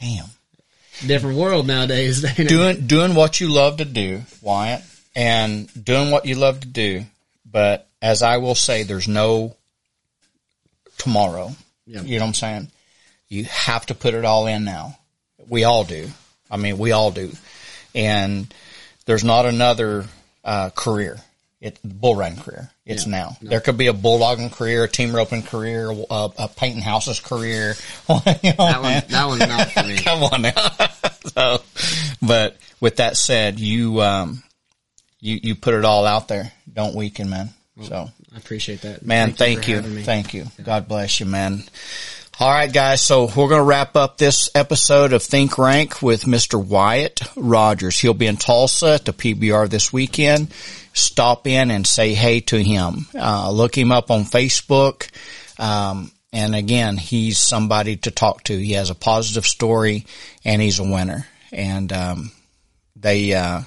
Damn. 0.00 0.26
different 1.06 1.36
world 1.38 1.66
nowadays. 1.66 2.22
Doing, 2.36 2.86
doing 2.86 3.14
what 3.14 3.40
you 3.40 3.48
love 3.52 3.78
to 3.78 3.84
do, 3.84 4.22
Wyatt, 4.42 4.82
and 5.14 5.68
doing 5.84 6.10
what 6.10 6.26
you 6.26 6.34
love 6.36 6.60
to 6.60 6.68
do. 6.68 7.04
But 7.50 7.88
as 8.02 8.22
I 8.22 8.38
will 8.38 8.54
say, 8.54 8.82
there's 8.82 9.08
no 9.08 9.56
tomorrow. 10.98 11.52
Yeah. 11.86 12.02
You 12.02 12.18
know 12.18 12.24
what 12.24 12.28
I'm 12.28 12.34
saying? 12.34 12.68
You 13.28 13.44
have 13.44 13.86
to 13.86 13.94
put 13.94 14.14
it 14.14 14.24
all 14.24 14.46
in 14.46 14.64
now. 14.64 14.98
We 15.48 15.64
all 15.64 15.84
do. 15.84 16.08
I 16.50 16.56
mean, 16.56 16.78
we 16.78 16.92
all 16.92 17.10
do. 17.10 17.32
And 17.94 18.52
there's 19.06 19.24
not 19.24 19.46
another 19.46 20.06
uh, 20.44 20.70
career. 20.70 21.18
It 21.60 21.78
bull 21.84 22.14
riding 22.16 22.38
career. 22.40 22.70
It's 22.86 23.06
Yeah. 23.06 23.10
now. 23.12 23.36
There 23.40 23.60
could 23.60 23.78
be 23.78 23.86
a 23.86 23.92
bulldogging 23.94 24.52
career, 24.52 24.84
a 24.84 24.88
team 24.88 25.14
roping 25.16 25.42
career, 25.42 25.90
a, 25.90 26.28
a 26.38 26.48
painting 26.48 26.82
houses 26.82 27.18
career. 27.18 27.74
you 28.08 28.14
know, 28.14 28.20
That 28.22 28.82
one, 28.82 29.02
that 29.08 29.26
one's 29.26 29.38
not 29.40 29.70
for 29.70 29.82
me. 29.84 29.96
Come 30.02 30.22
on 30.24 30.42
now. 30.42 30.70
so, 31.34 31.62
but 32.20 32.56
with 32.80 32.96
that 32.96 33.16
said, 33.16 33.58
you 33.58 34.02
um, 34.02 34.42
you 35.20 35.40
you 35.42 35.54
put 35.54 35.72
it 35.74 35.84
all 35.86 36.04
out 36.06 36.28
there. 36.28 36.52
Don't 36.70 36.94
weaken, 36.94 37.30
man. 37.30 37.50
So, 37.82 38.08
I 38.32 38.36
appreciate 38.36 38.82
that. 38.82 39.04
man, 39.04 39.32
thank 39.32 39.66
you, 39.66 39.76
having 39.76 39.94
me. 39.94 40.02
thank 40.02 40.32
you. 40.34 40.46
God 40.62 40.86
bless 40.86 41.18
you, 41.20 41.26
man. 41.26 41.64
All 42.38 42.50
right, 42.50 42.72
guys. 42.72 43.00
So 43.00 43.24
we're 43.26 43.48
going 43.48 43.60
to 43.60 43.62
wrap 43.62 43.96
up 43.96 44.18
this 44.18 44.50
episode 44.54 45.12
of 45.12 45.22
Think 45.22 45.56
Rank 45.56 46.02
with 46.02 46.24
Mr. 46.24 46.62
Wyatt 46.62 47.20
Rogers. 47.36 47.98
He'll 47.98 48.12
be 48.14 48.26
in 48.26 48.36
Tulsa 48.36 48.94
at 48.94 49.04
the 49.04 49.12
PBR 49.12 49.68
this 49.70 49.92
weekend. 49.92 50.52
Stop 50.94 51.46
in 51.46 51.70
and 51.70 51.86
say 51.86 52.14
hey 52.14 52.40
to 52.40 52.62
him. 52.62 53.06
Uh, 53.14 53.50
look 53.50 53.76
him 53.76 53.92
up 53.92 54.10
on 54.10 54.22
Facebook. 54.22 55.10
Um, 55.58 56.12
and 56.32 56.54
again, 56.54 56.96
he's 56.96 57.36
somebody 57.38 57.96
to 57.98 58.10
talk 58.10 58.44
to. 58.44 58.56
He 58.56 58.72
has 58.72 58.90
a 58.90 58.94
positive 58.94 59.44
story 59.44 60.06
and 60.44 60.62
he's 60.62 60.78
a 60.78 60.84
winner. 60.84 61.26
And, 61.52 61.92
um, 61.92 62.32
they, 62.96 63.34
uh, 63.34 63.62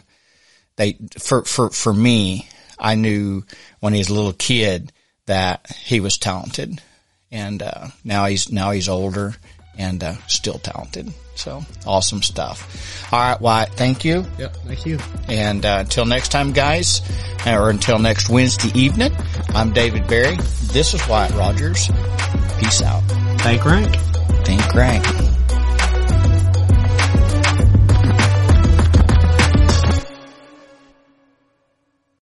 they, 0.78 0.98
for, 1.20 1.44
for, 1.44 1.70
for 1.70 1.94
me, 1.94 2.48
I 2.80 2.96
knew 2.96 3.44
when 3.80 3.94
he 3.94 4.00
was 4.00 4.10
a 4.10 4.14
little 4.14 4.34
kid 4.34 4.92
that 5.26 5.70
he 5.72 6.00
was 6.00 6.18
talented 6.18 6.82
and, 7.32 7.62
uh, 7.62 7.88
now 8.04 8.26
he's, 8.26 8.52
now 8.52 8.72
he's 8.72 8.90
older 8.90 9.36
and, 9.78 10.02
uh, 10.02 10.16
still 10.28 10.60
talented. 10.60 11.14
So 11.38 11.64
awesome 11.86 12.24
stuff. 12.24 13.14
All 13.14 13.20
right. 13.20 13.40
Wyatt, 13.40 13.70
thank 13.74 14.04
you. 14.04 14.26
Yep, 14.38 14.56
thank 14.66 14.86
you. 14.86 15.00
And 15.30 15.66
uh, 15.66 15.78
until 15.82 16.06
next 16.06 16.30
time, 16.30 16.52
guys, 16.52 17.02
or 17.46 17.70
until 17.70 18.00
next 18.00 18.30
Wednesday 18.30 18.78
evening, 18.78 19.16
I'm 19.50 19.72
David 19.72 20.08
Barry. 20.08 20.38
This 20.72 20.94
is 20.94 21.08
Wyatt 21.08 21.34
Rogers. 21.36 21.88
Peace 22.60 22.82
out. 22.82 23.02
Thank 23.42 23.64
rank. 23.66 23.96
Think 24.46 24.74
rank. 24.74 25.06